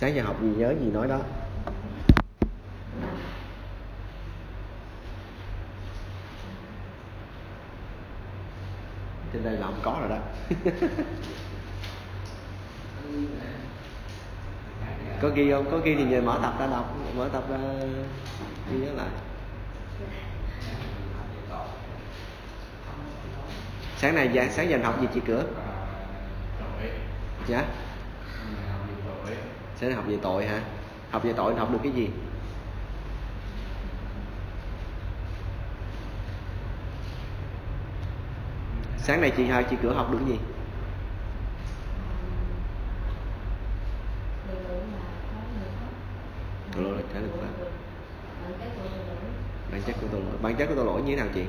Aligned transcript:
sáng 0.00 0.14
giờ 0.14 0.22
học 0.22 0.42
gì 0.42 0.48
nhớ 0.56 0.74
gì 0.80 0.90
nói 0.90 1.08
đó. 1.08 1.18
Trên 9.32 9.44
đây 9.44 9.56
là 9.56 9.66
không 9.66 9.80
có 9.82 9.96
rồi 10.00 10.08
đó. 10.08 10.18
Có 15.22 15.28
ghi 15.28 15.50
không? 15.50 15.70
Có 15.70 15.78
ghi 15.78 15.94
thì 15.94 16.04
nhờ 16.04 16.20
mở 16.20 16.38
tập 16.42 16.54
ra 16.58 16.66
đọc. 16.66 16.96
Mở 17.16 17.28
tập 17.32 17.44
ra 17.50 17.58
ghi 18.72 18.78
nhớ 18.78 18.92
lại. 18.92 19.08
Sáng 23.96 24.14
nay 24.14 24.30
dạ, 24.32 24.48
sáng 24.50 24.70
giờ 24.70 24.78
học 24.82 25.00
gì 25.00 25.06
chị 25.14 25.20
cửa? 25.26 25.44
Dạ 27.48 27.64
sáng 29.80 29.94
học 29.94 30.04
về 30.08 30.18
tội 30.22 30.46
hả? 30.46 30.60
Học 31.10 31.24
về 31.24 31.32
tội 31.32 31.54
học 31.54 31.72
được 31.72 31.78
cái 31.82 31.92
gì? 31.92 32.08
Sáng 38.98 39.20
nay 39.20 39.32
chị 39.36 39.44
hai, 39.44 39.64
chị 39.70 39.76
cửa 39.82 39.92
học 39.92 40.08
được 40.12 40.18
cái 40.18 40.28
gì? 40.28 40.38
Tội 46.74 46.84
lỗi 46.84 46.96
là 46.96 47.02
cái 47.12 47.22
được 47.22 47.28
pháp 47.40 47.48
bản 49.72 49.82
chất 49.86 49.96
của 50.00 50.06
tội 50.12 50.20
lỗi. 50.20 50.34
Bản 50.42 50.56
chất 50.56 50.66
của 50.66 50.74
tội 50.74 50.84
lỗi 50.84 51.02
như 51.02 51.16
thế 51.16 51.16
nào 51.16 51.26
chị 51.34 51.44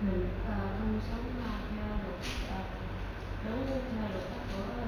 mình 0.00 0.28
ờ, 0.48 0.54
không 0.78 1.00
sống 1.10 1.26
ờ, 1.44 1.50
theo 1.74 1.94
được 2.06 2.18
ờ, 2.50 2.56
đúng 3.44 3.66
theo 3.92 4.08
được 4.14 4.24
các 4.30 4.40
của 4.52 4.62
ờ, 4.80 4.86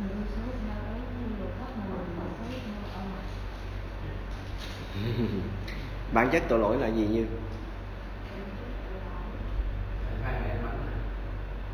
mình 0.00 0.08
không 0.14 0.26
sống 0.36 0.50
theo 0.66 0.84
đúng 0.94 1.38
luật 1.38 1.52
pháp 1.58 1.70
mà 1.78 1.84
mình 1.94 2.08
sống 2.38 2.52
theo 2.64 2.82
ông 2.94 3.10
bản 6.12 6.21
chất 6.32 6.42
tội 6.48 6.58
lỗi 6.58 6.76
là 6.78 6.86
gì 6.86 7.06
như 7.06 7.26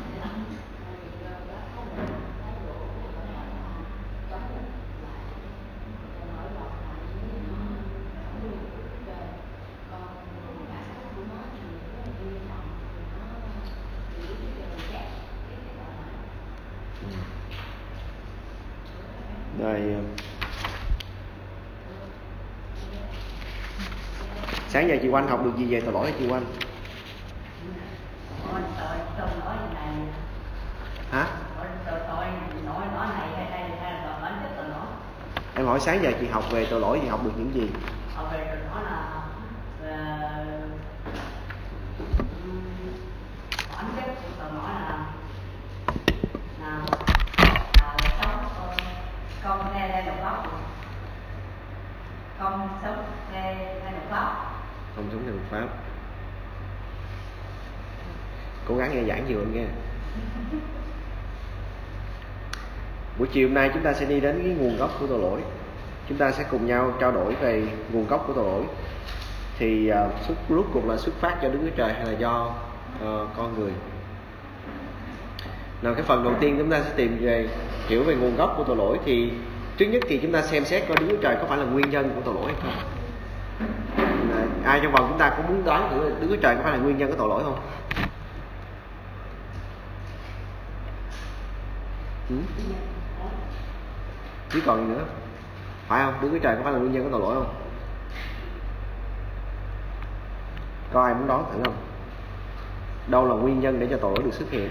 rồi 19.58 19.80
ờ, 19.80 20.00
sáng 24.82 24.88
giờ 24.88 24.96
chị 25.02 25.08
Oanh 25.08 25.28
học 25.28 25.44
được 25.44 25.56
gì 25.56 25.64
về? 25.64 25.80
Tội 25.80 25.92
lỗi 25.92 26.06
hả? 26.06 26.12
Chị 26.18 26.26
Oanh 26.28 26.42
tội 26.42 26.46
hả 31.10 31.26
là 34.68 34.78
em 35.54 35.66
hỏi 35.66 35.80
sáng 35.80 36.02
giờ 36.02 36.12
chị 36.20 36.26
học 36.26 36.44
về 36.50 36.66
tội 36.70 36.80
lỗi 36.80 36.98
thì 37.02 37.08
học 37.08 37.24
được 37.24 37.30
những 37.36 37.54
gì? 37.54 37.70
Học 38.14 38.26
về 38.32 38.46
tôi 38.48 38.56
nói 38.70 38.84
là 38.84 39.22
là 39.82 39.96
là 39.96 40.46
là 47.78 47.94
là 47.94 48.10
sống 48.22 48.38
ờ, 48.58 48.74
không 49.42 49.60
theo 49.74 49.88
theo 49.88 50.04
luật 50.04 50.18
pháp 50.22 50.42
không 52.38 52.68
sống 52.82 53.04
theo 53.32 53.54
theo 53.82 53.92
luật 53.92 54.10
pháp 54.10 54.52
không 55.02 55.10
sống 55.12 55.22
theo 55.24 55.34
luật 55.34 55.46
pháp. 55.50 55.76
Cố 58.68 58.76
gắng 58.76 58.94
nghe 58.94 59.04
giảng 59.08 59.28
nhiều 59.28 59.38
hơn 59.38 59.52
nghe. 59.54 59.64
Buổi 63.18 63.28
chiều 63.32 63.48
hôm 63.48 63.54
nay 63.54 63.70
chúng 63.74 63.82
ta 63.82 63.92
sẽ 63.92 64.06
đi 64.06 64.20
đến 64.20 64.40
cái 64.44 64.54
nguồn 64.54 64.76
gốc 64.76 64.90
của 65.00 65.06
tội 65.06 65.18
lỗi. 65.18 65.40
Chúng 66.08 66.18
ta 66.18 66.32
sẽ 66.32 66.44
cùng 66.50 66.66
nhau 66.66 66.94
trao 67.00 67.12
đổi 67.12 67.34
về 67.34 67.66
nguồn 67.92 68.06
gốc 68.06 68.24
của 68.26 68.32
tội 68.32 68.44
lỗi. 68.44 68.64
Thì 69.58 69.90
uh, 69.90 70.20
xuất 70.26 70.34
rốt 70.48 70.66
cuộc 70.72 70.86
là 70.86 70.96
xuất 70.96 71.14
phát 71.14 71.42
do 71.42 71.48
Đức 71.48 71.58
Chúa 71.62 71.76
Trời 71.76 71.92
hay 71.92 72.06
là 72.06 72.12
do 72.12 72.54
uh, 72.96 73.28
con 73.36 73.58
người? 73.58 73.72
Nào 75.82 75.94
cái 75.94 76.02
phần 76.02 76.24
đầu 76.24 76.34
tiên 76.40 76.54
chúng 76.58 76.70
ta 76.70 76.80
sẽ 76.82 76.90
tìm 76.96 77.16
về 77.20 77.48
hiểu 77.88 78.04
về 78.04 78.14
nguồn 78.14 78.36
gốc 78.36 78.54
của 78.56 78.64
tội 78.64 78.76
lỗi 78.76 78.98
thì 79.04 79.32
trước 79.76 79.86
nhất 79.86 80.02
thì 80.08 80.18
chúng 80.22 80.32
ta 80.32 80.42
xem 80.42 80.64
xét 80.64 80.88
coi 80.88 80.96
Đức 80.96 81.06
Chúa 81.10 81.22
Trời 81.22 81.36
có 81.40 81.44
phải 81.48 81.58
là 81.58 81.64
nguyên 81.64 81.90
nhân 81.90 82.12
của 82.14 82.20
tội 82.24 82.34
lỗi 82.34 82.44
hay 82.46 82.54
không 82.62 83.01
ai 84.64 84.80
trong 84.82 84.92
vòng 84.92 85.06
chúng 85.08 85.18
ta 85.18 85.30
cũng 85.36 85.46
muốn 85.48 85.64
đoán 85.64 85.90
thử 85.90 86.08
là 86.08 86.16
Đức 86.20 86.26
Chúa 86.30 86.36
Trời 86.36 86.56
có 86.56 86.62
phải 86.62 86.72
là 86.72 86.78
nguyên 86.78 86.98
nhân 86.98 87.10
của 87.10 87.16
tội 87.16 87.28
lỗi 87.28 87.42
không? 87.44 87.58
Ừ? 92.28 92.36
chứ 94.50 94.60
còn 94.66 94.86
gì 94.86 94.94
nữa? 94.94 95.04
Phải 95.88 96.04
không? 96.04 96.14
Đức 96.22 96.28
Chúa 96.32 96.38
Trời 96.38 96.56
có 96.56 96.62
phải 96.64 96.72
là 96.72 96.78
nguyên 96.78 96.92
nhân 96.92 97.04
của 97.04 97.18
tội 97.18 97.20
lỗi 97.20 97.34
không? 97.34 97.54
Có 100.92 101.04
ai 101.04 101.14
muốn 101.14 101.26
đoán 101.26 101.44
thử 101.52 101.58
không? 101.64 101.76
Đâu 103.06 103.28
là 103.28 103.34
nguyên 103.34 103.60
nhân 103.60 103.80
để 103.80 103.86
cho 103.90 103.96
tội 103.96 104.12
lỗi 104.14 104.22
được 104.24 104.34
xuất 104.34 104.50
hiện? 104.50 104.70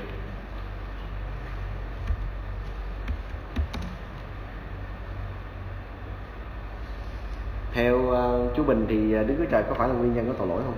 Theo 7.82 7.98
uh, 7.98 8.56
chú 8.56 8.64
Bình 8.64 8.86
thì 8.90 9.22
uh, 9.22 9.28
Đức 9.28 9.36
Chúa 9.38 9.46
Trời 9.52 9.64
có 9.70 9.74
phải 9.74 9.88
là 9.88 9.94
nguyên 9.94 10.14
nhân 10.14 10.28
của 10.28 10.34
tội 10.38 10.48
lỗi 10.48 10.62
không? 10.66 10.76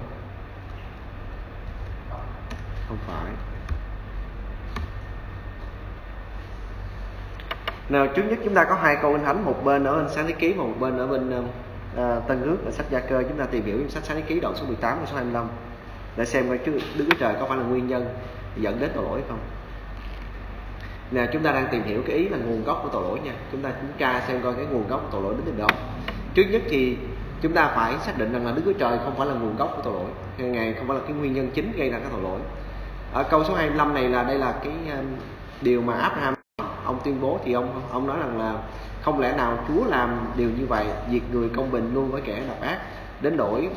Không 2.88 2.98
phải. 3.08 3.32
Nào 7.90 8.08
trước 8.08 8.24
nhất 8.30 8.40
chúng 8.44 8.54
ta 8.54 8.64
có 8.64 8.76
hai 8.76 8.98
câu 9.02 9.14
kinh 9.14 9.24
thánh, 9.24 9.46
một 9.46 9.62
bên 9.64 9.84
ở 9.84 9.96
bên 9.96 10.10
Sáng 10.10 10.28
Thế 10.28 10.34
Ký 10.34 10.54
và 10.54 10.64
một 10.64 10.74
bên 10.80 10.98
ở 10.98 11.08
bên 11.08 11.30
uh, 11.40 12.28
Tân 12.28 12.42
Ước 12.42 12.58
ở 12.66 12.72
sách 12.72 12.86
Gia 12.90 13.00
Cơ 13.00 13.24
chúng 13.30 13.38
ta 13.38 13.46
tìm 13.46 13.66
hiểu 13.66 13.78
trong 13.80 13.90
sách 13.90 14.04
Sáng 14.04 14.18
Thế 14.18 14.24
Ký 14.28 14.40
đoạn 14.40 14.56
số 14.56 14.66
18 14.66 14.98
và 15.00 15.06
số 15.06 15.16
25 15.16 15.48
để 16.18 16.26
xem 16.26 16.48
coi 16.48 16.58
Đức 16.58 17.06
Chúa 17.10 17.18
Trời 17.20 17.36
có 17.40 17.46
phải 17.46 17.58
là 17.58 17.64
nguyên 17.64 17.88
nhân 17.88 18.06
dẫn 18.58 18.80
đến 18.80 18.90
tội 18.96 19.04
lỗi 19.04 19.22
không. 19.30 19.40
Nào 21.12 21.26
chúng 21.34 21.44
ta 21.44 21.52
đang 21.52 21.68
tìm 21.72 21.84
hiểu 21.84 22.02
cái 22.08 22.16
ý 22.16 22.30
là 22.30 22.38
nguồn 22.38 22.64
gốc 22.64 22.80
của 22.84 22.90
tội 22.90 23.04
lỗi 23.04 23.20
nha. 23.24 23.34
Chúng 23.52 23.62
ta 23.62 23.70
kiểm 23.70 23.92
tra 23.98 24.22
xem 24.28 24.42
coi 24.44 24.54
cái 24.54 24.66
nguồn 24.66 24.88
gốc 24.88 25.02
của 25.04 25.10
tội 25.12 25.22
lỗi 25.22 25.34
đến 25.34 25.42
từ 25.46 25.52
đâu 25.58 25.70
trước 26.34 26.44
nhất 26.44 26.62
thì 26.70 26.98
chúng 27.42 27.54
ta 27.54 27.72
phải 27.76 27.94
xác 28.06 28.18
định 28.18 28.34
rằng 28.34 28.46
là 28.46 28.52
Đức 28.52 28.62
Chúa 28.66 28.74
Trời 28.74 28.98
không 29.04 29.16
phải 29.18 29.28
là 29.28 29.34
nguồn 29.34 29.58
gốc 29.58 29.74
của 29.76 29.82
tội 29.82 29.94
lỗi 29.94 30.10
Ngài 30.38 30.74
không 30.74 30.88
phải 30.88 30.98
là 30.98 31.04
cái 31.08 31.14
nguyên 31.14 31.34
nhân 31.34 31.50
chính 31.54 31.72
gây 31.78 31.90
ra 31.90 32.00
cái 32.00 32.08
tội 32.12 32.22
lỗi. 32.22 32.40
Ở 33.14 33.24
câu 33.24 33.44
số 33.44 33.56
25 33.56 33.94
này 33.94 34.10
là 34.10 34.24
đây 34.24 34.38
là 34.38 34.52
cái 34.64 34.74
um, 34.98 35.06
điều 35.62 35.82
mà 35.82 35.94
Abraham 35.94 36.34
ông 36.86 37.00
tuyên 37.04 37.22
bố 37.22 37.40
thì 37.46 37.54
ông 37.54 37.82
ông 37.92 38.08
nói 38.08 38.18
rằng 38.20 38.40
là 38.40 38.54
không 39.02 39.20
lẽ 39.20 39.34
nào 39.38 39.58
Chúa 39.68 39.86
làm 39.86 40.20
điều 40.38 40.50
như 40.50 40.66
vậy, 40.66 40.86
diệt 41.12 41.22
người 41.32 41.50
công 41.50 41.72
bình 41.72 41.92
luôn 41.94 42.12
với 42.12 42.22
kẻ 42.22 42.42
độc 42.48 42.62
ác, 42.62 42.80
đến 43.22 43.38
đổi 43.38 43.70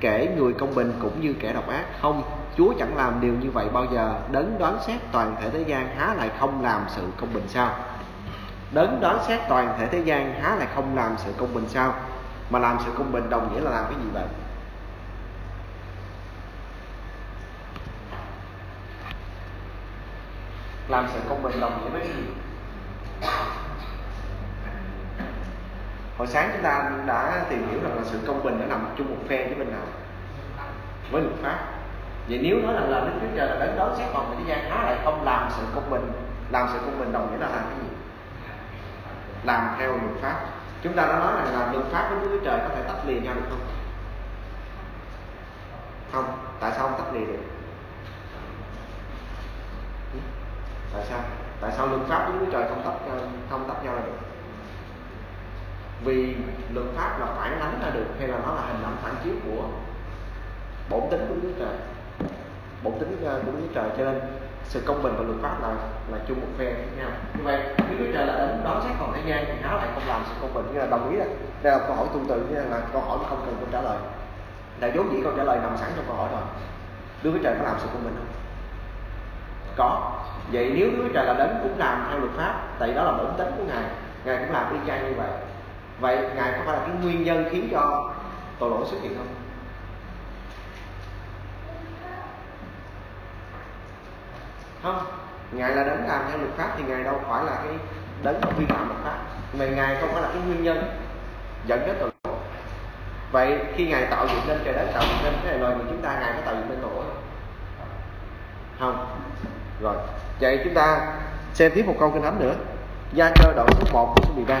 kể 0.00 0.28
người 0.36 0.52
công 0.52 0.74
bình 0.74 0.92
cũng 1.02 1.20
như 1.20 1.34
kẻ 1.40 1.52
độc 1.52 1.68
ác? 1.68 1.84
Không, 2.02 2.22
Chúa 2.56 2.74
chẳng 2.78 2.96
làm 2.96 3.20
điều 3.20 3.32
như 3.42 3.50
vậy 3.50 3.66
bao 3.72 3.86
giờ 3.92 4.20
đến 4.32 4.54
đoán 4.58 4.78
xét 4.86 5.00
toàn 5.12 5.36
thể 5.40 5.50
thế 5.50 5.64
gian 5.66 5.96
há 5.96 6.14
lại 6.14 6.30
không 6.38 6.62
làm 6.62 6.80
sự 6.88 7.02
công 7.16 7.34
bình 7.34 7.44
sao? 7.48 7.74
Đấng 8.72 9.00
đoán 9.00 9.18
xét 9.28 9.40
toàn 9.48 9.74
thể 9.78 9.86
thế 9.86 9.98
gian, 9.98 10.34
há 10.42 10.56
lại 10.56 10.68
không 10.74 10.96
làm 10.96 11.14
sự 11.18 11.32
công 11.38 11.54
bình 11.54 11.64
sao? 11.68 11.94
Mà 12.50 12.58
làm 12.58 12.78
sự 12.84 12.90
công 12.98 13.12
bình 13.12 13.30
đồng 13.30 13.54
nghĩa 13.54 13.60
là 13.60 13.70
làm 13.70 13.84
cái 13.84 13.94
gì 13.94 14.08
vậy? 14.12 14.24
Làm 20.88 21.06
sự 21.12 21.20
công 21.28 21.42
bình 21.42 21.60
đồng 21.60 21.84
nghĩa 21.84 21.90
với 21.90 22.08
gì? 22.08 22.22
Hồi 26.18 26.26
sáng 26.26 26.50
chúng 26.52 26.62
ta 26.62 26.90
đã 27.06 27.44
tìm 27.50 27.68
hiểu 27.70 27.80
rằng 27.82 27.96
là 27.96 28.02
sự 28.04 28.18
công 28.26 28.42
bình 28.44 28.58
nó 28.60 28.66
nằm 28.66 28.86
chung 28.98 29.10
một 29.10 29.20
phe 29.28 29.46
với 29.46 29.54
bên 29.54 29.70
nào? 29.70 29.86
Với 31.10 31.22
luật 31.22 31.34
pháp. 31.42 31.58
Vậy 32.28 32.40
nếu 32.42 32.56
nói 32.62 32.74
rằng 32.74 32.90
là 32.90 33.00
đức 33.00 33.12
chúa 33.20 33.36
trời 33.36 33.48
là 33.48 33.66
đấng 33.66 33.76
đoán 33.78 33.94
xét 33.98 34.08
toàn 34.12 34.26
thể 34.30 34.36
thế 34.38 34.44
gian, 34.48 34.70
há 34.70 34.84
lại 34.84 34.98
không 35.04 35.24
làm 35.24 35.48
sự 35.50 35.62
công 35.74 35.90
bình, 35.90 36.12
làm 36.50 36.68
sự 36.72 36.78
công 36.78 36.98
bình 36.98 37.12
đồng 37.12 37.32
nghĩa 37.32 37.38
là 37.38 37.48
làm 37.48 37.64
cái 37.64 37.78
gì? 37.82 37.91
làm 39.44 39.74
theo 39.78 39.90
luật 39.90 40.22
pháp. 40.22 40.40
Chúng 40.82 40.92
ta 40.92 41.02
đã 41.06 41.18
nói 41.18 41.32
rằng 41.36 41.54
là 41.54 41.72
luật 41.72 41.84
pháp 41.92 42.08
với 42.10 42.28
đức 42.28 42.40
trời 42.44 42.60
có 42.60 42.68
thể 42.74 42.82
tách 42.82 43.06
liền 43.06 43.24
nhau 43.24 43.34
được 43.34 43.46
không? 43.50 43.60
Không. 46.12 46.38
Tại 46.60 46.72
sao 46.76 46.88
không 46.88 46.98
tách 46.98 47.14
liền 47.14 47.26
được? 47.26 47.42
Tại 50.92 51.04
sao? 51.08 51.20
Tại 51.60 51.72
sao 51.76 51.86
luật 51.86 52.02
pháp 52.08 52.28
với 52.28 52.38
đức 52.38 52.46
trời 52.52 52.64
không 52.68 52.82
tách 52.84 53.10
ờ, 53.10 53.26
không 53.50 53.68
tách 53.68 53.84
nhau 53.84 53.94
được? 53.96 54.12
Vì 56.04 56.36
luật 56.74 56.86
pháp 56.96 57.20
là 57.20 57.26
phản 57.26 57.60
ánh 57.60 57.78
ra 57.82 57.90
được 57.90 58.06
hay 58.18 58.28
là 58.28 58.38
nó 58.46 58.54
là 58.54 58.62
hình 58.62 58.84
ảnh 58.84 58.96
phản 59.02 59.14
chiếu 59.24 59.34
của 59.46 59.64
bổn 60.90 61.00
tính 61.10 61.26
của 61.28 61.34
đức 61.42 61.52
trời? 61.58 61.76
Bổn 62.82 62.92
tính 62.98 63.22
ờ, 63.24 63.40
của 63.46 63.52
đức 63.52 63.68
trời 63.74 63.90
cho 63.98 64.04
nên 64.04 64.20
sự 64.72 64.80
công 64.86 65.02
bình 65.02 65.14
và 65.18 65.24
luật 65.24 65.38
pháp 65.42 65.62
là 65.62 65.68
là 66.12 66.18
chung 66.28 66.40
một 66.40 66.46
phe 66.58 66.64
với 66.64 66.86
nhau 66.98 67.10
như 67.34 67.44
vậy 67.44 67.60
Đức 67.78 67.96
Chúa 67.98 68.12
Trời 68.14 68.26
là 68.26 68.34
đến 68.38 68.60
đón 68.64 68.82
xét 68.84 68.92
còn 69.00 69.12
thế 69.14 69.22
gian 69.26 69.44
thì 69.46 69.52
háo 69.62 69.76
lại 69.76 69.88
không 69.94 70.02
làm 70.08 70.22
sự 70.26 70.32
công 70.40 70.54
bình. 70.54 70.64
Nghĩa 70.72 70.80
là 70.80 70.86
đồng 70.86 71.10
ý 71.10 71.18
đó 71.18 71.24
đây 71.62 71.72
là 71.72 71.78
câu 71.86 71.96
hỏi 71.96 72.06
tương 72.12 72.26
tự 72.26 72.46
như 72.48 72.54
là 72.54 72.80
câu 72.92 73.02
hỏi 73.02 73.18
không 73.28 73.42
cần 73.46 73.56
câu 73.60 73.68
trả 73.72 73.80
lời. 73.80 73.98
Là 74.80 74.90
vốn 74.94 75.12
dĩ 75.12 75.20
câu 75.24 75.32
trả 75.36 75.44
lời 75.44 75.58
nằm 75.62 75.76
sẵn 75.76 75.90
trong 75.96 76.04
câu 76.08 76.16
hỏi 76.16 76.28
rồi. 76.32 76.40
Đức 77.22 77.30
Chúa 77.34 77.42
Trời 77.42 77.54
có 77.58 77.64
làm 77.64 77.76
sự 77.78 77.86
công 77.92 78.04
bình 78.04 78.14
không? 78.18 78.26
Có. 79.76 80.12
Vậy 80.52 80.72
nếu 80.76 80.90
Đức 80.90 80.96
Chúa 81.02 81.12
Trời 81.14 81.26
là 81.26 81.34
đến 81.34 81.50
cũng 81.62 81.78
làm 81.78 82.06
theo 82.10 82.18
luật 82.18 82.32
pháp, 82.36 82.60
tại 82.78 82.92
đó 82.94 83.04
là 83.04 83.12
bổn 83.12 83.26
tính 83.38 83.48
của 83.56 83.64
ngài 83.64 83.84
ngài 84.24 84.36
cũng 84.38 84.54
làm 84.54 84.72
y 84.72 84.78
chang 84.86 85.08
như 85.08 85.14
vậy. 85.16 85.30
Vậy 86.00 86.18
ngài 86.36 86.52
có 86.52 86.58
phải 86.64 86.76
là 86.76 86.82
cái 86.86 86.96
nguyên 87.02 87.24
nhân 87.24 87.44
khiến 87.50 87.68
cho 87.72 88.12
tội 88.58 88.70
lỗi 88.70 88.84
xuất 88.90 89.02
hiện 89.02 89.14
không? 89.16 89.41
Không, 94.82 95.06
ngài 95.52 95.76
là 95.76 95.84
đấng 95.84 96.08
làm 96.08 96.24
theo 96.28 96.38
luật 96.38 96.50
pháp 96.56 96.74
thì 96.76 96.84
ngài 96.84 97.04
đâu 97.04 97.20
phải 97.28 97.44
là 97.44 97.52
cái 97.64 97.74
đến 98.22 98.40
vi 98.58 98.66
phạm 98.66 98.88
luật 98.88 99.00
pháp. 99.04 99.18
Mà 99.58 99.66
ngài 99.66 99.96
không 100.00 100.10
phải 100.12 100.22
là 100.22 100.28
cái 100.28 100.42
nguyên 100.46 100.62
nhân 100.62 101.00
dẫn 101.66 101.86
đến 101.86 101.96
tội 102.00 102.10
lỗi. 102.24 102.34
Vậy 103.32 103.58
khi 103.76 103.86
ngài 103.86 104.06
tạo 104.06 104.26
dựng 104.28 104.40
nên 104.46 104.60
trời 104.64 104.74
đất, 104.74 104.86
tạo 104.94 105.02
dựng 105.08 105.18
nên 105.24 105.34
cái 105.44 105.58
loài 105.58 105.74
người 105.74 105.86
chúng 105.90 106.02
ta, 106.02 106.18
ngài 106.20 106.32
có 106.36 106.40
tạo 106.44 106.54
dựng 106.54 106.68
nên 106.68 106.78
tội 106.82 106.90
lỗi 106.94 107.04
không? 108.78 109.06
Rồi. 109.82 109.96
Vậy 110.40 110.60
chúng 110.64 110.74
ta 110.74 111.14
xem 111.54 111.72
tiếp 111.74 111.86
một 111.86 111.96
câu 112.00 112.10
kinh 112.10 112.22
thánh 112.22 112.38
nữa. 112.40 112.54
Gia 113.12 113.30
cơ 113.30 113.52
đoạn 113.56 113.68
số 113.80 113.86
1 113.92 114.14
số 114.22 114.34
13 114.34 114.60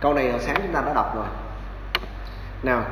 câu 0.00 0.14
này 0.14 0.30
hồi 0.30 0.40
sáng 0.40 0.56
chúng 0.56 0.65
ta 0.76 0.82
đã 0.86 0.94
đọc 0.94 1.16
rồi. 1.16 1.26
Nào, 2.62 2.84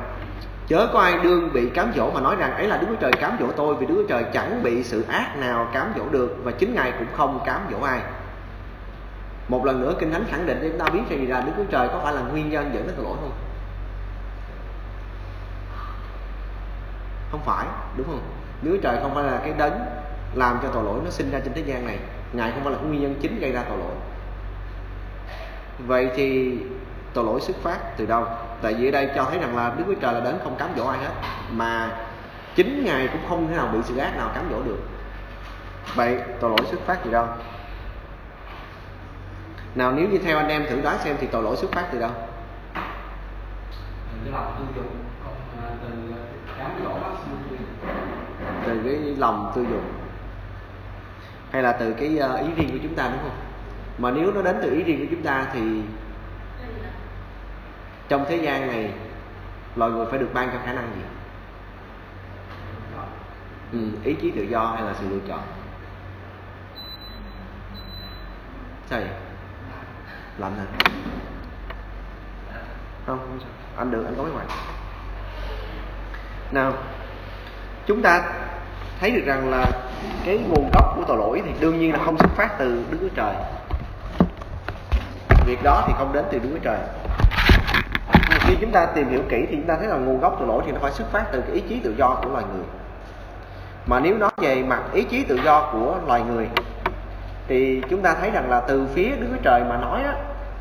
chớ 0.67 0.87
có 0.93 0.99
ai 0.99 1.17
đương 1.23 1.49
bị 1.53 1.69
cám 1.69 1.91
dỗ 1.95 2.11
mà 2.11 2.21
nói 2.21 2.35
rằng 2.35 2.53
ấy 2.55 2.67
là 2.67 2.77
Đức 2.77 2.87
Chúa 2.89 2.95
Trời 2.95 3.11
cám 3.11 3.37
dỗ 3.39 3.51
tôi 3.51 3.75
vì 3.75 3.85
Đức 3.85 3.95
Chúa 3.97 4.07
Trời 4.07 4.25
chẳng 4.33 4.63
bị 4.63 4.83
sự 4.83 5.05
ác 5.07 5.37
nào 5.37 5.67
cám 5.73 5.93
dỗ 5.97 6.03
được 6.11 6.37
và 6.43 6.51
chính 6.51 6.75
Ngài 6.75 6.91
cũng 6.91 7.07
không 7.17 7.39
cám 7.45 7.61
dỗ 7.71 7.81
ai. 7.81 7.99
Một 9.47 9.65
lần 9.65 9.81
nữa 9.81 9.93
kinh 9.99 10.11
thánh 10.13 10.25
khẳng 10.31 10.45
định 10.45 10.57
để 10.61 10.69
chúng 10.69 10.79
ta 10.79 10.85
biết 10.85 11.01
rằng 11.09 11.29
là 11.29 11.41
Đức 11.41 11.51
Chúa 11.57 11.63
Trời 11.71 11.87
có 11.87 11.99
phải 12.03 12.13
là 12.13 12.21
nguyên 12.21 12.49
nhân 12.49 12.71
dẫn 12.73 12.87
đến 12.87 12.95
tội 12.97 13.05
lỗi 13.05 13.17
không? 13.21 13.31
Không 17.31 17.41
phải, 17.45 17.65
đúng 17.97 18.07
không? 18.07 18.21
Đức 18.61 18.71
Chúa 18.71 18.81
Trời 18.81 18.97
không 19.01 19.15
phải 19.15 19.23
là 19.23 19.39
cái 19.43 19.53
đấng 19.57 19.79
làm 20.35 20.59
cho 20.63 20.69
tội 20.73 20.83
lỗi 20.83 20.99
nó 21.05 21.11
sinh 21.11 21.31
ra 21.31 21.39
trên 21.39 21.53
thế 21.53 21.61
gian 21.65 21.87
này. 21.87 21.97
Ngài 22.33 22.51
không 22.51 22.63
phải 22.63 22.71
là 22.71 22.77
cái 22.77 22.87
nguyên 22.87 23.01
nhân 23.01 23.15
chính 23.21 23.39
gây 23.39 23.51
ra 23.51 23.63
tội 23.69 23.77
lỗi. 23.77 23.95
Vậy 25.87 26.09
thì 26.15 26.57
tội 27.15 27.25
lỗi 27.25 27.41
xuất 27.41 27.57
phát 27.63 27.97
từ 27.97 28.05
đâu? 28.05 28.25
Tại 28.61 28.73
vì 28.73 28.87
ở 28.87 28.91
đây 28.91 29.09
cho 29.15 29.23
thấy 29.23 29.39
rằng 29.39 29.57
là 29.57 29.73
đức 29.77 29.83
chúa 29.87 29.93
trời 29.93 30.13
là 30.13 30.19
đến 30.19 30.35
không 30.43 30.55
cám 30.55 30.69
dỗ 30.77 30.85
ai 30.85 30.99
hết 30.99 31.11
mà 31.51 31.97
chính 32.55 32.85
ngài 32.85 33.07
cũng 33.07 33.21
không 33.29 33.47
thể 33.47 33.55
nào 33.55 33.67
bị 33.73 33.79
sự 33.83 33.97
ác 33.97 34.17
nào 34.17 34.31
cám 34.35 34.43
dỗ 34.51 34.63
được. 34.63 34.79
Vậy 35.95 36.19
tội 36.39 36.49
lỗi 36.49 36.67
xuất 36.71 36.79
phát 36.79 36.99
từ 37.03 37.11
đâu? 37.11 37.27
Nào 39.75 39.91
nếu 39.91 40.09
như 40.09 40.17
theo 40.17 40.37
anh 40.37 40.47
em 40.47 40.65
thử 40.69 40.81
đoán 40.81 40.97
xem 41.03 41.15
thì 41.19 41.27
tội 41.27 41.43
lỗi 41.43 41.55
xuất 41.55 41.71
phát 41.71 41.85
từ 41.91 41.99
đâu? 41.99 42.11
Từ 44.25 44.31
cái 44.33 44.33
lòng 44.33 44.55
tư 44.59 44.65
dục 44.75 44.91
à, 45.63 45.69
từ 48.65 48.81
cái 48.85 49.15
lòng 49.17 49.51
tư 49.55 49.65
dục 49.71 49.83
hay 51.51 51.63
là 51.63 51.71
từ 51.71 51.93
cái 51.93 52.17
ờ, 52.17 52.37
ý 52.37 52.47
riêng 52.55 52.71
của 52.71 52.79
chúng 52.83 52.95
ta 52.95 53.07
đúng 53.07 53.19
không? 53.21 53.37
Mà 53.97 54.11
nếu 54.11 54.31
nó 54.31 54.41
đến 54.41 54.55
từ 54.61 54.71
ý 54.71 54.83
riêng 54.83 54.99
của 54.99 55.15
chúng 55.15 55.23
ta 55.23 55.47
thì 55.53 55.81
trong 58.09 58.25
thế 58.27 58.35
gian 58.35 58.67
này 58.67 58.93
loài 59.75 59.91
người 59.91 60.05
phải 60.09 60.19
được 60.19 60.29
ban 60.33 60.49
cho 60.51 60.57
khả 60.65 60.73
năng 60.73 60.87
gì? 60.95 61.01
Ừ, 63.71 63.79
ý 64.03 64.15
chí 64.21 64.31
tự 64.31 64.41
do 64.41 64.73
hay 64.75 64.83
là 64.83 64.93
sự 64.99 65.05
lựa 65.09 65.19
chọn? 65.27 65.41
Sao 68.89 68.99
vậy? 68.99 69.09
Lạnh 70.37 70.53
hả? 70.57 70.65
Không 73.05 73.19
không 73.19 73.39
sao. 73.39 73.49
Anh 73.77 73.91
được 73.91 74.03
anh 74.05 74.15
có 74.17 74.23
mấy 74.23 74.31
ngoài 74.31 74.45
nào 76.51 76.73
chúng 77.85 78.01
ta 78.01 78.21
thấy 78.99 79.11
được 79.11 79.23
rằng 79.25 79.49
là 79.49 79.65
cái 80.25 80.37
nguồn 80.37 80.69
gốc 80.73 80.93
của 80.95 81.03
tội 81.07 81.17
lỗi 81.17 81.41
thì 81.45 81.51
đương 81.59 81.79
nhiên 81.79 81.93
là 81.93 81.99
không 82.05 82.17
xuất 82.17 82.31
phát 82.35 82.49
từ 82.59 82.85
Đức 82.91 82.97
Chúa 83.01 83.15
Trời. 83.15 83.35
Việc 85.45 85.63
đó 85.63 85.83
thì 85.87 85.93
không 85.97 86.13
đến 86.13 86.25
từ 86.31 86.39
Đức 86.39 86.49
Chúa 86.53 86.63
Trời 86.63 86.79
khi 88.47 88.57
chúng 88.61 88.71
ta 88.71 88.85
tìm 88.85 89.09
hiểu 89.09 89.21
kỹ 89.29 89.45
thì 89.49 89.55
chúng 89.55 89.67
ta 89.67 89.75
thấy 89.79 89.87
là 89.87 89.95
nguồn 89.95 90.19
gốc 90.19 90.35
tội 90.39 90.47
lỗi 90.47 90.63
thì 90.65 90.71
nó 90.71 90.79
phải 90.81 90.91
xuất 90.91 91.11
phát 91.11 91.25
từ 91.31 91.41
cái 91.41 91.51
ý 91.51 91.61
chí 91.69 91.79
tự 91.83 91.95
do 91.97 92.19
của 92.23 92.29
loài 92.29 92.43
người 92.53 92.65
mà 93.85 93.99
nếu 93.99 94.17
nói 94.17 94.31
về 94.37 94.63
mặt 94.63 94.81
ý 94.93 95.03
chí 95.03 95.23
tự 95.23 95.35
do 95.35 95.69
của 95.73 95.95
loài 96.07 96.21
người 96.21 96.49
thì 97.47 97.81
chúng 97.89 98.01
ta 98.01 98.15
thấy 98.21 98.31
rằng 98.31 98.49
là 98.49 98.61
từ 98.67 98.87
phía 98.93 99.09
Đức 99.09 99.27
Chúa 99.31 99.41
Trời 99.43 99.63
mà 99.69 99.77
nói 99.77 100.03
á, 100.03 100.13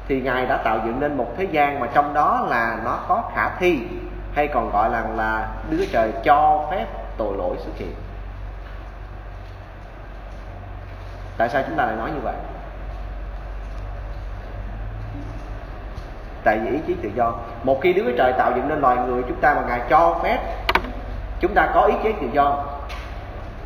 thì 0.08 0.20
Ngài 0.20 0.46
đã 0.46 0.56
tạo 0.56 0.78
dựng 0.84 1.00
nên 1.00 1.16
một 1.16 1.34
thế 1.36 1.44
gian 1.44 1.80
mà 1.80 1.86
trong 1.94 2.14
đó 2.14 2.46
là 2.50 2.78
nó 2.84 2.98
có 3.08 3.30
khả 3.34 3.48
thi 3.58 3.78
hay 4.34 4.48
còn 4.48 4.70
gọi 4.72 4.90
là 4.90 5.04
là 5.16 5.48
Đức 5.70 5.76
Chúa 5.80 5.92
Trời 5.92 6.12
cho 6.24 6.68
phép 6.70 6.86
tội 7.18 7.36
lỗi 7.36 7.56
xuất 7.58 7.72
hiện. 7.76 7.94
Tại 11.36 11.48
sao 11.48 11.62
chúng 11.66 11.76
ta 11.76 11.86
lại 11.86 11.96
nói 11.96 12.10
như 12.10 12.20
vậy? 12.24 12.34
Tại 16.44 16.58
vì 16.58 16.70
ý 16.70 16.78
chí 16.86 16.94
tự 17.02 17.10
do. 17.14 17.32
Một 17.62 17.80
khi 17.82 17.92
Đức 17.92 18.02
Chúa 18.06 18.16
Trời 18.16 18.32
tạo 18.38 18.52
dựng 18.56 18.68
nên 18.68 18.80
loài 18.80 18.96
người 18.96 19.22
chúng 19.28 19.40
ta 19.40 19.54
mà 19.54 19.62
Ngài 19.68 19.80
cho 19.90 20.20
phép 20.22 20.38
chúng 21.40 21.54
ta 21.54 21.68
có 21.74 21.82
ý 21.82 21.94
chí 22.02 22.12
tự 22.20 22.26
do, 22.32 22.64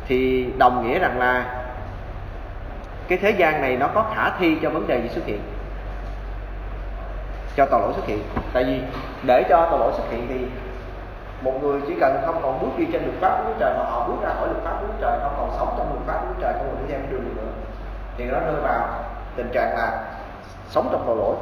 thì 0.07 0.49
đồng 0.57 0.87
nghĩa 0.87 0.99
rằng 0.99 1.19
là 1.19 1.45
cái 3.07 3.17
thế 3.21 3.29
gian 3.29 3.61
này 3.61 3.77
nó 3.77 3.87
có 3.87 4.05
khả 4.15 4.29
thi 4.39 4.57
cho 4.61 4.69
vấn 4.69 4.87
đề 4.87 5.01
gì 5.01 5.09
xuất 5.09 5.25
hiện, 5.25 5.41
cho 7.55 7.65
tội 7.65 7.81
lỗi 7.81 7.93
xuất 7.95 8.05
hiện. 8.05 8.19
Tại 8.53 8.63
vì 8.63 8.81
để 9.23 9.43
cho 9.49 9.67
tội 9.71 9.79
lỗi 9.79 9.91
xuất 9.97 10.03
hiện 10.11 10.27
thì 10.29 10.45
một 11.41 11.53
người 11.61 11.81
chỉ 11.87 11.93
cần 11.99 12.21
không 12.25 12.39
còn 12.41 12.59
bước 12.61 12.69
đi 12.77 12.85
trên 12.93 13.03
luật 13.03 13.15
pháp 13.21 13.37
của 13.37 13.43
Chúa 13.49 13.59
Trời 13.59 13.73
mà 13.77 13.83
họ 13.83 14.07
bước 14.07 14.17
ra 14.21 14.29
khỏi 14.39 14.47
luật 14.47 14.63
pháp 14.63 14.77
của 14.81 14.87
Chúa 14.87 15.01
Trời, 15.01 15.19
không 15.23 15.33
còn 15.37 15.49
sống 15.57 15.75
trong 15.77 15.93
luật 15.93 16.07
pháp 16.07 16.19
của 16.21 16.33
Chúa 16.33 16.41
Trời, 16.41 16.53
không 16.53 16.67
còn 16.71 16.87
đi 16.87 16.93
theo 16.93 16.99
cái 16.99 17.11
đường 17.11 17.35
nữa, 17.35 17.51
thì 18.17 18.25
nó 18.25 18.39
rơi 18.39 18.61
vào 18.61 18.87
tình 19.35 19.49
trạng 19.53 19.77
là 19.77 20.03
sống 20.69 20.89
trong 20.91 21.03
tội 21.07 21.17
lỗi 21.17 21.35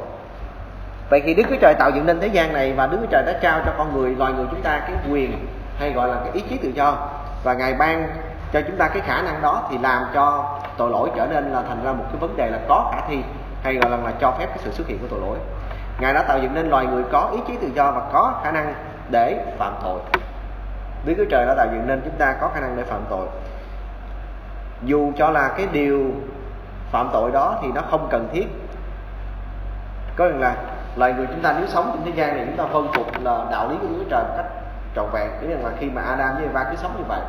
vậy 1.10 1.20
khi 1.20 1.34
đức 1.34 1.42
chúa 1.50 1.56
trời 1.60 1.74
tạo 1.74 1.90
dựng 1.90 2.06
nên 2.06 2.20
thế 2.20 2.26
gian 2.26 2.52
này 2.52 2.72
và 2.72 2.86
đức 2.86 2.98
chúa 3.00 3.10
trời 3.10 3.22
đã 3.26 3.32
trao 3.42 3.60
cho 3.66 3.72
con 3.78 3.92
người 3.92 4.14
loài 4.14 4.32
người 4.32 4.46
chúng 4.50 4.62
ta 4.62 4.80
cái 4.80 4.96
quyền 5.10 5.46
hay 5.78 5.92
gọi 5.92 6.08
là 6.08 6.14
cái 6.24 6.32
ý 6.32 6.40
chí 6.40 6.56
tự 6.56 6.68
do. 6.68 7.08
Và 7.44 7.54
ngài 7.54 7.74
ban 7.74 8.08
cho 8.52 8.60
chúng 8.66 8.76
ta 8.76 8.88
cái 8.88 9.02
khả 9.06 9.22
năng 9.22 9.42
đó 9.42 9.62
thì 9.70 9.78
làm 9.78 10.02
cho 10.14 10.58
tội 10.76 10.90
lỗi 10.90 11.10
trở 11.16 11.26
nên 11.26 11.52
là 11.52 11.62
thành 11.68 11.84
ra 11.84 11.92
một 11.92 12.04
cái 12.08 12.16
vấn 12.20 12.36
đề 12.36 12.50
là 12.50 12.58
có 12.68 12.90
khả 12.92 13.00
thi 13.08 13.22
hay 13.62 13.74
gọi 13.74 13.90
là, 13.90 13.96
là 13.96 14.12
cho 14.20 14.30
phép 14.38 14.46
cái 14.46 14.58
sự 14.58 14.72
xuất 14.72 14.86
hiện 14.86 14.98
của 14.98 15.06
tội 15.10 15.20
lỗi. 15.20 15.38
Ngài 16.00 16.14
đã 16.14 16.22
tạo 16.22 16.38
dựng 16.38 16.54
nên 16.54 16.70
loài 16.70 16.86
người 16.86 17.02
có 17.12 17.30
ý 17.32 17.38
chí 17.46 17.56
tự 17.60 17.68
do 17.74 17.90
và 17.90 18.00
có 18.12 18.40
khả 18.44 18.50
năng 18.50 18.74
để 19.10 19.44
phạm 19.58 19.74
tội. 19.82 20.00
Đức 21.06 21.14
chúa 21.16 21.24
trời 21.30 21.46
đã 21.46 21.54
tạo 21.54 21.66
dựng 21.72 21.86
nên 21.86 22.00
chúng 22.04 22.14
ta 22.18 22.34
có 22.40 22.50
khả 22.54 22.60
năng 22.60 22.76
để 22.76 22.82
phạm 22.82 23.00
tội. 23.10 23.26
Dù 24.84 25.12
cho 25.16 25.30
là 25.30 25.48
cái 25.56 25.66
điều 25.72 26.10
phạm 26.90 27.10
tội 27.12 27.30
đó 27.30 27.58
thì 27.62 27.68
nó 27.74 27.82
không 27.90 28.08
cần 28.10 28.28
thiết. 28.32 28.46
Có 30.16 30.24
nghĩa 30.24 30.38
là 30.38 30.56
loài 30.98 31.12
người 31.12 31.26
chúng 31.26 31.42
ta 31.42 31.54
nếu 31.58 31.66
sống 31.66 31.90
trên 31.94 32.04
thế 32.04 32.20
gian 32.20 32.36
này, 32.36 32.46
chúng 32.46 32.56
ta 32.56 32.72
phân 32.72 32.88
phục 32.94 33.24
là 33.24 33.44
đạo 33.50 33.68
lý 33.68 33.76
của 33.80 33.86
Chúa 33.88 34.04
Trời 34.10 34.22
một 34.22 34.34
cách 34.36 34.46
trọn 34.96 35.06
vẹn. 35.12 35.30
Nghĩa 35.40 35.54
là 35.54 35.70
khi 35.78 35.86
mà 35.86 36.02
Adam 36.02 36.34
với 36.34 36.42
Eva 36.42 36.64
cứ 36.70 36.76
sống 36.76 36.94
như 36.98 37.04
vậy, 37.08 37.20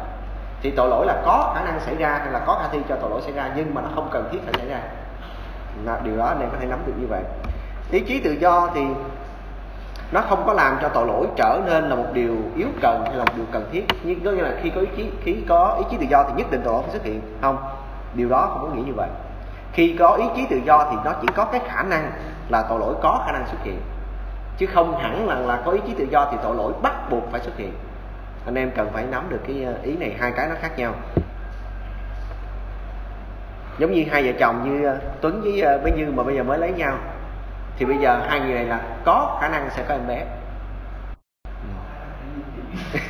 thì 0.61 0.71
tội 0.71 0.89
lỗi 0.89 1.05
là 1.05 1.21
có 1.25 1.51
khả 1.55 1.65
năng 1.65 1.79
xảy 1.79 1.95
ra 1.95 2.09
hay 2.09 2.31
là 2.31 2.39
có 2.39 2.59
khả 2.61 2.67
thi 2.71 2.79
cho 2.89 2.95
tội 3.01 3.09
lỗi 3.09 3.21
xảy 3.21 3.33
ra, 3.33 3.49
nhưng 3.55 3.75
mà 3.75 3.81
nó 3.81 3.89
không 3.95 4.09
cần 4.11 4.29
thiết 4.31 4.39
phải 4.45 4.53
xảy 4.53 4.67
ra. 4.67 4.79
Là 5.85 5.99
điều 6.03 6.17
đó 6.17 6.25
anh 6.25 6.39
em 6.39 6.49
có 6.49 6.57
thể 6.59 6.67
nắm 6.67 6.79
được 6.85 6.93
như 6.99 7.07
vậy. 7.09 7.21
Ý 7.91 7.99
chí 7.99 8.19
tự 8.19 8.31
do 8.31 8.69
thì 8.73 8.81
nó 10.11 10.21
không 10.21 10.43
có 10.45 10.53
làm 10.53 10.77
cho 10.81 10.89
tội 10.89 11.07
lỗi 11.07 11.27
trở 11.35 11.59
nên 11.65 11.89
là 11.89 11.95
một 11.95 12.07
điều 12.13 12.35
yếu 12.55 12.67
cần 12.81 13.03
hay 13.05 13.15
là 13.15 13.25
một 13.25 13.33
điều 13.35 13.45
cần 13.51 13.69
thiết. 13.71 13.85
Nhưng 14.03 14.23
có 14.23 14.31
nghĩa 14.31 14.41
là 14.41 14.51
khi 14.61 14.69
có 14.69 14.81
ý 14.81 14.87
chí, 14.97 15.11
khi 15.23 15.43
có 15.49 15.75
ý 15.77 15.83
chí 15.89 15.97
tự 15.97 16.05
do 16.09 16.23
thì 16.23 16.33
nhất 16.37 16.51
định 16.51 16.61
tội 16.63 16.73
lỗi 16.73 16.81
phải 16.83 16.91
xuất 16.91 17.03
hiện. 17.03 17.21
Không, 17.41 17.57
điều 18.13 18.29
đó 18.29 18.49
không 18.51 18.61
có 18.61 18.75
nghĩa 18.75 18.83
như 18.85 18.93
vậy. 18.95 19.09
Khi 19.73 19.95
có 19.99 20.13
ý 20.13 20.25
chí 20.35 20.45
tự 20.49 20.57
do 20.65 20.87
thì 20.91 20.97
nó 21.05 21.11
chỉ 21.21 21.27
có 21.35 21.45
cái 21.45 21.61
khả 21.67 21.83
năng 21.83 22.11
là 22.49 22.63
tội 22.69 22.79
lỗi 22.79 22.95
có 23.01 23.23
khả 23.25 23.31
năng 23.31 23.47
xuất 23.47 23.57
hiện. 23.63 23.81
Chứ 24.57 24.65
không 24.65 24.97
hẳn 24.97 25.27
là 25.27 25.35
là 25.35 25.61
có 25.65 25.71
ý 25.71 25.79
chí 25.87 25.93
tự 25.93 26.05
do 26.11 26.27
thì 26.31 26.37
tội 26.43 26.55
lỗi 26.55 26.73
bắt 26.81 27.09
buộc 27.09 27.31
phải 27.31 27.41
xuất 27.41 27.57
hiện. 27.57 27.73
Anh 28.45 28.55
em 28.55 28.71
cần 28.75 28.89
phải 28.93 29.03
nắm 29.11 29.23
được 29.29 29.39
cái 29.47 29.63
ờ, 29.63 29.73
ý 29.83 29.95
này, 29.97 30.15
hai 30.19 30.31
cái 30.31 30.47
nó 30.49 30.55
khác 30.61 30.77
nhau. 30.77 30.93
Giống 33.77 33.91
như 33.91 34.05
hai 34.11 34.23
vợ 34.23 34.31
chồng 34.39 34.63
như 34.63 34.85
ờ, 34.85 34.97
Tuấn 35.21 35.41
với 35.41 35.61
ờ, 35.61 35.79
với 35.83 35.91
Như 35.91 36.11
mà 36.15 36.23
bây 36.23 36.35
giờ 36.35 36.43
mới 36.43 36.57
lấy 36.57 36.71
nhau, 36.71 36.97
thì 37.77 37.85
bây 37.85 37.97
giờ 37.97 38.21
hai 38.29 38.39
người 38.39 38.53
này 38.53 38.65
là 38.65 38.81
có 39.05 39.37
khả 39.41 39.49
năng 39.49 39.69
sẽ 39.69 39.83
có 39.87 39.93
em 39.93 40.07
bé. 40.07 40.25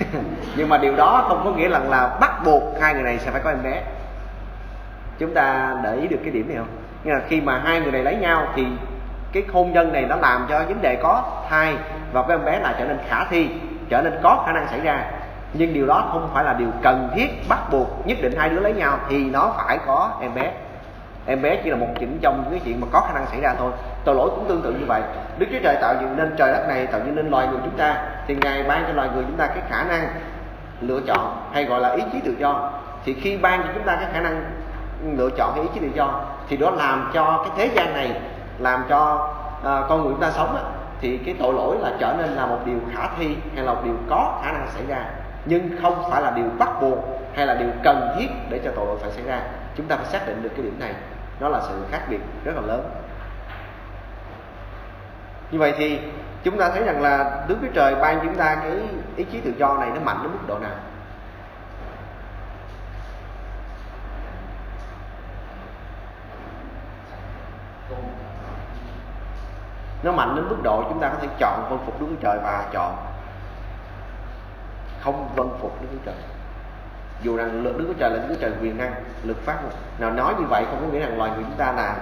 Nhưng 0.56 0.70
mà 0.70 0.78
điều 0.78 0.96
đó 0.96 1.26
không 1.28 1.42
có 1.44 1.52
nghĩa 1.52 1.70
là 1.70 1.80
là 1.80 2.18
bắt 2.22 2.32
buộc 2.46 2.64
hai 2.82 2.94
người 2.94 3.04
này 3.04 3.20
sẽ 3.20 3.32
phải 3.32 3.42
có 3.42 3.50
em 3.50 3.64
bé. 3.64 3.84
Chúng 5.20 5.34
ta 5.34 5.76
để 5.84 5.96
ý 5.96 6.08
được 6.08 6.20
cái 6.24 6.32
điểm 6.34 6.48
này 6.48 6.58
không? 6.58 6.68
Nghĩa 7.04 7.14
là 7.14 7.22
khi 7.28 7.42
mà 7.42 7.60
hai 7.60 7.82
người 7.82 7.92
này 7.92 8.04
lấy 8.04 8.16
nhau 8.16 8.48
thì 8.56 8.66
cái 9.32 9.44
hôn 9.54 9.74
nhân 9.74 9.94
này 9.94 10.06
nó 10.10 10.16
làm 10.16 10.46
cho 10.50 10.60
vấn 10.60 10.82
đề 10.82 10.96
có 11.04 11.24
thai 11.50 11.76
và 12.14 12.22
với 12.22 12.38
em 12.38 12.46
bé 12.46 12.60
là 12.60 12.76
trở 12.80 12.86
nên 12.86 12.98
khả 13.08 13.26
thi, 13.26 13.50
trở 13.90 14.02
nên 14.02 14.14
có 14.24 14.44
khả 14.46 14.52
năng 14.52 14.68
xảy 14.68 14.80
ra. 14.80 15.06
Nhưng 15.54 15.74
điều 15.74 15.88
đó 15.88 16.10
không 16.12 16.30
phải 16.34 16.44
là 16.44 16.54
điều 16.54 16.68
cần 16.82 17.10
thiết, 17.16 17.50
bắt 17.50 17.60
buộc 17.72 18.08
nhất 18.08 18.18
định 18.22 18.34
hai 18.38 18.50
đứa 18.50 18.60
lấy 18.60 18.74
nhau 18.74 18.98
thì 19.10 19.26
nó 19.26 19.52
phải 19.58 19.80
có 19.86 20.12
em 20.22 20.36
bé. 20.36 20.52
Em 21.26 21.42
bé 21.42 21.62
chỉ 21.64 21.70
là 21.70 21.76
một 21.76 21.88
chỉnh 22.00 22.20
trong 22.22 22.42
những 22.44 22.52
cái 22.52 22.62
chuyện 22.66 22.82
mà 22.82 22.88
có 22.92 23.00
khả 23.00 23.14
năng 23.14 23.26
xảy 23.26 23.42
ra 23.42 23.54
thôi. 23.58 23.72
Tội 24.04 24.16
lỗi 24.16 24.30
cũng 24.30 24.46
tương 24.48 24.62
tự 24.62 24.72
như 24.72 24.86
vậy. 24.88 25.02
Đức 25.38 25.46
chúa 25.52 25.60
trời 25.64 25.78
tạo 25.82 25.94
dựng 26.02 26.18
nên 26.18 26.36
trời 26.38 26.52
đất 26.52 26.68
này, 26.68 26.88
tạo 26.88 27.02
dựng 27.06 27.16
nên 27.16 27.30
loài 27.30 27.48
người 27.48 27.60
chúng 27.64 27.78
ta. 27.78 27.98
Thì 28.28 28.36
ngài 28.42 28.64
ban 28.64 28.84
cho 28.88 28.94
loài 28.94 29.10
người 29.16 29.24
chúng 29.28 29.38
ta 29.38 29.48
cái 29.48 29.64
khả 29.70 29.84
năng 29.84 30.08
lựa 30.82 31.00
chọn 31.08 31.50
hay 31.54 31.66
gọi 31.66 31.80
là 31.80 31.90
ý 31.90 32.04
chí 32.14 32.20
tự 32.26 32.36
do. 32.40 32.72
Thì 33.06 33.14
khi 33.14 33.38
ban 33.38 33.64
cho 33.64 33.70
chúng 33.74 33.84
ta 33.84 33.96
cái 33.96 34.06
khả 34.14 34.20
năng 34.20 34.44
lựa 35.18 35.30
chọn 35.38 35.52
cái 35.56 35.64
ý 35.64 35.70
chí 35.74 35.80
tự 35.80 35.90
do, 35.96 36.22
thì 36.50 36.58
đó 36.58 36.70
làm 36.70 37.12
cho 37.14 37.46
cái 37.46 37.52
thế 37.58 37.74
gian 37.76 37.94
này 37.94 38.22
làm 38.60 38.84
cho 38.90 39.30
à, 39.64 39.84
con 39.90 40.02
người 40.02 40.12
chúng 40.12 40.22
ta 40.22 40.32
sống 40.32 40.56
á, 40.56 40.62
thì 41.02 41.18
cái 41.18 41.36
tội 41.40 41.54
lỗi 41.54 41.78
là 41.82 41.92
trở 42.00 42.16
nên 42.18 42.30
là 42.30 42.46
một 42.46 42.60
điều 42.66 42.80
khả 42.94 43.08
thi 43.18 43.38
hay 43.56 43.66
là 43.66 43.74
một 43.74 43.82
điều 43.84 43.96
có 44.10 44.40
khả 44.44 44.52
năng 44.52 44.68
xảy 44.68 44.84
ra. 44.88 45.06
Nhưng 45.46 45.70
không 45.82 46.04
phải 46.12 46.22
là 46.22 46.32
điều 46.32 46.46
bắt 46.60 46.70
buộc 46.82 46.98
hay 47.36 47.48
là 47.48 47.56
điều 47.56 47.70
cần 47.84 48.16
thiết 48.18 48.28
để 48.50 48.60
cho 48.66 48.72
tội 48.76 48.86
lỗi 48.86 48.98
phải 49.02 49.12
xảy 49.12 49.24
ra. 49.24 49.42
Chúng 49.76 49.86
ta 49.86 49.96
phải 49.96 50.06
xác 50.06 50.28
định 50.28 50.44
được 50.44 50.50
cái 50.56 50.62
điểm 50.62 50.80
này. 50.80 50.94
Nó 51.40 51.50
là 51.50 51.62
sự 51.70 51.76
khác 51.92 52.02
biệt 52.10 52.20
rất 52.44 52.56
là 52.56 52.62
lớn. 52.62 52.90
Như 55.52 55.60
vậy 55.60 55.74
thì 55.78 56.00
chúng 56.44 56.58
ta 56.58 56.70
thấy 56.70 56.84
rằng 56.84 57.02
là 57.02 57.46
Đức 57.48 57.56
Chúa 57.62 57.68
Trời 57.74 57.96
ban 57.96 58.20
chúng 58.24 58.36
ta 58.36 58.56
cái 58.56 58.72
ý 59.16 59.24
chí 59.24 59.42
tự 59.42 59.54
do 59.58 59.74
này 59.74 59.90
nó 59.96 60.02
mạnh 60.06 60.18
đến 60.24 60.32
mức 60.32 60.48
độ 60.48 60.60
nào? 60.60 60.72
Nó 70.04 70.12
mạnh 70.12 70.36
đến 70.36 70.50
mức 70.50 70.58
độ 70.64 70.84
chúng 70.90 71.00
ta 71.00 71.10
có 71.10 71.16
thể 71.22 71.28
chọn 71.40 71.66
vâng 71.70 71.80
phục 71.86 72.02
Đức 72.02 72.08
Chúa 72.10 72.22
Trời 72.22 72.40
và 72.44 72.66
chọn 72.74 72.96
không 75.02 75.30
vâng 75.36 75.58
phục 75.62 75.82
Đức 75.82 75.88
Chúa 75.92 76.06
Trời. 76.06 76.16
Dù 77.22 77.38
rằng 77.38 77.64
Đức 77.64 77.86
Chúa 77.88 77.94
Trời 77.94 78.10
là 78.10 78.18
Đức 78.18 78.26
Chúa 78.30 78.42
Trời 78.42 78.52
quyền 78.62 78.78
năng, 78.78 78.94
lực 79.24 79.38
pháp 79.46 79.58
nào, 80.00 80.12
nói 80.12 80.34
như 80.40 80.46
vậy 80.50 80.66
không 80.66 80.80
có 80.82 80.94
nghĩa 80.94 81.00
rằng 81.00 81.18
loài 81.18 81.32
người 81.32 81.44
chúng 81.44 81.58
ta 81.58 81.72
là 81.72 81.96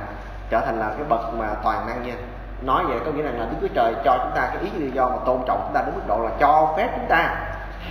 trở 0.49 0.61
thành 0.65 0.79
là 0.79 0.87
cái 0.97 1.03
bậc 1.09 1.33
mà 1.33 1.47
toàn 1.63 1.87
năng 1.87 2.03
nha. 2.07 2.13
Nói 2.61 2.83
vậy 2.87 2.99
có 3.05 3.11
nghĩa 3.11 3.23
rằng 3.23 3.39
là 3.39 3.45
Đức 3.45 3.55
Chúa 3.61 3.73
Trời 3.73 3.93
cho 4.05 4.17
chúng 4.23 4.31
ta 4.35 4.49
cái 4.53 4.57
ý 4.63 4.79
lý 4.79 4.91
do 4.91 5.09
mà 5.09 5.15
tôn 5.25 5.41
trọng 5.47 5.61
chúng 5.63 5.73
ta 5.73 5.81
đến 5.85 5.95
mức 5.95 6.01
độ 6.07 6.19
là 6.23 6.29
cho 6.39 6.73
phép 6.77 6.89
chúng 6.95 7.05
ta 7.09 7.35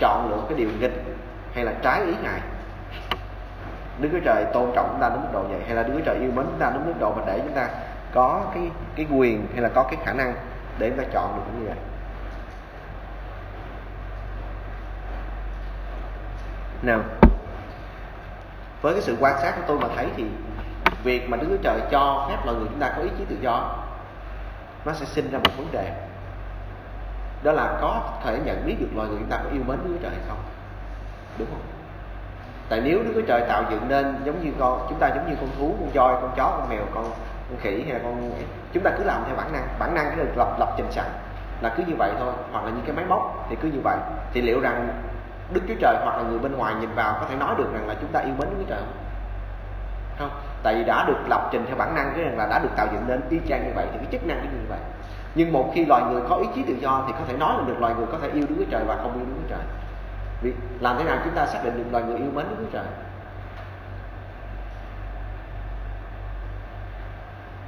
chọn 0.00 0.30
lựa 0.30 0.42
cái 0.48 0.58
điều 0.58 0.68
nghịch 0.80 1.04
hay 1.54 1.64
là 1.64 1.72
trái 1.82 2.00
ý 2.00 2.14
ngài. 2.22 2.40
Đức 3.98 4.08
Chúa 4.12 4.20
Trời 4.24 4.44
tôn 4.44 4.70
trọng 4.74 4.88
chúng 4.90 5.00
ta 5.00 5.08
đến 5.08 5.18
mức 5.22 5.28
độ 5.32 5.42
vậy 5.42 5.60
hay 5.66 5.74
là 5.74 5.82
Đức 5.82 5.92
Chúa 5.96 6.04
Trời 6.04 6.16
yêu 6.16 6.30
mến 6.34 6.44
chúng 6.44 6.58
ta 6.58 6.70
đến 6.70 6.82
mức 6.86 6.94
độ 7.00 7.12
mà 7.16 7.22
để 7.26 7.40
chúng 7.44 7.52
ta 7.52 7.68
có 8.16 8.40
cái 8.54 8.70
cái 8.96 9.06
quyền 9.10 9.46
hay 9.52 9.62
là 9.62 9.68
có 9.74 9.82
cái 9.82 9.96
khả 10.04 10.12
năng 10.12 10.34
để 10.78 10.90
chúng 10.90 10.98
ta 10.98 11.04
chọn 11.12 11.36
được 11.36 11.42
như 11.58 11.66
vậy 11.66 11.76
nào, 16.82 17.00
với 18.82 18.92
cái 18.92 19.02
sự 19.02 19.16
quan 19.20 19.38
sát 19.42 19.52
của 19.56 19.62
tôi 19.66 19.78
mà 19.78 19.88
thấy 19.96 20.06
thì 20.16 20.24
việc 21.04 21.28
mà 21.28 21.36
Đức 21.36 21.46
Chúa 21.50 21.62
Trời 21.62 21.80
cho 21.90 22.26
phép 22.28 22.36
loài 22.44 22.58
người 22.58 22.68
chúng 22.70 22.80
ta 22.80 22.92
có 22.96 23.02
ý 23.02 23.08
chí 23.18 23.24
tự 23.24 23.36
do, 23.40 23.76
nó 24.84 24.92
sẽ 24.92 25.06
sinh 25.06 25.30
ra 25.30 25.38
một 25.38 25.50
vấn 25.56 25.72
đề. 25.72 25.92
Đó 27.42 27.52
là 27.52 27.78
có 27.80 28.10
thể 28.24 28.38
nhận 28.44 28.66
biết 28.66 28.76
được 28.80 28.88
loài 28.94 29.08
người 29.08 29.18
chúng 29.18 29.30
ta 29.30 29.36
có 29.44 29.50
yêu 29.52 29.62
mến 29.66 29.78
Đức 29.84 29.90
Chúa 29.92 30.02
Trời 30.02 30.10
hay 30.10 30.20
không. 30.28 30.38
Đúng 31.38 31.48
không? 31.50 31.62
Tại 32.68 32.80
nếu 32.84 33.02
Đức 33.02 33.12
Chúa 33.14 33.26
Trời 33.26 33.44
tạo 33.48 33.64
dựng 33.70 33.88
nên 33.88 34.16
giống 34.24 34.44
như 34.44 34.52
con, 34.58 34.86
chúng 34.88 34.98
ta 34.98 35.08
giống 35.08 35.30
như 35.30 35.36
con 35.40 35.48
thú, 35.58 35.76
con 35.80 35.90
voi, 35.94 36.14
con 36.22 36.30
chó, 36.36 36.56
con 36.58 36.68
mèo, 36.68 36.84
con 36.94 37.04
con 37.50 37.58
khỉ 37.60 37.82
hay 37.84 37.92
là 37.92 38.00
con 38.02 38.30
chúng 38.72 38.82
ta 38.82 38.90
cứ 38.98 39.04
làm 39.04 39.22
theo 39.26 39.36
bản 39.36 39.52
năng 39.52 39.66
bản 39.78 39.94
năng 39.94 40.06
cái 40.06 40.16
được 40.16 40.32
lập 40.36 40.56
lập 40.58 40.74
trình 40.76 40.86
sẵn 40.90 41.06
là 41.60 41.74
cứ 41.76 41.82
như 41.86 41.94
vậy 41.98 42.12
thôi 42.18 42.32
hoặc 42.52 42.64
là 42.64 42.70
như 42.70 42.80
cái 42.86 42.96
máy 42.96 43.04
móc 43.08 43.46
thì 43.50 43.56
cứ 43.62 43.68
như 43.68 43.80
vậy 43.84 43.96
thì 44.32 44.42
liệu 44.42 44.60
rằng 44.60 44.88
Đức 45.52 45.60
Chúa 45.68 45.74
Trời 45.80 45.96
hoặc 46.04 46.16
là 46.16 46.22
người 46.22 46.38
bên 46.38 46.56
ngoài 46.56 46.74
nhìn 46.80 46.94
vào 46.94 47.16
có 47.20 47.26
thể 47.30 47.36
nói 47.36 47.54
được 47.58 47.72
rằng 47.72 47.88
là 47.88 47.94
chúng 48.00 48.12
ta 48.12 48.20
yêu 48.20 48.34
mến 48.38 48.48
Đức 48.50 48.56
Chúa 48.58 48.68
Trời 48.68 48.78
không? 48.78 48.94
Không, 50.18 50.30
tại 50.62 50.74
vì 50.74 50.84
đã 50.84 51.04
được 51.08 51.28
lập 51.28 51.48
trình 51.52 51.64
theo 51.66 51.76
bản 51.76 51.94
năng 51.94 52.12
cái 52.14 52.24
rằng 52.24 52.38
là 52.38 52.46
đã 52.46 52.58
được 52.58 52.68
tạo 52.76 52.86
dựng 52.92 53.02
nên 53.06 53.20
y 53.30 53.40
chang 53.48 53.64
như 53.66 53.72
vậy 53.74 53.86
thì 53.92 53.98
cái 53.98 54.06
chức 54.12 54.26
năng 54.26 54.40
cũng 54.40 54.50
như 54.50 54.66
vậy. 54.68 54.78
Nhưng 55.34 55.52
một 55.52 55.70
khi 55.74 55.84
loài 55.84 56.02
người 56.10 56.22
có 56.28 56.36
ý 56.36 56.46
chí 56.54 56.62
tự 56.62 56.74
do 56.74 57.04
thì 57.06 57.12
có 57.12 57.24
thể 57.28 57.36
nói 57.36 57.54
là 57.58 57.64
được 57.66 57.80
loài 57.80 57.94
người 57.94 58.06
có 58.12 58.18
thể 58.22 58.28
yêu 58.28 58.44
Đức 58.48 58.54
Chúa 58.58 58.70
Trời 58.70 58.84
và 58.86 58.96
không 58.96 59.14
yêu 59.14 59.24
Đức 59.26 59.32
Chúa 59.42 59.48
Trời. 59.48 59.64
Vì 60.42 60.52
làm 60.80 60.96
thế 60.98 61.04
nào 61.04 61.18
chúng 61.24 61.34
ta 61.34 61.46
xác 61.46 61.58
định 61.64 61.78
được 61.78 61.84
loài 61.92 62.04
người 62.04 62.18
yêu 62.18 62.30
mến 62.34 62.46
Đức 62.50 62.56
Chúa 62.58 62.70
Trời? 62.72 62.84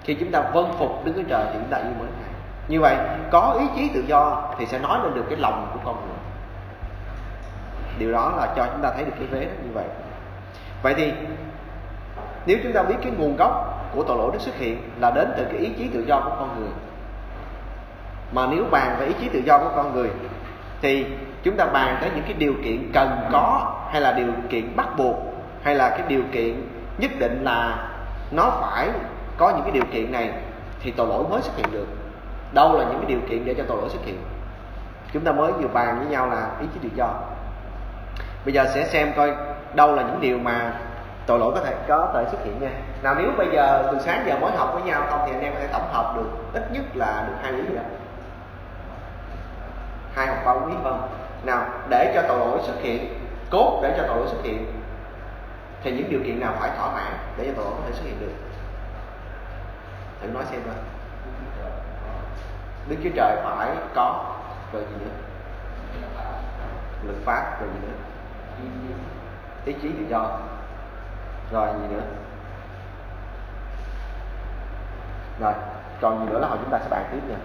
Khi 0.09 0.15
chúng 0.15 0.31
ta 0.31 0.41
vâng 0.41 0.75
phục 0.79 1.05
Đức 1.05 1.12
Chúa 1.17 1.23
Trời 1.29 1.45
thì 1.53 1.59
chúng 1.59 1.69
ta 1.71 1.77
yêu 1.77 1.93
mến 2.00 2.09
Ngài. 2.21 2.31
Như 2.69 2.81
vậy, 2.81 2.97
có 3.31 3.57
ý 3.61 3.67
chí 3.77 3.91
tự 3.95 4.05
do 4.07 4.43
thì 4.59 4.67
sẽ 4.67 4.79
nói 4.79 4.99
lên 5.03 5.15
được 5.15 5.25
cái 5.29 5.38
lòng 5.38 5.71
của 5.73 5.81
con 5.85 5.97
người. 6.07 6.19
Điều 7.99 8.12
đó 8.12 8.33
là 8.37 8.47
cho 8.57 8.67
chúng 8.73 8.83
ta 8.83 8.91
thấy 8.95 9.05
được 9.05 9.12
cái 9.19 9.27
vế 9.27 9.45
đó 9.45 9.50
như 9.65 9.71
vậy. 9.75 9.85
Vậy 10.83 10.95
thì 10.97 11.12
nếu 12.47 12.59
chúng 12.62 12.73
ta 12.73 12.83
biết 12.83 12.95
cái 13.03 13.12
nguồn 13.19 13.37
gốc 13.37 13.85
của 13.95 14.03
tội 14.03 14.19
lỗi 14.19 14.31
nó 14.33 14.38
xuất 14.38 14.55
hiện 14.55 14.91
là 15.00 15.11
đến 15.11 15.33
từ 15.37 15.45
cái 15.45 15.59
ý 15.59 15.71
chí 15.79 15.88
tự 15.88 16.05
do 16.09 16.21
của 16.21 16.33
con 16.38 16.61
người. 16.61 16.71
Mà 18.33 18.47
nếu 18.50 18.65
bàn 18.71 18.97
về 19.00 19.07
ý 19.07 19.12
chí 19.21 19.29
tự 19.29 19.43
do 19.47 19.59
của 19.59 19.71
con 19.77 19.95
người 19.95 20.11
thì 20.83 21.07
chúng 21.43 21.57
ta 21.57 21.67
bàn 21.67 21.99
tới 22.00 22.11
những 22.15 22.25
cái 22.25 22.35
điều 22.38 22.55
kiện 22.65 22.91
cần 22.95 23.29
có 23.33 23.75
hay 23.91 24.00
là 24.00 24.12
điều 24.12 24.33
kiện 24.49 24.77
bắt 24.77 24.88
buộc 24.97 25.17
hay 25.62 25.75
là 25.75 25.88
cái 25.88 26.03
điều 26.09 26.23
kiện 26.33 26.69
nhất 26.99 27.11
định 27.19 27.45
là 27.45 27.88
nó 28.31 28.50
phải 28.61 28.88
có 29.38 29.50
những 29.50 29.62
cái 29.62 29.73
điều 29.73 29.85
kiện 29.92 30.12
này 30.12 30.30
thì 30.80 30.90
tội 30.90 31.07
lỗi 31.07 31.25
mới 31.30 31.42
xuất 31.42 31.57
hiện 31.57 31.66
được. 31.73 31.87
Đâu 32.52 32.78
là 32.78 32.85
những 32.85 32.99
cái 33.00 33.09
điều 33.09 33.21
kiện 33.30 33.45
để 33.45 33.54
cho 33.59 33.64
tội 33.68 33.76
lỗi 33.76 33.88
xuất 33.88 34.04
hiện? 34.04 34.23
Chúng 35.12 35.25
ta 35.25 35.33
mới 35.33 35.52
vừa 35.52 35.68
bàn 35.68 35.99
với 35.99 36.07
nhau 36.07 36.26
là 36.26 36.50
ý 36.61 36.66
chí 36.75 36.80
tự 36.83 36.88
do. 36.95 37.09
Bây 38.45 38.54
giờ 38.54 38.66
sẽ 38.75 38.85
xem 38.85 39.12
coi 39.16 39.33
đâu 39.75 39.95
là 39.95 40.02
những 40.02 40.21
điều 40.21 40.38
mà 40.38 40.73
tội 41.26 41.38
lỗi 41.38 41.52
có 41.54 41.61
thể 41.61 41.75
có 41.88 42.11
thể 42.14 42.25
xuất 42.30 42.45
hiện 42.45 42.61
nha. 42.61 42.71
Nào, 43.02 43.14
nếu 43.18 43.30
bây 43.37 43.47
giờ 43.52 43.88
từ 43.92 43.99
sáng 43.99 44.25
giờ 44.26 44.38
mới 44.38 44.52
học 44.57 44.71
với 44.75 44.83
nhau 44.83 45.02
không 45.11 45.21
thì 45.26 45.33
anh 45.33 45.42
em 45.42 45.52
có 45.54 45.61
thể 45.61 45.66
tổng 45.73 45.88
hợp 45.92 46.14
được, 46.16 46.30
ít 46.52 46.73
nhất 46.73 46.85
là 46.95 47.25
được 47.28 47.35
hai 47.42 47.52
lý 47.52 47.62
rồi 47.62 47.85
hai 50.14 50.26
hoặc 50.26 50.45
ba 50.45 50.66
lý 50.66 50.75
không? 50.85 51.09
Nào, 51.45 51.66
để 51.88 52.12
cho 52.14 52.23
tội 52.28 52.38
lỗi 52.38 52.59
xuất 52.62 52.76
hiện, 52.80 53.21
cốt 53.50 53.80
để 53.83 53.95
cho 53.97 54.04
tội 54.09 54.16
lỗi 54.16 54.26
xuất 54.28 54.42
hiện, 54.42 54.66
thì 55.83 55.92
những 55.92 56.11
điều 56.11 56.21
kiện 56.25 56.40
nào 56.40 56.52
phải 56.61 56.71
thỏa 56.78 56.92
mãn 56.95 57.12
để 57.37 57.45
cho 57.47 57.52
tội 57.57 57.64
lỗi 57.64 57.75
có 57.76 57.83
thể 57.87 57.92
xuất 57.92 58.04
hiện 58.04 58.21
được? 58.21 58.33
Thử 60.21 60.29
nói 60.29 60.45
xem 60.51 60.61
coi 60.67 60.75
đức 62.89 62.97
chúa 63.05 63.11
trời 63.15 63.37
phải 63.45 63.77
có 63.95 64.35
rồi 64.73 64.83
gì 64.83 65.05
nữa? 65.05 65.11
Luật 67.05 67.17
pháp 67.25 67.61
rồi 67.61 67.69
gì 67.75 67.89
nữa? 67.89 67.95
Ý 69.65 69.73
chí 69.83 69.89
tự 69.89 70.05
do. 70.09 70.39
Rồi 71.53 71.69
gì 71.83 71.95
nữa? 71.95 72.03
Rồi, 75.41 75.53
còn 76.01 76.19
gì 76.19 76.33
nữa 76.33 76.39
là 76.39 76.49
hồi 76.49 76.59
chúng 76.61 76.71
ta 76.71 76.79
sẽ 76.79 76.89
bàn 76.91 77.05
tiếp 77.13 77.21
nha. 77.29 77.37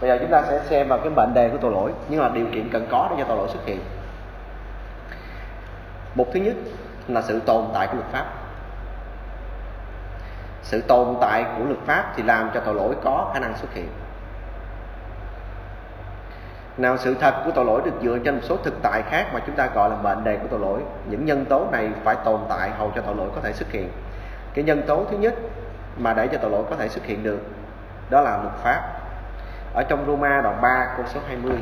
Bây 0.00 0.10
giờ 0.10 0.18
chúng 0.20 0.30
ta 0.30 0.42
sẽ 0.42 0.60
xem 0.64 0.88
vào 0.88 0.98
cái 0.98 1.10
mệnh 1.10 1.34
đề 1.34 1.48
của 1.48 1.58
tội 1.60 1.72
lỗi, 1.72 1.92
nhưng 2.08 2.22
mà 2.22 2.28
điều 2.28 2.46
kiện 2.52 2.70
cần 2.70 2.86
có 2.90 3.08
để 3.10 3.16
cho 3.18 3.24
tội 3.28 3.36
lỗi 3.36 3.48
xuất 3.48 3.66
hiện. 3.66 3.80
Một 6.14 6.26
thứ 6.34 6.40
nhất 6.40 6.54
là 7.08 7.22
sự 7.22 7.40
tồn 7.40 7.64
tại 7.74 7.86
của 7.86 7.94
luật 7.94 8.08
pháp 8.12 8.24
sự 10.64 10.80
tồn 10.80 11.16
tại 11.20 11.44
của 11.58 11.64
luật 11.64 11.78
pháp 11.86 12.12
thì 12.16 12.22
làm 12.22 12.50
cho 12.54 12.60
tội 12.60 12.74
lỗi 12.74 12.94
có 13.04 13.30
khả 13.34 13.40
năng 13.40 13.56
xuất 13.56 13.74
hiện. 13.74 13.88
Nào, 16.76 16.96
sự 16.96 17.14
thật 17.14 17.34
của 17.44 17.50
tội 17.50 17.64
lỗi 17.64 17.82
được 17.84 17.94
dựa 18.02 18.18
trên 18.24 18.34
một 18.34 18.40
số 18.42 18.56
thực 18.56 18.74
tại 18.82 19.02
khác 19.02 19.26
mà 19.34 19.40
chúng 19.46 19.56
ta 19.56 19.66
gọi 19.74 19.90
là 19.90 19.96
mệnh 19.96 20.24
đề 20.24 20.36
của 20.36 20.46
tội 20.50 20.60
lỗi. 20.60 20.80
Những 21.10 21.24
nhân 21.24 21.44
tố 21.44 21.66
này 21.72 21.90
phải 22.04 22.16
tồn 22.24 22.40
tại 22.48 22.70
hầu 22.70 22.92
cho 22.94 23.02
tội 23.02 23.14
lỗi 23.14 23.28
có 23.34 23.40
thể 23.40 23.52
xuất 23.52 23.70
hiện. 23.70 23.88
Cái 24.54 24.64
nhân 24.64 24.82
tố 24.86 25.04
thứ 25.10 25.16
nhất 25.16 25.34
mà 25.98 26.14
để 26.14 26.26
cho 26.26 26.38
tội 26.38 26.50
lỗi 26.50 26.64
có 26.70 26.76
thể 26.76 26.88
xuất 26.88 27.04
hiện 27.04 27.22
được, 27.22 27.38
đó 28.10 28.20
là 28.20 28.38
luật 28.42 28.54
pháp. 28.62 28.82
Ở 29.74 29.82
trong 29.82 30.04
Roma 30.06 30.40
đoạn 30.40 30.60
3 30.62 30.86
câu 30.96 31.06
số 31.06 31.20
20 31.28 31.58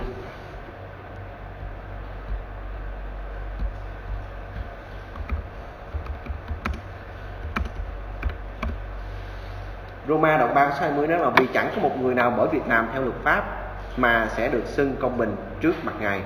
Roma 10.12 10.38
đoạn 10.38 10.54
3 10.54 10.64
câu 10.64 10.72
số 10.72 10.80
20 10.80 11.06
nói 11.06 11.18
là 11.18 11.30
vì 11.30 11.46
chẳng 11.54 11.70
có 11.76 11.82
một 11.82 12.00
người 12.00 12.14
nào 12.14 12.32
bởi 12.36 12.48
việc 12.48 12.62
làm 12.68 12.88
theo 12.92 13.02
luật 13.02 13.16
pháp 13.22 13.44
mà 13.96 14.28
sẽ 14.36 14.48
được 14.48 14.66
xưng 14.66 14.96
công 15.00 15.18
bình 15.18 15.36
trước 15.60 15.74
mặt 15.82 15.92
ngài 16.00 16.20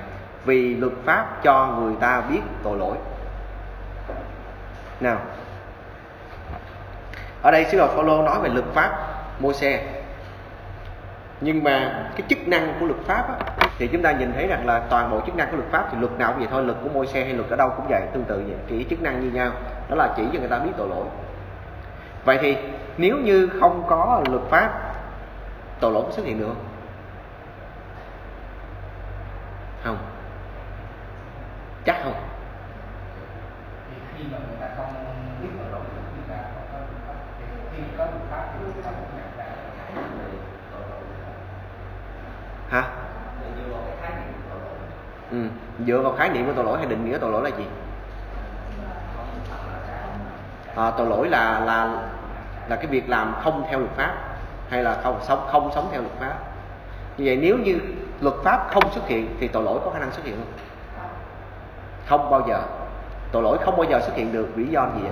vì 0.45 0.75
luật 0.75 0.93
pháp 1.05 1.43
cho 1.43 1.67
người 1.67 1.93
ta 1.99 2.21
biết 2.21 2.39
tội 2.63 2.77
lỗi. 2.77 2.97
Nào 4.99 5.17
ở 7.41 7.51
đây 7.51 7.65
sư 7.65 7.77
đồ 7.77 7.87
Phaolô 7.87 8.21
nói 8.21 8.39
về 8.41 8.49
luật 8.49 8.65
pháp 8.73 8.97
Môi-se, 9.39 9.79
nhưng 11.41 11.63
mà 11.63 12.05
cái 12.15 12.27
chức 12.29 12.47
năng 12.47 12.73
của 12.79 12.85
luật 12.85 12.99
pháp 13.05 13.29
á, 13.29 13.35
thì 13.77 13.87
chúng 13.87 14.01
ta 14.01 14.11
nhìn 14.11 14.33
thấy 14.33 14.47
rằng 14.47 14.67
là 14.67 14.79
toàn 14.89 15.11
bộ 15.11 15.21
chức 15.25 15.35
năng 15.35 15.51
của 15.51 15.57
luật 15.57 15.69
pháp 15.71 15.87
thì 15.91 15.97
luật 15.99 16.19
nào 16.19 16.31
cũng 16.31 16.39
vậy 16.39 16.47
thôi 16.51 16.63
luật 16.63 16.77
của 16.83 16.89
Môi-se 16.89 17.23
hay 17.23 17.33
luật 17.33 17.49
ở 17.49 17.55
đâu 17.55 17.69
cũng 17.77 17.85
vậy 17.89 18.01
tương 18.13 18.23
tự 18.23 18.43
vậy 18.47 18.57
chỉ 18.69 18.85
chức 18.89 19.01
năng 19.01 19.21
như 19.21 19.31
nhau. 19.31 19.51
Đó 19.89 19.95
là 19.95 20.13
chỉ 20.17 20.23
cho 20.33 20.39
người 20.39 20.49
ta 20.49 20.59
biết 20.59 20.71
tội 20.77 20.89
lỗi. 20.89 21.05
Vậy 22.25 22.37
thì 22.41 22.57
nếu 22.97 23.17
như 23.17 23.49
không 23.59 23.85
có 23.89 24.23
luật 24.29 24.41
pháp 24.49 24.93
tội 25.79 25.91
lỗi 25.91 26.03
có 26.05 26.11
xuất 26.11 26.25
hiện 26.25 26.39
được 26.39 26.47
không? 26.47 26.65
Không. 29.83 29.97
Chắc 31.85 31.95
không. 32.03 32.13
Hả? 42.69 42.83
Ừ. 45.31 45.47
dựa 45.85 46.01
vào 46.01 46.13
khái 46.17 46.29
niệm 46.29 46.45
của 46.45 46.53
tội 46.53 46.65
lỗi 46.65 46.77
hay 46.77 46.87
định 46.87 47.05
nghĩa 47.05 47.17
tội 47.17 47.31
lỗi 47.31 47.43
là 47.43 47.57
gì? 47.57 47.65
À, 50.75 50.91
tội 50.97 51.07
lỗi 51.07 51.29
là 51.29 51.59
là 51.59 52.07
là 52.69 52.75
cái 52.75 52.85
việc 52.85 53.09
làm 53.09 53.35
không 53.43 53.63
theo 53.69 53.79
luật 53.79 53.91
pháp 53.91 54.13
hay 54.69 54.83
là 54.83 54.97
không 55.03 55.19
sống 55.21 55.47
không 55.51 55.71
sống 55.75 55.87
theo 55.91 56.01
luật 56.01 56.13
pháp. 56.19 56.35
Như 57.17 57.25
vậy 57.25 57.39
nếu 57.41 57.57
như 57.57 57.79
luật 58.21 58.35
pháp 58.43 58.67
không 58.71 58.91
xuất 58.91 59.07
hiện 59.07 59.35
thì 59.39 59.47
tội 59.47 59.63
lỗi 59.63 59.79
có 59.85 59.91
khả 59.91 59.99
năng 59.99 60.11
xuất 60.11 60.25
hiện 60.25 60.35
không? 60.35 60.53
Không 62.05 62.29
bao 62.31 62.43
giờ. 62.47 62.61
Tội 63.31 63.43
lỗi 63.43 63.57
không 63.65 63.77
bao 63.77 63.85
giờ 63.89 63.99
xuất 63.99 64.15
hiện 64.15 64.33
được 64.33 64.47
lý 64.55 64.67
do 64.67 64.87
gì 64.95 65.01
vậy? 65.01 65.11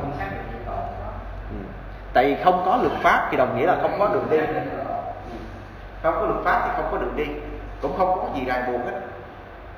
Ừ. 1.50 1.56
tại 2.14 2.26
vì 2.26 2.44
không 2.44 2.62
có 2.66 2.78
luật 2.82 2.94
pháp 3.02 3.28
thì 3.32 3.38
đồng 3.38 3.58
nghĩa 3.58 3.66
là 3.66 3.78
không 3.82 4.00
có 4.00 4.08
đường 4.08 4.28
đi. 4.30 4.38
Không 6.04 6.16
có 6.20 6.26
luật 6.26 6.46
pháp 6.46 6.62
thì 6.66 6.72
không 6.76 6.92
có 6.92 6.98
đường 6.98 7.16
đi. 7.16 7.26
Cũng 7.82 7.98
không 7.98 8.20
có 8.20 8.28
gì 8.36 8.46
ràng 8.46 8.72
buộc 8.72 8.82
hết. 8.86 9.00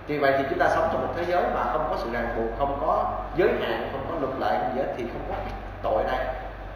Vì 0.07 0.17
vậy 0.17 0.33
thì 0.37 0.43
chúng 0.49 0.59
ta 0.59 0.69
sống 0.69 0.89
trong 0.91 1.07
một 1.07 1.13
thế 1.17 1.25
giới 1.25 1.43
mà 1.55 1.63
không 1.73 1.87
có 1.89 1.95
sự 1.97 2.09
ràng 2.13 2.27
buộc, 2.37 2.59
không 2.59 2.77
có 2.81 3.11
giới 3.35 3.49
hạn, 3.61 3.89
không 3.91 4.05
có 4.09 4.19
luật 4.19 4.39
lệ 4.39 4.69
gì 4.73 4.81
hết 4.81 4.93
thì 4.97 5.03
không 5.03 5.21
có 5.29 5.35
tội 5.83 6.03
đây 6.03 6.25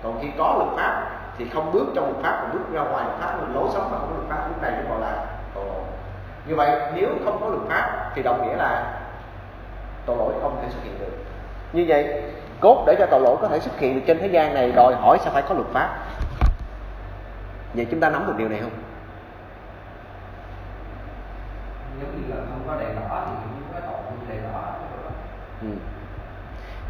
còn 0.04 0.20
khi 0.22 0.28
có 0.38 0.56
luật 0.58 0.70
pháp 0.76 1.08
thì 1.38 1.50
không 1.50 1.72
bước 1.72 1.86
trong 1.96 2.06
luật 2.06 2.24
pháp 2.24 2.42
mà 2.44 2.54
bước 2.54 2.74
ra 2.74 2.82
ngoài 2.82 3.06
luật 3.06 3.18
pháp 3.20 3.38
mình 3.42 3.56
lối 3.56 3.70
sống 3.74 3.92
mà 3.92 3.98
không 3.98 4.10
có 4.10 4.16
luật 4.16 4.30
pháp 4.30 4.48
lúc 4.48 4.62
này 4.62 4.72
nó 4.72 4.90
gọi 4.90 5.02
là 5.02 5.26
tội 5.56 5.66
lỗi. 5.66 5.82
Như 6.48 6.56
vậy 6.56 6.82
nếu 6.96 7.10
không 7.26 7.38
có 7.42 7.48
luật 7.48 7.62
pháp 7.70 8.12
thì 8.16 8.24
đồng 8.24 8.48
nghĩa 8.48 8.56
là 8.56 8.94
tội 10.06 10.18
lỗi 10.18 10.34
không 10.42 10.58
thể 10.62 10.70
xuất 10.70 10.84
hiện 10.84 11.00
được. 11.00 11.18
Như 11.74 11.86
vậy 11.88 12.24
cốt 12.60 12.84
để 12.88 12.96
cho 13.00 13.06
tội 13.12 13.22
lỗi 13.22 13.38
có 13.42 13.48
thể 13.48 13.60
xuất 13.60 13.80
hiện 13.80 13.96
được 13.96 14.02
trên 14.08 14.20
thế 14.20 14.28
gian 14.28 14.54
này 14.54 14.72
đòi 14.72 14.96
hỏi 14.96 15.18
sẽ 15.22 15.32
phải 15.34 15.42
có 15.42 15.56
luật 15.56 15.68
pháp. 15.74 15.90
Vậy 17.74 17.88
chúng 17.92 18.00
ta 18.00 18.10
nắm 18.10 18.28
được 18.28 18.34
điều 18.38 18.50
này 18.50 18.60
không? 18.62 18.72
Giống 22.02 22.22
như 22.22 22.36
là 22.36 22.42
không 22.50 22.64
có 22.68 22.76
đèn 22.80 22.96
đỏ 22.96 23.24
thì 23.26 23.32
những 23.32 23.64
cái 23.74 23.82
tội 23.86 24.02
như 24.12 24.34
đèn 24.34 24.54
đỏ 24.54 24.60
ừ. 25.62 25.68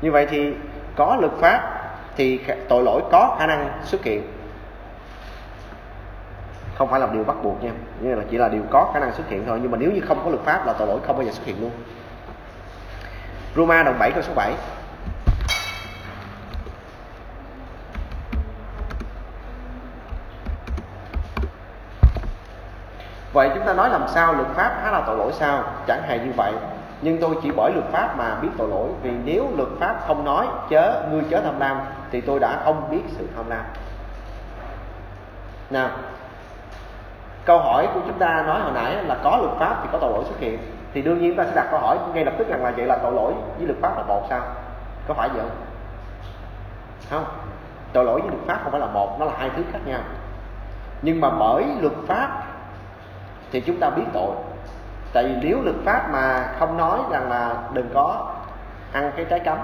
như 0.01 0.11
vậy 0.11 0.27
thì 0.29 0.53
có 0.95 1.17
luật 1.19 1.31
pháp 1.41 1.80
thì 2.21 2.39
tội 2.69 2.83
lỗi 2.83 3.01
có 3.11 3.35
khả 3.39 3.47
năng 3.47 3.69
xuất 3.83 4.03
hiện 4.03 4.23
không 6.75 6.89
phải 6.89 6.99
là 6.99 7.07
điều 7.13 7.23
bắt 7.23 7.35
buộc 7.43 7.63
nha 7.63 7.71
nhưng 8.01 8.17
là 8.17 8.23
chỉ 8.31 8.37
là 8.37 8.49
điều 8.49 8.61
có 8.71 8.91
khả 8.93 8.99
năng 8.99 9.13
xuất 9.13 9.29
hiện 9.29 9.43
thôi, 9.47 9.59
nhưng 9.61 9.71
mà 9.71 9.77
nếu 9.77 9.91
như 9.91 10.01
không 10.07 10.21
có 10.23 10.29
luật 10.29 10.41
pháp 10.43 10.65
là 10.65 10.73
tội 10.73 10.87
lỗi 10.87 10.99
không 11.07 11.15
bao 11.15 11.25
giờ 11.25 11.31
xuất 11.31 11.45
hiện 11.45 11.61
luôn 11.61 11.71
Roma 13.55 13.83
đồng 13.83 13.99
7 13.99 14.11
câu 14.11 14.21
số 14.21 14.33
7 14.35 14.53
Vậy 23.33 23.49
chúng 23.55 23.65
ta 23.65 23.73
nói 23.73 23.89
làm 23.89 24.07
sao 24.07 24.33
luật 24.33 24.47
pháp 24.47 24.79
há 24.83 24.91
là 24.91 25.03
tội 25.07 25.17
lỗi 25.17 25.31
sao? 25.33 25.63
Chẳng 25.87 26.03
hề 26.07 26.19
như 26.19 26.31
vậy. 26.37 26.53
Nhưng 27.01 27.21
tôi 27.21 27.35
chỉ 27.43 27.51
bởi 27.51 27.71
luật 27.73 27.85
pháp 27.91 28.17
mà 28.17 28.35
biết 28.41 28.49
tội 28.57 28.69
lỗi 28.69 28.89
vì 29.03 29.11
nếu 29.25 29.47
luật 29.57 29.69
pháp 29.79 29.95
không 30.07 30.25
nói 30.25 30.47
chớ 30.69 31.03
ngươi 31.11 31.23
chớ 31.29 31.41
tham 31.41 31.59
lam 31.59 31.79
thì 32.11 32.21
tôi 32.21 32.39
đã 32.39 32.61
không 32.63 32.87
biết 32.91 33.01
sự 33.07 33.27
tham 33.35 33.49
lam. 33.49 33.63
Nào, 35.69 35.89
câu 37.45 37.59
hỏi 37.59 37.87
của 37.93 37.99
chúng 38.07 38.19
ta 38.19 38.43
nói 38.47 38.61
hồi 38.61 38.71
nãy 38.75 39.03
là 39.03 39.17
có 39.23 39.37
luật 39.37 39.59
pháp 39.59 39.79
thì 39.83 39.89
có 39.91 39.97
tội 40.01 40.11
lỗi 40.11 40.23
xuất 40.27 40.39
hiện 40.39 40.59
thì 40.93 41.01
đương 41.01 41.21
nhiên 41.21 41.35
ta 41.35 41.43
sẽ 41.43 41.51
đặt 41.55 41.67
câu 41.71 41.79
hỏi 41.79 41.97
ngay 42.13 42.25
lập 42.25 42.33
tức 42.37 42.47
rằng 42.47 42.63
là 42.63 42.71
vậy 42.71 42.85
là 42.85 42.97
tội 42.97 43.11
lỗi 43.11 43.33
với 43.57 43.67
luật 43.67 43.79
pháp 43.81 43.97
là 43.97 44.03
một 44.03 44.25
sao? 44.29 44.41
Có 45.07 45.13
phải 45.13 45.29
vậy 45.29 45.41
không? 45.41 45.57
Không. 47.09 47.25
Tội 47.93 48.05
lỗi 48.05 48.21
với 48.21 48.29
luật 48.29 48.41
pháp 48.47 48.59
không 48.63 48.71
phải 48.71 48.81
là 48.81 48.87
một, 48.87 49.19
nó 49.19 49.25
là 49.25 49.31
hai 49.37 49.49
thứ 49.55 49.63
khác 49.71 49.79
nhau. 49.85 49.99
Nhưng 51.01 51.21
mà 51.21 51.29
bởi 51.29 51.65
luật 51.81 51.93
pháp 52.07 52.43
thì 53.51 53.61
chúng 53.61 53.79
ta 53.79 53.89
biết 53.89 54.03
tội 54.13 54.35
tại 55.13 55.23
vì 55.23 55.35
nếu 55.41 55.61
luật 55.61 55.75
pháp 55.85 56.09
mà 56.11 56.47
không 56.59 56.77
nói 56.77 56.99
rằng 57.11 57.29
là 57.29 57.55
đừng 57.73 57.89
có 57.93 58.31
ăn 58.93 59.11
cái 59.15 59.25
trái 59.29 59.39
cấm, 59.39 59.57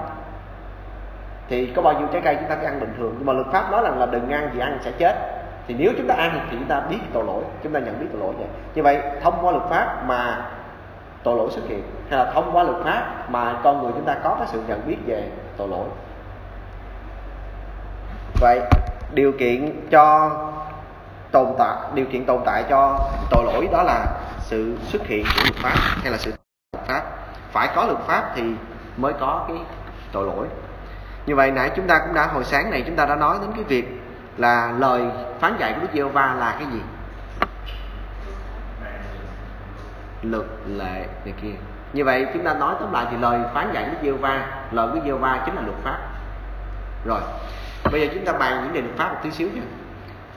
thì 1.49 1.73
có 1.75 1.81
bao 1.81 1.93
nhiêu 1.93 2.07
trái 2.13 2.21
cây 2.21 2.35
chúng 2.35 2.49
ta 2.49 2.55
cứ 2.55 2.65
ăn 2.65 2.79
bình 2.79 2.93
thường. 2.97 3.15
Nhưng 3.17 3.25
mà 3.25 3.33
luật 3.33 3.47
pháp 3.51 3.71
nói 3.71 3.81
rằng 3.83 3.99
là 3.99 4.05
đừng 4.05 4.29
ăn 4.29 4.49
vì 4.53 4.59
ăn 4.59 4.79
sẽ 4.81 4.91
chết. 4.91 5.15
Thì 5.67 5.75
nếu 5.77 5.91
chúng 5.97 6.07
ta 6.07 6.15
ăn 6.15 6.39
thì 6.49 6.57
chúng 6.57 6.67
ta 6.67 6.79
biết 6.79 6.99
tội 7.13 7.23
lỗi, 7.23 7.43
chúng 7.63 7.73
ta 7.73 7.79
nhận 7.79 7.99
biết 7.99 8.07
tội 8.11 8.21
lỗi 8.21 8.33
vậy. 8.37 8.47
Như 8.75 8.83
vậy, 8.83 9.01
thông 9.23 9.33
qua 9.41 9.51
luật 9.51 9.63
pháp 9.69 10.03
mà 10.05 10.45
tội 11.23 11.37
lỗi 11.37 11.49
xuất 11.51 11.61
hiện, 11.67 11.83
hay 12.09 12.19
là 12.19 12.31
thông 12.31 12.49
qua 12.53 12.63
luật 12.63 12.83
pháp 12.83 13.29
mà 13.29 13.55
con 13.63 13.83
người 13.83 13.91
chúng 13.91 14.05
ta 14.05 14.15
có 14.23 14.35
cái 14.39 14.47
sự 14.47 14.61
nhận 14.67 14.87
biết 14.87 14.97
về 15.05 15.29
tội 15.57 15.67
lỗi. 15.67 15.85
Vậy, 18.41 18.59
điều 19.13 19.31
kiện 19.39 19.87
cho 19.89 20.31
tồn 21.31 21.47
tại, 21.57 21.75
điều 21.93 22.05
kiện 22.05 22.25
tồn 22.25 22.39
tại 22.45 22.63
cho 22.69 22.99
tội 23.31 23.45
lỗi 23.45 23.69
đó 23.71 23.83
là 23.83 24.05
sự 24.47 24.77
xuất 24.87 25.07
hiện 25.07 25.25
của 25.35 25.41
luật 25.43 25.55
pháp 25.55 25.75
hay 26.01 26.11
là 26.11 26.17
sự 26.17 26.33
luật 26.73 26.87
pháp. 26.87 27.01
Phải 27.51 27.69
có 27.75 27.85
luật 27.85 27.99
pháp 28.07 28.31
thì 28.35 28.43
mới 28.97 29.13
có 29.19 29.45
cái 29.47 29.57
tội 30.11 30.25
lỗi. 30.25 30.47
Như 31.25 31.35
vậy 31.35 31.51
nãy 31.51 31.71
chúng 31.75 31.87
ta 31.87 31.99
cũng 32.05 32.13
đã, 32.13 32.27
hồi 32.27 32.43
sáng 32.43 32.71
này 32.71 32.83
chúng 32.87 32.95
ta 32.95 33.05
đã 33.05 33.15
nói 33.15 33.37
đến 33.41 33.51
cái 33.55 33.63
việc 33.63 34.01
là 34.37 34.73
lời 34.77 35.03
phán 35.39 35.57
dạy 35.59 35.73
của 35.73 35.81
Đức 35.81 35.87
Giê-hô-va 35.93 36.35
là 36.39 36.55
cái 36.59 36.67
gì? 36.73 36.81
Luật 40.21 40.45
lệ 40.67 41.05
này 41.25 41.33
kia. 41.41 41.53
Như 41.93 42.05
vậy 42.05 42.27
chúng 42.33 42.43
ta 42.43 42.53
nói 42.53 42.75
tóm 42.79 42.93
lại 42.93 43.05
thì 43.11 43.17
lời 43.17 43.39
phán 43.53 43.71
dạy 43.73 43.83
của 43.83 43.91
Đức 43.91 43.99
Giê-hô-va, 44.03 44.47
lời 44.71 44.87
của 44.87 44.95
Đức 44.95 45.01
Giê-hô-va 45.05 45.43
chính 45.45 45.55
là 45.55 45.61
luật 45.61 45.77
pháp. 45.83 45.97
Rồi, 47.05 47.21
bây 47.91 48.01
giờ 48.01 48.07
chúng 48.13 48.25
ta 48.25 48.33
bàn 48.33 48.63
những 48.63 48.73
đề 48.73 48.81
luật 48.81 48.97
pháp 48.97 49.13
một 49.13 49.19
tí 49.23 49.31
xíu 49.31 49.49
nha. 49.53 49.61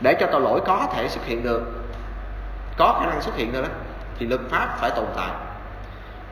Để 0.01 0.17
cho 0.21 0.27
tội 0.33 0.41
lỗi 0.41 0.61
có 0.67 0.87
thể 0.95 1.09
xuất 1.09 1.25
hiện 1.25 1.43
được, 1.43 1.63
có 2.79 2.99
khả 3.01 3.07
năng 3.07 3.23
xuất 3.23 3.35
hiện 3.35 3.53
được 3.53 3.63
đó 3.63 3.69
thì 4.21 4.27
luật 4.27 4.41
pháp 4.51 4.77
phải 4.79 4.91
tồn 4.91 5.07
tại. 5.17 5.31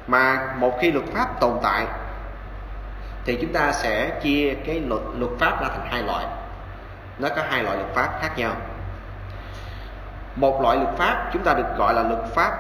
Mà 0.07 0.55
một 0.59 0.79
khi 0.81 0.92
luật 0.92 1.05
pháp 1.14 1.40
tồn 1.40 1.59
tại 1.62 1.87
thì 3.24 3.38
chúng 3.40 3.53
ta 3.53 3.72
sẽ 3.72 4.20
chia 4.22 4.55
cái 4.66 4.81
luật 4.81 5.03
luật 5.18 5.31
pháp 5.38 5.61
ra 5.62 5.68
thành 5.68 5.88
hai 5.90 6.03
loại. 6.03 6.24
Nó 7.18 7.29
có 7.29 7.42
hai 7.51 7.62
loại 7.62 7.77
luật 7.77 7.88
pháp 7.94 8.18
khác 8.20 8.38
nhau. 8.38 8.55
Một 10.37 10.61
loại 10.62 10.77
luật 10.77 10.96
pháp 10.98 11.31
chúng 11.33 11.44
ta 11.44 11.55
được 11.55 11.77
gọi 11.79 11.94
là 11.94 12.03
luật 12.03 12.20
pháp 12.35 12.53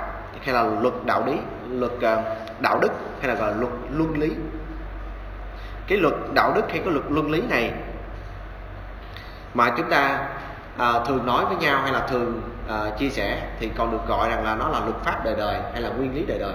hay 0.44 0.54
là 0.54 0.62
luật 0.62 0.94
đạo 1.04 1.22
lý 1.26 1.38
luật 1.68 1.92
ờ, 2.02 2.36
đạo 2.60 2.78
đức 2.80 2.92
hay 3.20 3.28
là 3.28 3.34
gọi 3.34 3.50
là 3.50 3.56
luật 3.56 3.72
luân 3.90 4.18
lý. 4.18 4.30
Cái 5.86 5.98
luật 5.98 6.14
đạo 6.34 6.52
đức 6.54 6.70
hay 6.70 6.78
cái 6.78 6.92
luật 6.92 7.04
luân 7.08 7.30
lý 7.30 7.40
này 7.40 7.72
mà 9.54 9.72
chúng 9.76 9.90
ta 9.90 10.28
à, 10.78 10.92
thường 11.06 11.26
nói 11.26 11.44
với 11.44 11.56
nhau 11.56 11.80
hay 11.82 11.92
là 11.92 12.00
thường 12.00 12.40
uh, 12.68 12.98
chia 12.98 13.10
sẻ 13.10 13.42
thì 13.60 13.70
còn 13.76 13.90
được 13.90 14.06
gọi 14.08 14.28
rằng 14.30 14.44
là 14.44 14.54
nó 14.54 14.68
là 14.68 14.80
luật 14.80 14.96
pháp 15.04 15.24
đời 15.24 15.34
đời 15.38 15.60
hay 15.72 15.80
là 15.82 15.88
nguyên 15.88 16.14
lý 16.14 16.24
đời 16.28 16.38
đời. 16.38 16.54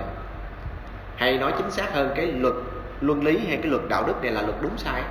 Hay 1.15 1.37
nói 1.37 1.53
chính 1.57 1.71
xác 1.71 1.93
hơn 1.93 2.11
cái 2.15 2.25
luật 2.25 2.53
luân 3.01 3.23
lý 3.23 3.47
hay 3.47 3.57
cái 3.57 3.71
luật 3.71 3.81
đạo 3.89 4.03
đức 4.07 4.23
này 4.23 4.31
là 4.31 4.41
luật 4.41 4.55
đúng 4.61 4.77
sai. 4.77 5.01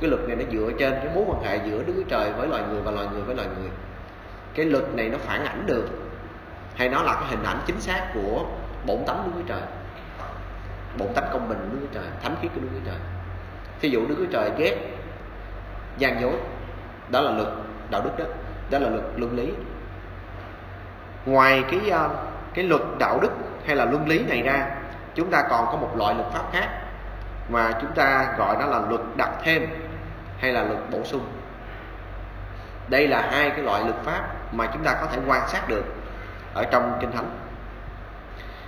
Cái 0.00 0.10
luật 0.10 0.28
này 0.28 0.36
nó 0.36 0.44
dựa 0.52 0.70
trên 0.78 0.92
cái 0.92 1.08
mối 1.14 1.24
quan 1.26 1.42
hệ 1.42 1.56
giữa 1.56 1.82
đức 1.82 1.92
chúa 1.96 2.08
trời 2.08 2.32
với 2.32 2.48
loài 2.48 2.62
người 2.70 2.82
và 2.82 2.90
loài 2.90 3.06
người 3.12 3.22
với 3.22 3.36
loài 3.36 3.48
người. 3.58 3.70
Cái 4.54 4.66
luật 4.66 4.94
này 4.94 5.08
nó 5.08 5.18
phản 5.18 5.44
ảnh 5.44 5.66
được 5.66 5.88
hay 6.74 6.88
nó 6.88 7.02
là 7.02 7.14
cái 7.14 7.24
hình 7.28 7.42
ảnh 7.44 7.58
chính 7.66 7.80
xác 7.80 8.10
của 8.14 8.44
bổn 8.86 8.98
tánh 9.06 9.22
đức 9.24 9.30
chúa 9.34 9.48
trời. 9.48 9.62
Bổn 10.98 11.08
tánh 11.14 11.24
công 11.32 11.48
bình 11.48 11.58
của 11.58 11.68
đức 11.72 11.78
chúa 11.80 12.00
trời 12.00 12.10
thánh 12.22 12.36
khiết 12.42 12.50
của 12.54 12.60
đức 12.60 12.68
chúa 12.72 12.90
trời. 12.90 13.00
Thí 13.80 13.88
dụ 13.88 14.06
đức 14.06 14.14
chúa 14.18 14.32
trời 14.32 14.50
ghét 14.58 14.76
gian 15.98 16.20
dối 16.20 16.34
đó 17.10 17.20
là 17.20 17.30
luật 17.30 17.48
đạo 17.90 18.02
đức 18.04 18.10
đó 18.18 18.24
đó 18.70 18.78
là 18.78 18.88
luật 18.88 19.04
luân 19.16 19.36
lý 19.36 19.52
ngoài 21.26 21.64
cái 21.70 21.90
ờ, 21.90 22.10
cái 22.54 22.64
luật 22.64 22.82
đạo 22.98 23.18
đức 23.22 23.30
hay 23.66 23.76
là 23.76 23.84
luân 23.84 24.08
lý 24.08 24.24
này 24.24 24.42
ra 24.42 24.66
chúng 25.14 25.30
ta 25.30 25.42
còn 25.50 25.66
có 25.66 25.76
một 25.76 25.90
loại 25.96 26.14
luật 26.14 26.26
pháp 26.32 26.52
khác 26.52 26.68
mà 27.48 27.72
chúng 27.80 27.92
ta 27.94 28.34
gọi 28.38 28.56
đó 28.60 28.66
là 28.66 28.80
luật 28.88 29.00
đặt 29.16 29.30
thêm 29.42 29.66
hay 30.38 30.52
là 30.52 30.62
luật 30.62 30.78
bổ 30.90 31.04
sung. 31.04 31.26
Đây 32.88 33.08
là 33.08 33.28
hai 33.30 33.50
cái 33.50 33.60
loại 33.60 33.84
luật 33.84 33.96
pháp 34.04 34.22
mà 34.52 34.66
chúng 34.72 34.84
ta 34.84 34.96
có 35.00 35.06
thể 35.06 35.18
quan 35.26 35.48
sát 35.48 35.68
được 35.68 35.84
ở 36.54 36.64
trong 36.64 36.98
kinh 37.00 37.12
thánh. 37.12 37.30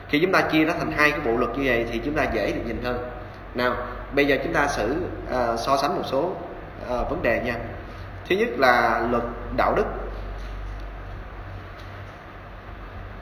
Khi 0.08 0.20
chúng 0.20 0.32
ta 0.32 0.40
chia 0.40 0.64
nó 0.64 0.72
thành 0.78 0.92
hai 0.92 1.10
cái 1.10 1.20
bộ 1.20 1.36
luật 1.36 1.58
như 1.58 1.62
vậy 1.66 1.86
thì 1.92 2.00
chúng 2.04 2.14
ta 2.14 2.24
dễ 2.32 2.52
được 2.52 2.62
nhìn 2.66 2.82
hơn. 2.84 3.10
Nào 3.54 3.74
bây 4.12 4.26
giờ 4.26 4.36
chúng 4.44 4.52
ta 4.52 4.66
xử 4.66 4.96
uh, 5.28 5.58
so 5.58 5.76
sánh 5.76 5.96
một 5.96 6.02
số 6.04 6.18
uh, 6.20 7.10
vấn 7.10 7.22
đề 7.22 7.40
nha. 7.44 7.54
Thứ 8.28 8.36
nhất 8.36 8.48
là 8.56 9.02
luật 9.10 9.22
đạo 9.56 9.74
đức. 9.76 9.84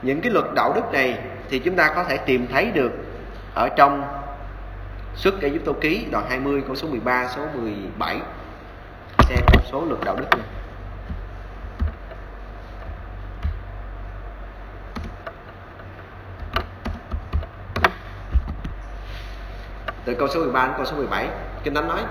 Những 0.01 0.21
cái 0.21 0.31
luật 0.31 0.45
đạo 0.55 0.73
đức 0.75 0.91
này 0.91 1.19
thì 1.49 1.59
chúng 1.59 1.75
ta 1.75 1.93
có 1.95 2.03
thể 2.03 2.17
tìm 2.17 2.47
thấy 2.51 2.71
được 2.71 2.91
ở 3.53 3.69
trong 3.69 4.03
xuất 5.15 5.41
Ai 5.41 5.59
Cập 5.65 5.81
ký, 5.81 6.05
đoạn 6.11 6.25
20 6.29 6.63
câu 6.67 6.75
số 6.75 6.87
13 6.87 7.27
số 7.35 7.41
17 7.53 8.19
xem 9.29 9.39
một 9.53 9.61
số 9.71 9.85
luật 9.85 9.99
đạo 10.05 10.15
đức 10.15 10.27
này. 10.37 10.47
từ 20.07 20.13
câu 20.13 20.27
số 20.27 20.39
13 20.39 20.67
đến 20.67 20.73
câu 20.75 20.85
số 20.85 20.97
17 20.97 21.27
kinh 21.63 21.73
thánh 21.73 21.87
nói, 21.87 22.01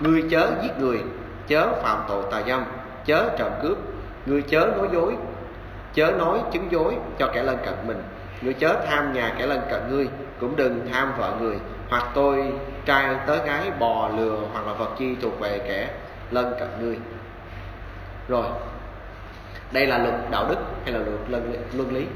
ngươi 0.00 0.24
chớ 0.30 0.50
giết 0.62 0.78
người, 0.78 1.02
chớ 1.48 1.72
phạm 1.82 2.04
tội 2.08 2.24
tà 2.30 2.42
dâm, 2.48 2.64
chớ 3.06 3.30
trộm 3.38 3.52
cướp, 3.62 3.78
ngươi 4.26 4.42
chớ 4.42 4.72
nói 4.76 4.88
dối 4.92 5.16
chớ 5.96 6.12
nói 6.18 6.38
chứng 6.52 6.72
dối 6.72 6.96
cho 7.18 7.30
kẻ 7.34 7.42
lân 7.42 7.58
cận 7.64 7.74
mình. 7.86 8.02
Ngươi 8.40 8.54
chớ 8.54 8.76
tham 8.88 9.12
nhà 9.12 9.34
kẻ 9.38 9.46
lân 9.46 9.60
cận 9.70 9.80
ngươi 9.90 10.08
cũng 10.40 10.56
đừng 10.56 10.88
tham 10.92 11.12
vợ 11.18 11.32
người 11.40 11.56
hoặc 11.90 12.04
tôi 12.14 12.52
trai 12.84 13.16
tới 13.26 13.38
gái 13.46 13.70
bò 13.78 14.08
lừa 14.16 14.38
hoặc 14.52 14.66
là 14.66 14.72
vật 14.72 14.90
chi 14.98 15.16
thuộc 15.22 15.40
về 15.40 15.58
kẻ 15.68 15.88
lân 16.30 16.54
cận 16.60 16.68
ngươi. 16.80 16.98
Rồi 18.28 18.46
đây 19.72 19.86
là 19.86 19.98
luật 19.98 20.14
đạo 20.30 20.46
đức 20.48 20.58
hay 20.84 20.92
là 20.92 20.98
luật 20.98 21.20
luân, 21.28 21.52
luân 21.72 21.94
lý? 21.94 22.06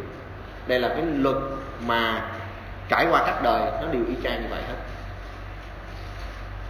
Đây 0.66 0.80
là 0.80 0.88
cái 0.88 1.02
luật 1.02 1.36
mà 1.86 2.30
trải 2.88 3.06
qua 3.10 3.22
các 3.26 3.42
đời 3.42 3.60
nó 3.82 3.88
đều 3.92 4.02
y 4.08 4.14
chang 4.24 4.42
như 4.42 4.48
vậy 4.50 4.62
hết. 4.68 4.74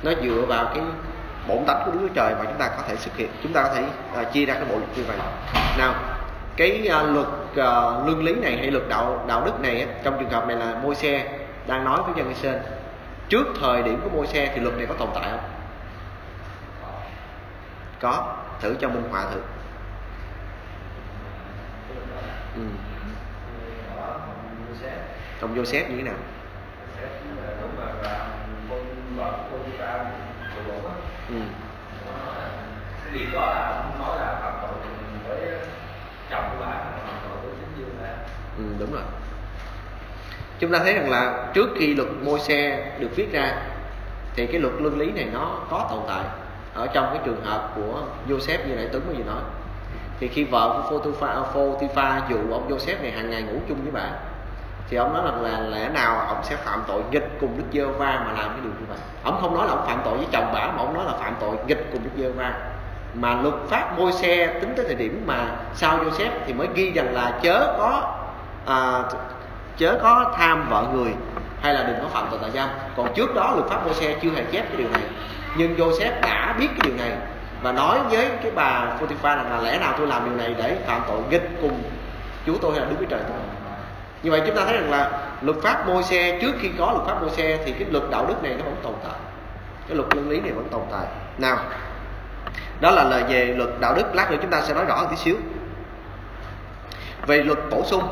Nó 0.02 0.10
dựa 0.22 0.46
vào 0.48 0.64
cái 0.74 0.84
bổn 1.48 1.58
tánh 1.66 1.82
của 1.86 1.92
Đức 1.92 1.98
Chúa 2.00 2.14
Trời 2.14 2.34
mà 2.34 2.44
chúng 2.44 2.58
ta 2.58 2.68
có 2.68 2.82
thể 2.88 2.96
xuất 2.96 3.16
hiện 3.16 3.28
chúng 3.42 3.52
ta 3.52 3.62
có 3.62 3.74
thể 3.74 3.84
uh, 4.20 4.32
chia 4.32 4.46
ra 4.46 4.54
cái 4.54 4.64
bộ 4.64 4.76
luật 4.76 4.88
như 4.96 5.04
vậy. 5.08 5.16
Nào 5.78 5.94
cái 6.60 6.88
uh, 7.02 7.14
luật 7.14 7.26
uh, 7.26 8.06
luân 8.06 8.24
lý 8.24 8.34
này 8.34 8.56
hay 8.56 8.70
luật 8.70 8.88
đạo 8.88 9.24
đạo 9.28 9.44
đức 9.44 9.60
này 9.60 9.86
trong 10.04 10.16
trường 10.20 10.30
hợp 10.30 10.46
này 10.48 10.56
là 10.56 10.80
môi 10.82 10.94
xe 10.94 11.38
đang 11.66 11.84
nói 11.84 12.02
với 12.02 12.12
dân 12.16 12.28
Israel 12.28 12.58
trước 13.28 13.46
thời 13.60 13.82
điểm 13.82 14.00
của 14.04 14.10
môi 14.10 14.26
xe 14.26 14.52
thì 14.54 14.60
luật 14.60 14.76
này 14.76 14.86
có 14.86 14.94
tồn 14.94 15.08
tại 15.14 15.30
không 15.30 15.40
có 18.00 18.36
thử 18.60 18.76
cho 18.80 18.88
minh 18.88 19.02
họa 19.10 19.24
thử 19.34 19.40
ừ. 22.56 22.62
trong 25.40 25.54
Joseph 25.54 25.88
như 25.88 25.96
thế 25.96 26.02
nào 26.02 26.14
ừ. 31.28 31.34
thì 33.12 33.26
có 33.32 33.40
là 33.40 33.84
nói 33.98 34.18
là 34.18 34.29
chồng 36.30 36.44
của 36.50 36.64
bà 36.66 36.72
tội 37.22 37.52
chính 37.60 37.78
dương 37.78 37.96
ừ, 38.58 38.64
đúng 38.78 38.92
rồi. 38.92 39.02
Chúng 40.58 40.72
ta 40.72 40.78
thấy 40.78 40.94
rằng 40.94 41.10
là 41.10 41.46
trước 41.54 41.70
khi 41.78 41.94
luật 41.94 42.08
môi 42.24 42.40
xe 42.40 42.92
được 42.98 43.08
viết 43.16 43.32
ra 43.32 43.54
thì 44.36 44.46
cái 44.46 44.60
luật 44.60 44.74
luân 44.78 44.98
lý 44.98 45.12
này 45.12 45.26
nó 45.32 45.58
có 45.70 45.86
tồn 45.90 46.00
tại 46.08 46.24
ở 46.74 46.86
trong 46.86 47.06
cái 47.12 47.22
trường 47.24 47.44
hợp 47.44 47.72
của 47.76 48.02
Joseph 48.28 48.68
như 48.68 48.74
nãy 48.74 48.88
Tuấn 48.92 49.06
mới 49.06 49.14
vừa 49.14 49.24
nói. 49.24 49.42
Thì 50.20 50.28
khi 50.28 50.44
vợ 50.44 50.82
của 50.90 50.98
Photifa, 50.98 51.44
Photifa 51.54 52.10
à, 52.10 52.22
dụ 52.30 52.36
ông 52.52 52.68
Joseph 52.68 53.02
này 53.02 53.12
hàng 53.12 53.30
ngày 53.30 53.42
ngủ 53.42 53.58
chung 53.68 53.82
với 53.82 53.92
bà 53.92 54.10
thì 54.88 54.96
ông 54.96 55.14
nói 55.14 55.22
rằng 55.24 55.42
là 55.42 55.60
lẽ 55.60 55.88
nào 55.88 56.18
ông 56.18 56.40
sẽ 56.42 56.56
phạm 56.56 56.82
tội 56.86 57.02
nghịch 57.10 57.28
cùng 57.40 57.58
Đức 57.58 57.64
Giê 57.72 57.84
Va 57.84 58.22
mà 58.26 58.32
làm 58.32 58.48
cái 58.48 58.60
điều 58.62 58.72
như 58.80 58.86
vậy? 58.88 58.98
Ông 59.22 59.38
không 59.40 59.54
nói 59.54 59.66
là 59.66 59.72
ông 59.72 59.86
phạm 59.86 60.00
tội 60.04 60.16
với 60.16 60.26
chồng 60.32 60.50
bà 60.54 60.66
mà 60.66 60.76
ông 60.76 60.94
nói 60.94 61.04
là 61.04 61.12
phạm 61.12 61.34
tội 61.40 61.56
nghịch 61.66 61.86
cùng 61.92 62.04
Đức 62.04 62.10
Giê 62.22 62.30
Va 62.30 62.54
mà 63.14 63.42
luật 63.42 63.54
pháp 63.68 63.98
môi 63.98 64.12
xe 64.12 64.46
tính 64.60 64.72
tới 64.76 64.86
thời 64.86 64.94
điểm 64.94 65.22
mà 65.26 65.56
sau 65.74 65.98
Joseph 65.98 66.30
thì 66.46 66.52
mới 66.52 66.68
ghi 66.74 66.90
rằng 66.90 67.14
là 67.14 67.38
chớ 67.42 67.74
có 67.78 68.14
à, 68.66 69.02
chớ 69.76 69.98
có 70.02 70.34
tham 70.38 70.66
vợ 70.70 70.84
người 70.92 71.12
hay 71.62 71.74
là 71.74 71.82
đừng 71.82 71.96
có 72.02 72.08
phạm 72.08 72.26
tội 72.30 72.38
tà 72.42 72.48
giam 72.54 72.68
còn 72.96 73.14
trước 73.14 73.34
đó 73.34 73.52
luật 73.56 73.70
pháp 73.70 73.84
môi 73.84 73.94
xe 73.94 74.16
chưa 74.22 74.30
hề 74.30 74.44
chép 74.52 74.64
cái 74.68 74.76
điều 74.76 74.88
này. 74.88 75.02
Nhưng 75.56 75.76
Joseph 75.76 76.20
đã 76.22 76.54
biết 76.58 76.68
cái 76.68 76.80
điều 76.84 76.96
này 76.96 77.12
và 77.62 77.72
nói 77.72 77.98
với 78.10 78.28
cái 78.42 78.52
bà 78.54 78.86
Potiphar 79.00 79.36
rằng 79.36 79.50
là 79.50 79.60
lẽ 79.60 79.78
nào 79.78 79.94
tôi 79.98 80.06
làm 80.06 80.24
điều 80.24 80.36
này 80.36 80.54
để 80.58 80.76
phạm 80.86 81.02
tội 81.08 81.18
nghịch 81.30 81.50
cùng 81.62 81.82
Chúa 82.46 82.54
tôi 82.62 82.72
hay 82.72 82.80
là 82.80 82.86
Đức 82.90 82.96
Chúa 83.00 83.06
Trời 83.06 83.20
tôi? 83.28 83.36
Như 84.22 84.30
vậy 84.30 84.42
chúng 84.46 84.56
ta 84.56 84.64
thấy 84.64 84.74
rằng 84.74 84.90
là 84.90 85.10
luật 85.42 85.56
pháp 85.62 85.88
môi 85.88 86.02
xe 86.02 86.38
trước 86.42 86.52
khi 86.60 86.70
có 86.78 86.92
luật 86.92 87.06
pháp 87.06 87.20
môi 87.20 87.30
xe 87.30 87.58
thì 87.64 87.72
cái 87.72 87.88
luật 87.90 88.04
đạo 88.10 88.26
đức 88.28 88.42
này 88.42 88.54
nó 88.58 88.64
vẫn 88.64 88.76
tồn 88.82 88.92
tại. 89.04 89.18
Cái 89.88 89.96
luật 89.96 90.14
luân 90.14 90.30
lý 90.30 90.40
này 90.40 90.52
vẫn 90.52 90.68
tồn 90.70 90.82
tại. 90.90 91.06
Nào 91.38 91.58
đó 92.80 92.90
là 92.90 93.04
lời 93.04 93.24
về 93.28 93.44
luật 93.44 93.68
đạo 93.80 93.94
đức. 93.94 94.14
Lát 94.14 94.30
nữa 94.30 94.36
chúng 94.42 94.50
ta 94.50 94.60
sẽ 94.60 94.74
nói 94.74 94.84
rõ 94.84 95.02
một 95.02 95.08
tí 95.10 95.16
xíu. 95.16 95.36
Về 97.26 97.42
luật 97.42 97.58
bổ 97.70 97.84
sung. 97.84 98.02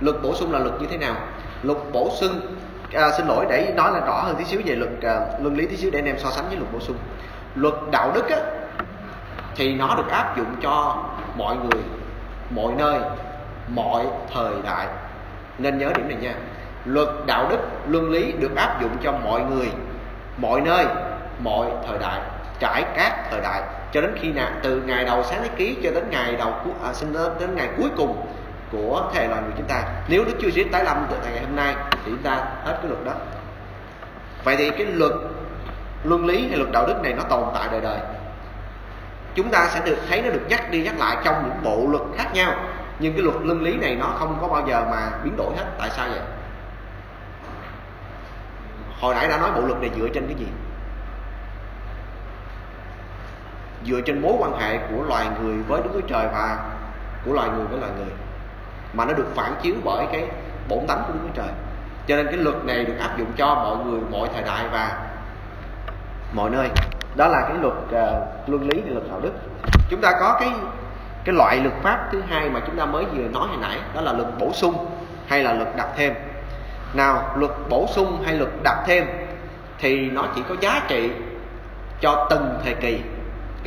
Luật 0.00 0.16
bổ 0.22 0.34
sung 0.34 0.52
là 0.52 0.58
luật 0.58 0.80
như 0.80 0.86
thế 0.90 0.96
nào? 0.96 1.14
Luật 1.62 1.78
bổ 1.92 2.10
sung 2.20 2.40
à, 2.92 3.10
xin 3.16 3.26
lỗi 3.26 3.46
để 3.48 3.72
nói 3.76 3.92
là 3.92 4.00
rõ 4.06 4.20
hơn 4.20 4.36
tí 4.36 4.44
xíu 4.44 4.60
về 4.64 4.74
luật 4.74 4.90
à, 5.02 5.20
luân 5.40 5.56
lý 5.56 5.66
tí 5.66 5.76
xíu 5.76 5.90
để 5.90 5.98
anh 5.98 6.06
em 6.06 6.18
so 6.18 6.30
sánh 6.30 6.48
với 6.48 6.56
luật 6.56 6.72
bổ 6.72 6.80
sung. 6.80 6.96
Luật 7.54 7.74
đạo 7.90 8.10
đức 8.14 8.30
á, 8.30 8.38
thì 9.56 9.74
nó 9.74 9.94
được 9.96 10.08
áp 10.10 10.36
dụng 10.36 10.56
cho 10.62 11.04
mọi 11.36 11.56
người 11.56 11.82
mọi 12.50 12.72
nơi 12.78 13.00
mọi 13.68 14.04
thời 14.34 14.52
đại. 14.64 14.86
Nên 15.58 15.78
nhớ 15.78 15.90
điểm 15.96 16.08
này 16.08 16.18
nha. 16.20 16.34
Luật 16.84 17.08
đạo 17.26 17.46
đức 17.50 17.58
luân 17.88 18.10
lý 18.10 18.32
được 18.32 18.56
áp 18.56 18.80
dụng 18.82 18.96
cho 19.02 19.12
mọi 19.12 19.40
người 19.40 19.70
mọi 20.36 20.60
nơi 20.60 20.86
mọi 21.42 21.66
thời 21.88 21.98
đại 21.98 22.20
trải 22.60 22.84
các 22.96 23.30
thời 23.30 23.40
đại 23.40 23.62
cho 23.92 24.00
đến 24.00 24.16
khi 24.20 24.32
nào 24.32 24.50
từ 24.62 24.82
ngày 24.86 25.04
đầu 25.04 25.24
sáng 25.24 25.42
thế 25.42 25.48
ký 25.56 25.76
cho 25.82 25.90
đến 25.90 26.04
ngày 26.10 26.36
đầu 26.36 26.52
à, 26.84 26.92
xin 26.92 27.12
đến, 27.12 27.32
đến 27.40 27.56
ngày 27.56 27.68
cuối 27.76 27.88
cùng 27.96 28.26
của 28.72 29.10
thế 29.14 29.28
loài 29.28 29.42
người 29.42 29.52
chúng 29.56 29.66
ta. 29.66 29.82
Nếu 30.08 30.24
đức 30.24 30.32
chúa 30.40 30.50
giêsu 30.50 30.68
tái 30.72 30.84
lâm 30.84 31.06
từ 31.10 31.16
ngày 31.22 31.40
hôm 31.40 31.56
nay 31.56 31.74
thì 31.90 31.98
chúng 32.04 32.22
ta 32.22 32.34
hết 32.64 32.78
cái 32.82 32.88
luật 32.88 33.04
đó. 33.04 33.12
Vậy 34.44 34.56
thì 34.56 34.70
cái 34.70 34.86
luật 34.86 35.12
luân 36.04 36.26
lý 36.26 36.48
hay 36.48 36.56
luật 36.56 36.70
đạo 36.72 36.86
đức 36.86 37.00
này 37.02 37.14
nó 37.14 37.22
tồn 37.22 37.44
tại 37.54 37.68
đời 37.72 37.80
đời. 37.80 37.98
Chúng 39.34 39.50
ta 39.50 39.68
sẽ 39.68 39.80
được 39.84 39.96
thấy 40.08 40.22
nó 40.22 40.30
được 40.30 40.42
nhắc 40.48 40.70
đi 40.70 40.82
nhắc 40.82 40.98
lại 40.98 41.16
trong 41.24 41.34
những 41.42 41.62
bộ 41.62 41.86
luật 41.90 42.02
khác 42.16 42.34
nhau. 42.34 42.54
Nhưng 42.98 43.12
cái 43.12 43.22
luật 43.22 43.36
luân 43.42 43.62
lý 43.62 43.76
này 43.76 43.96
nó 43.96 44.06
không 44.18 44.38
có 44.40 44.48
bao 44.48 44.68
giờ 44.68 44.84
mà 44.90 45.10
biến 45.24 45.36
đổi 45.36 45.52
hết. 45.56 45.64
Tại 45.78 45.90
sao 45.96 46.08
vậy? 46.10 46.20
Hồi 49.00 49.14
nãy 49.14 49.28
đã 49.28 49.38
nói 49.38 49.50
bộ 49.54 49.60
luật 49.60 49.80
này 49.80 49.90
dựa 49.98 50.08
trên 50.14 50.26
cái 50.26 50.36
gì? 50.38 50.46
Dựa 53.84 54.00
trên 54.00 54.22
mối 54.22 54.32
quan 54.38 54.60
hệ 54.60 54.78
của 54.78 55.04
loài 55.08 55.26
người 55.42 55.56
với 55.68 55.80
đức 55.82 55.90
chúa 55.94 56.00
trời 56.00 56.26
và 56.32 56.58
của 57.24 57.32
loài 57.32 57.48
người 57.48 57.66
với 57.66 57.80
loài 57.80 57.92
người 57.98 58.12
mà 58.92 59.04
nó 59.04 59.12
được 59.12 59.26
phản 59.34 59.54
chiếu 59.62 59.74
bởi 59.84 60.06
cái 60.12 60.24
bổn 60.68 60.86
tánh 60.88 61.02
của 61.06 61.12
đức 61.12 61.20
chúa 61.22 61.42
trời. 61.42 61.52
Cho 62.06 62.16
nên 62.16 62.26
cái 62.26 62.36
luật 62.36 62.64
này 62.64 62.84
được 62.84 62.94
áp 63.00 63.18
dụng 63.18 63.32
cho 63.36 63.54
mọi 63.54 63.76
người 63.76 64.00
mọi 64.10 64.28
thời 64.34 64.42
đại 64.42 64.64
và 64.72 64.98
mọi 66.32 66.50
nơi. 66.50 66.68
Đó 67.16 67.28
là 67.28 67.40
cái 67.48 67.56
luật 67.60 67.74
uh, 67.74 68.48
luân 68.48 68.68
lý 68.68 68.82
luật 68.86 69.04
đạo 69.10 69.20
đức. 69.22 69.32
Chúng 69.90 70.00
ta 70.00 70.12
có 70.20 70.36
cái 70.40 70.50
cái 71.24 71.34
loại 71.34 71.56
luật 71.56 71.74
pháp 71.82 72.08
thứ 72.12 72.22
hai 72.28 72.50
mà 72.50 72.60
chúng 72.66 72.76
ta 72.76 72.84
mới 72.84 73.04
vừa 73.04 73.28
nói 73.28 73.48
hồi 73.48 73.56
nãy 73.60 73.78
đó 73.94 74.00
là 74.00 74.12
luật 74.12 74.28
bổ 74.38 74.52
sung 74.52 74.86
hay 75.26 75.42
là 75.42 75.52
luật 75.52 75.68
đặt 75.76 75.88
thêm. 75.96 76.14
Nào 76.94 77.34
luật 77.36 77.50
bổ 77.68 77.86
sung 77.90 78.22
hay 78.24 78.34
luật 78.34 78.50
đặt 78.64 78.84
thêm 78.86 79.06
thì 79.78 80.10
nó 80.10 80.24
chỉ 80.34 80.42
có 80.48 80.54
giá 80.60 80.82
trị 80.88 81.10
cho 82.00 82.26
từng 82.30 82.58
thời 82.64 82.74
kỳ 82.74 83.00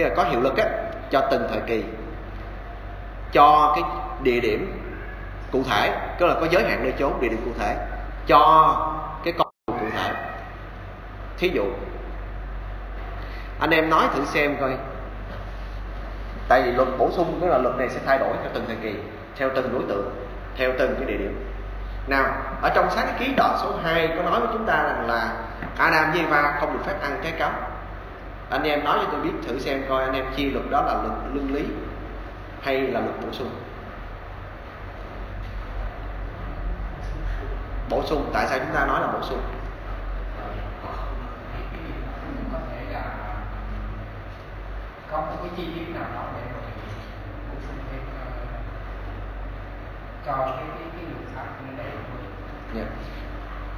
cái 0.02 0.10
là 0.10 0.16
có 0.16 0.24
hiệu 0.24 0.42
lực 0.42 0.58
á, 0.58 0.66
cho 1.12 1.22
từng 1.32 1.48
thời 1.50 1.60
kỳ, 1.68 1.84
cho 3.32 3.74
cái 3.76 3.84
địa 4.24 4.40
điểm 4.40 4.82
cụ 5.52 5.64
thể, 5.70 5.98
tức 6.20 6.26
là 6.28 6.34
có 6.34 6.48
giới 6.52 6.64
hạn 6.64 6.84
nơi 6.84 6.94
chốn 7.00 7.14
địa 7.22 7.30
điểm 7.30 7.42
cụ 7.46 7.52
thể, 7.60 7.76
cho 8.28 8.76
cái 9.24 9.34
con 9.38 9.48
cụ 9.68 9.86
thể. 9.98 10.14
Thí 11.38 11.50
dụ, 11.50 11.66
anh 13.60 13.70
em 13.70 13.90
nói 13.90 14.08
thử 14.16 14.26
xem 14.26 14.58
coi. 14.62 14.78
Tại 16.48 16.62
vì 16.62 16.72
luật 16.72 16.88
bổ 16.98 17.12
sung, 17.12 17.38
tức 17.42 17.48
là 17.48 17.58
luật 17.58 17.76
này 17.76 17.90
sẽ 17.90 18.00
thay 18.06 18.18
đổi 18.18 18.34
theo 18.42 18.52
từng 18.54 18.64
thời 18.68 18.78
kỳ, 18.84 18.96
theo 19.38 19.50
từng 19.56 19.74
đối 19.74 19.84
tượng, 19.90 20.10
theo 20.58 20.72
từng 20.80 20.96
cái 20.96 21.06
địa 21.06 21.18
điểm. 21.18 21.48
Nào, 22.08 22.26
ở 22.62 22.70
trong 22.76 22.90
sáng 22.90 23.08
ký 23.20 23.34
đoạn 23.38 23.58
số 23.62 23.74
2 23.84 24.08
có 24.08 24.30
nói 24.30 24.40
với 24.40 24.50
chúng 24.54 24.66
ta 24.66 24.84
rằng 24.84 25.08
là 25.08 25.30
Adam 25.78 26.12
và 26.14 26.20
Eva 26.20 26.58
không 26.60 26.74
được 26.74 26.80
phép 26.86 26.96
ăn 27.02 27.20
trái 27.24 27.34
cấm 27.40 27.52
anh 28.52 28.64
em 28.64 28.84
nói 28.84 29.00
cho 29.02 29.08
tôi 29.12 29.22
biết 29.22 29.32
thử 29.48 29.60
xem 29.60 29.84
coi 29.90 30.04
anh 30.04 30.14
em 30.14 30.26
chia 30.36 30.50
luật 30.50 30.66
đó 30.70 30.82
là 30.82 30.94
luật 30.94 31.14
luân 31.34 31.54
lý 31.54 31.66
hay 32.62 32.82
là 32.82 33.00
luật 33.00 33.16
bổ 33.22 33.32
sung. 33.32 33.50
Bổ 37.90 38.04
sung 38.06 38.30
tại 38.34 38.48
sao 38.50 38.60
chúng 38.60 38.76
ta 38.76 38.86
nói 38.86 39.02
là 39.02 39.08
bổ 39.08 39.22
sung? 39.22 39.42
Có 42.54 42.60
thể 42.72 42.94
là 42.94 43.04
có 45.12 45.22
một 45.22 45.36
cái 45.42 45.52
chi 45.58 45.68
tiết 45.76 45.94
nào 45.94 46.06
đó 46.16 46.24
để 46.36 46.42
bổ 47.50 47.56
sung 47.68 47.78
thêm 47.92 48.02
uh, 48.02 48.60
cho 50.26 50.34
cái 50.38 50.66
cái 50.78 50.88
cái 50.96 51.04
luật 51.04 51.36
pháp 51.36 51.48
như 51.66 51.78
này 51.78 51.92
yeah. 52.76 52.88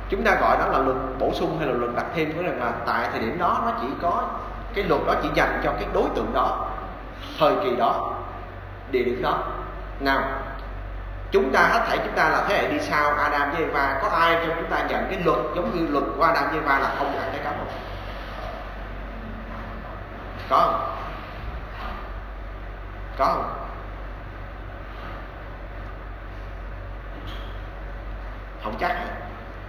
chúng 0.09 0.23
ta 0.23 0.35
gọi 0.41 0.57
đó 0.57 0.67
là 0.67 0.77
luật 0.77 0.97
bổ 1.19 1.33
sung 1.33 1.57
hay 1.59 1.67
là 1.67 1.73
luật 1.73 1.91
đặt 1.95 2.05
thêm 2.15 2.33
có 2.35 2.41
rằng 2.41 2.59
là 2.59 2.73
tại 2.85 3.09
thời 3.11 3.19
điểm 3.19 3.37
đó 3.37 3.61
nó 3.65 3.71
chỉ 3.81 3.87
có 4.01 4.39
cái 4.75 4.83
luật 4.83 5.01
đó 5.07 5.13
chỉ 5.23 5.29
dành 5.33 5.61
cho 5.63 5.71
cái 5.71 5.85
đối 5.93 6.09
tượng 6.15 6.33
đó. 6.33 6.67
Thời 7.39 7.55
kỳ 7.63 7.75
đó, 7.75 8.13
địa 8.91 9.03
điểm 9.03 9.21
đó. 9.21 9.37
Nào, 9.99 10.23
chúng 11.31 11.51
ta 11.51 11.59
hết 11.59 11.85
thảy 11.87 11.97
chúng 11.97 12.15
ta 12.15 12.29
là 12.29 12.45
thế 12.47 12.57
hệ 12.57 12.67
đi 12.71 12.79
sau 12.79 13.13
Adam 13.13 13.51
với 13.51 13.61
Eva. 13.61 13.99
Có 14.01 14.09
ai 14.09 14.35
trong 14.35 14.55
chúng 14.55 14.69
ta 14.69 14.77
nhận 14.89 15.07
cái 15.09 15.19
luật 15.25 15.39
giống 15.55 15.71
như 15.75 15.87
luật 15.91 16.03
của 16.17 16.23
Adam 16.23 16.43
với 16.49 16.59
Eva 16.59 16.79
là 16.79 16.95
không 16.97 17.17
ăn 17.19 17.29
trái 17.31 17.41
cấm 17.43 17.53
không? 17.57 17.67
Có 20.49 20.57
không? 20.57 20.95
Có 23.17 23.25
không? 23.25 23.53
Không 28.63 28.75
chắc. 28.79 28.97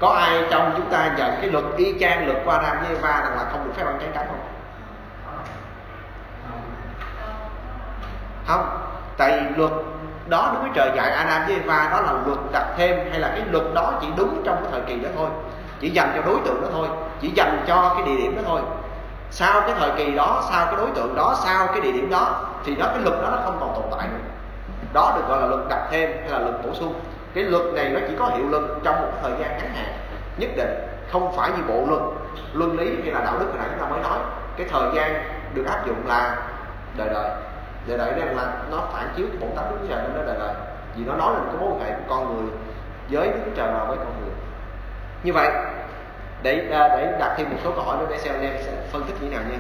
Có 0.01 0.09
ai 0.09 0.45
trong 0.51 0.75
chúng 0.77 0.91
ta 0.91 1.15
nhận 1.17 1.37
cái 1.41 1.51
luật 1.51 1.65
y 1.77 1.95
chang 2.01 2.27
luật 2.27 2.39
của 2.45 2.51
Adam 2.51 2.79
với 2.79 2.89
Eva 2.89 3.21
rằng 3.21 3.37
là 3.37 3.45
không 3.53 3.65
được 3.65 3.73
phép 3.77 3.87
ăn 3.87 3.99
trái 4.01 4.11
cấm 4.15 4.27
không? 4.27 4.54
Không. 8.47 8.79
Tại 9.17 9.41
vì 9.41 9.57
luật 9.57 9.73
đó 10.27 10.51
đối 10.55 10.63
với 10.63 10.71
Trời 10.75 10.91
dạy 10.97 11.11
Adam 11.11 11.47
với 11.47 11.55
Eva, 11.55 11.89
đó 11.91 12.01
là 12.01 12.13
luật 12.27 12.39
đặt 12.53 12.67
thêm, 12.77 13.11
hay 13.11 13.21
là 13.21 13.29
cái 13.29 13.43
luật 13.51 13.65
đó 13.75 13.93
chỉ 14.01 14.07
đúng 14.17 14.43
trong 14.45 14.57
cái 14.57 14.69
thời 14.73 14.81
kỳ 14.81 15.01
đó 15.01 15.09
thôi. 15.17 15.29
Chỉ 15.81 15.91
dành 15.91 16.13
cho 16.17 16.23
đối 16.23 16.41
tượng 16.45 16.63
đó 16.63 16.69
thôi. 16.73 16.89
Chỉ 17.21 17.31
dành 17.35 17.65
cho 17.67 17.95
cái 17.97 18.07
địa 18.07 18.17
điểm 18.17 18.37
đó 18.37 18.43
thôi. 18.47 18.61
Sau 19.31 19.61
cái 19.61 19.73
thời 19.79 19.91
kỳ 19.97 20.13
đó, 20.13 20.43
sau 20.51 20.67
cái 20.67 20.77
đối 20.77 20.91
tượng 20.91 21.15
đó, 21.15 21.37
sau 21.45 21.67
cái 21.67 21.81
địa 21.81 21.93
điểm 21.93 22.11
đó, 22.11 22.45
thì 22.65 22.75
đó, 22.75 22.87
cái 22.87 23.01
luật 23.01 23.23
đó 23.23 23.29
nó 23.31 23.39
không 23.45 23.57
còn 23.61 23.75
tồn 23.75 23.99
tại 23.99 24.09
nữa. 24.09 24.19
Đó 24.93 25.13
được 25.17 25.29
gọi 25.29 25.41
là 25.41 25.47
luật 25.47 25.61
đặt 25.69 25.89
thêm, 25.91 26.11
hay 26.21 26.31
là 26.31 26.39
luật 26.39 26.55
bổ 26.65 26.75
sung. 26.75 26.95
Cái 27.35 27.45
luật 27.45 27.63
này 27.75 27.89
nó 27.89 28.01
chỉ 28.09 28.15
có 28.19 28.27
hiệu 28.27 28.49
lực 28.49 28.81
trong 28.85 29.01
một 29.01 29.13
thời 29.23 29.33
gian 29.41 29.51
ngắn 29.51 29.75
hạn. 29.75 29.93
Nhất 30.37 30.51
định, 30.57 30.71
không 31.13 31.37
phải 31.37 31.51
như 31.51 31.63
bộ 31.69 31.85
luật, 31.89 32.03
luân 32.53 32.79
lý 32.79 33.03
hay 33.03 33.13
là 33.13 33.21
đạo 33.21 33.35
đức 33.39 33.47
hồi 33.47 33.59
nãy 33.59 33.69
chúng 33.71 33.81
ta 33.81 33.91
mới 33.91 34.01
nói. 34.01 34.19
Cái 34.57 34.67
thời 34.71 34.91
gian 34.95 35.25
được 35.55 35.65
áp 35.67 35.87
dụng 35.87 36.07
là 36.07 36.37
đời 36.97 37.09
đời 37.09 37.31
đời 37.87 37.99
đại 37.99 38.13
rằng 38.21 38.37
là 38.37 38.53
nó 38.71 38.89
phản 38.93 39.09
chiếu 39.17 39.27
cái 39.27 39.37
bổn 39.41 39.51
tánh 39.57 39.71
đức 39.71 39.87
trời 39.89 40.03
nên 40.03 40.17
nó 40.17 40.23
đời 40.23 40.37
đời 40.39 40.55
vì 40.97 41.05
nó 41.05 41.15
nói 41.15 41.35
là 41.35 41.41
cái 41.47 41.57
mối 41.61 41.71
quan 41.73 41.81
hệ 41.81 41.91
của 41.91 42.15
con 42.15 42.37
người 42.37 42.53
với 43.11 43.29
đức 43.29 43.51
trời 43.57 43.73
và 43.73 43.85
với 43.85 43.97
con 43.97 44.21
người. 44.21 44.31
Như 45.23 45.33
vậy, 45.33 45.51
để 46.43 46.69
à, 46.73 46.89
để 46.89 47.17
đặt 47.21 47.35
thêm 47.37 47.51
một 47.51 47.57
số 47.65 47.73
câu 47.73 47.85
hỏi 47.85 47.97
nữa 48.01 48.07
để 48.11 48.19
xem 48.19 48.35
anh 48.35 48.43
em 48.43 48.63
sẽ 48.63 48.73
phân 48.93 49.05
tích 49.05 49.15
như 49.21 49.29
thế 49.31 49.37
nào 49.37 49.45
nha. 49.51 49.59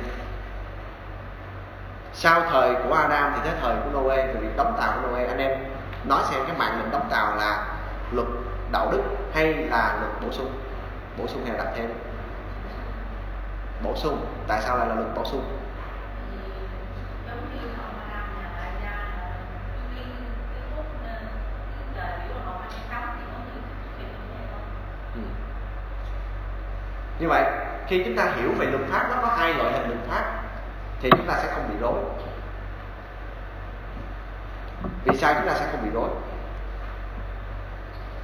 Sau 2.12 2.42
thời 2.50 2.74
của 2.74 2.94
Adam 2.94 3.32
thì 3.34 3.40
tới 3.44 3.52
thời 3.62 3.74
của 3.74 4.00
Noe 4.00 4.26
thì 4.26 4.40
việc 4.40 4.56
đóng 4.56 4.76
tàu 4.80 4.92
của 5.02 5.08
Noe, 5.08 5.26
anh 5.26 5.38
em 5.38 5.58
nói 6.04 6.22
xem 6.30 6.40
cái 6.46 6.56
mạng 6.58 6.78
lệnh 6.78 6.90
đóng 6.90 7.08
tàu 7.10 7.37
là 7.37 7.66
luật 8.12 8.28
đạo 8.72 8.88
đức 8.92 9.02
hay 9.34 9.54
là 9.54 9.96
luật 10.00 10.12
bổ 10.22 10.32
sung? 10.32 10.50
Bổ 11.18 11.26
sung 11.26 11.44
hay 11.46 11.58
là 11.58 11.64
đặt 11.64 11.70
thêm? 11.76 11.92
Bổ 13.82 13.96
sung. 13.96 14.26
Tại 14.48 14.60
sao 14.62 14.78
lại 14.78 14.88
là 14.88 14.94
luật 14.94 15.14
bổ 15.16 15.24
sung 15.24 15.44
giống 17.26 17.38
như 17.54 17.68
họ 17.76 17.84
mà 17.98 18.04
làm 18.14 18.26
nhà 18.38 18.48
tại 18.56 18.70
gia 18.82 18.90
là 18.90 19.30
cái 19.94 20.04
cái 20.52 20.62
phút 20.76 20.84
cái 21.04 21.16
trời 21.94 22.28
biểu 22.28 22.37
họ 22.44 22.52
mà 22.60 22.66
cấm 22.90 23.02
thì 23.16 23.24
nó 23.32 23.38
như 23.38 23.60
thì 23.98 24.04
như 24.04 24.34
vậy 24.34 24.46
thôi 24.52 24.60
Ừ. 25.14 25.20
như 27.18 27.28
vậy 27.28 27.44
khi 27.88 28.03
chúng 28.05 28.16
ta 28.16 28.25
hiểu 28.37 28.53
về 28.59 28.66
luật 28.66 28.83
pháp, 28.90 29.07
nó 29.11 29.16
có 29.23 29.29
hai 29.37 29.55
loại 29.55 29.73
hình 29.73 29.88
luật 29.88 30.01
pháp, 30.09 30.42
thì 31.01 31.11
chúng 31.11 31.27
ta 31.27 31.35
sẽ 31.42 31.53
không 31.55 31.68
bị 31.68 31.75
rối. 31.81 32.01
Vì 35.05 35.16
sao 35.16 35.35
chúng 35.35 35.49
ta 35.49 35.55
sẽ 35.55 35.68
không 35.73 35.85
bị 35.85 35.90
rối? 35.94 36.09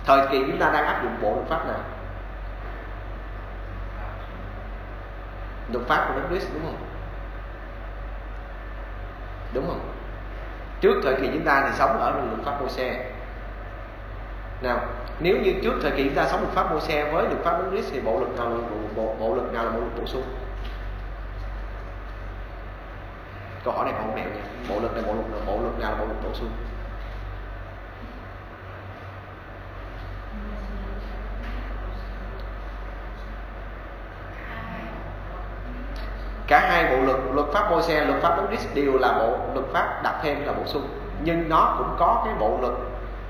Thời 0.06 0.26
kỳ 0.26 0.44
chúng 0.46 0.58
ta 0.58 0.70
đang 0.70 0.86
áp 0.86 1.02
dụng 1.02 1.16
bộ 1.22 1.34
luật 1.34 1.48
pháp 1.48 1.66
nào? 1.66 1.80
Luật 5.72 5.86
pháp 5.88 6.04
của 6.08 6.14
nước 6.14 6.26
Christ 6.28 6.48
đúng 6.54 6.62
không? 6.64 6.86
Đúng 9.54 9.66
không? 9.66 9.92
Trước 10.80 11.00
thời 11.04 11.16
kỳ 11.20 11.30
chúng 11.32 11.44
ta 11.44 11.62
thì 11.66 11.76
sống 11.78 12.00
ở 12.00 12.10
luật 12.10 12.44
pháp 12.44 12.60
Môi-se 12.60 13.10
nào 14.62 14.80
nếu 15.20 15.36
như 15.36 15.54
trước 15.62 15.72
thời 15.82 15.90
kỳ 15.90 16.04
chúng 16.04 16.14
ta 16.14 16.28
sống 16.28 16.40
luật 16.40 16.54
pháp 16.54 16.72
mô 16.72 16.80
xe 16.80 17.12
với 17.12 17.24
luật 17.24 17.44
pháp 17.44 17.58
nước 17.58 17.70
Christ 17.70 17.92
thì 17.92 18.00
bộ 18.00 18.18
luật 18.20 18.38
nào 18.38 18.48
là 18.48 18.56
bộ, 18.56 18.76
bộ, 18.96 19.14
bộ 19.20 19.34
luật 19.34 19.52
nào 19.52 19.64
là 19.64 19.70
bộ 19.70 19.78
luật 19.80 19.92
bổ 19.98 20.06
sung? 20.06 20.22
Câu 23.64 23.74
hỏi 23.74 23.84
này 23.84 23.94
không 23.98 24.14
mẹo 24.14 24.24
nha. 24.24 24.42
Bộ 24.68 24.80
luật 24.80 24.94
này 24.94 25.02
bộ 25.06 25.14
luật 25.14 25.26
nào 25.30 25.40
bộ 25.46 25.62
luật 25.62 25.78
nào 25.80 25.90
là 25.90 25.98
bộ 25.98 26.04
luật 26.04 26.16
bổ 26.24 26.34
sung? 26.34 26.50
Cả 36.46 36.60
hai 36.60 36.96
bộ 36.96 37.02
luật 37.04 37.18
luật 37.32 37.46
pháp 37.52 37.70
môi 37.70 37.82
xe 37.82 38.04
luật 38.04 38.22
pháp 38.22 38.36
Đấng 38.36 38.46
Christ 38.46 38.74
đều 38.74 38.98
là 38.98 39.12
bộ 39.18 39.38
luật 39.54 39.66
pháp 39.72 40.00
đặt 40.02 40.20
thêm 40.22 40.46
là 40.46 40.52
bổ 40.52 40.62
sung. 40.66 40.88
Nhưng 41.24 41.48
nó 41.48 41.74
cũng 41.78 41.96
có 41.98 42.22
cái 42.24 42.34
bộ 42.40 42.58
luật 42.60 42.72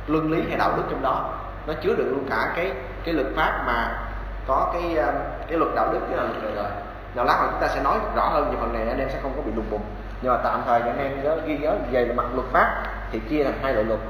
luân 0.06 0.32
lý 0.32 0.42
hay 0.48 0.58
đạo 0.58 0.72
đức 0.76 0.82
trong 0.90 1.02
đó. 1.02 1.30
Nó 1.66 1.74
chứa 1.82 1.94
đựng 1.96 2.10
luôn 2.10 2.26
cả 2.30 2.52
cái 2.56 2.72
cái 3.04 3.14
luật 3.14 3.26
pháp 3.36 3.62
mà 3.66 3.98
có 4.46 4.70
cái 4.72 4.96
um, 4.96 5.14
cái 5.48 5.58
luật 5.58 5.70
đạo 5.74 5.92
đức 5.92 6.00
với 6.08 6.16
là 6.16 6.22
luật 6.22 6.42
đời 6.42 6.52
đời 6.56 6.70
nào 7.14 7.24
lát 7.24 7.38
nữa 7.42 7.48
chúng 7.50 7.60
ta 7.60 7.68
sẽ 7.68 7.82
nói 7.82 7.98
rõ 8.16 8.28
hơn 8.28 8.50
về 8.50 8.56
phần 8.60 8.72
này 8.72 8.88
anh 8.88 8.98
em 8.98 9.08
sẽ 9.12 9.18
không 9.22 9.32
có 9.36 9.42
bị 9.42 9.52
lùng 9.56 9.70
bùng 9.70 9.82
nhưng 10.22 10.32
mà 10.32 10.38
tạm 10.44 10.62
thời 10.66 10.80
anh 10.80 10.98
em 10.98 11.24
nhớ, 11.24 11.38
ghi 11.46 11.58
nhớ 11.58 11.74
về 11.90 12.12
mặt 12.16 12.26
luật 12.34 12.46
pháp 12.52 12.82
thì 13.12 13.20
chia 13.30 13.44
thành 13.44 13.58
hai 13.62 13.72
loại 13.72 13.84
luật. 13.84 14.00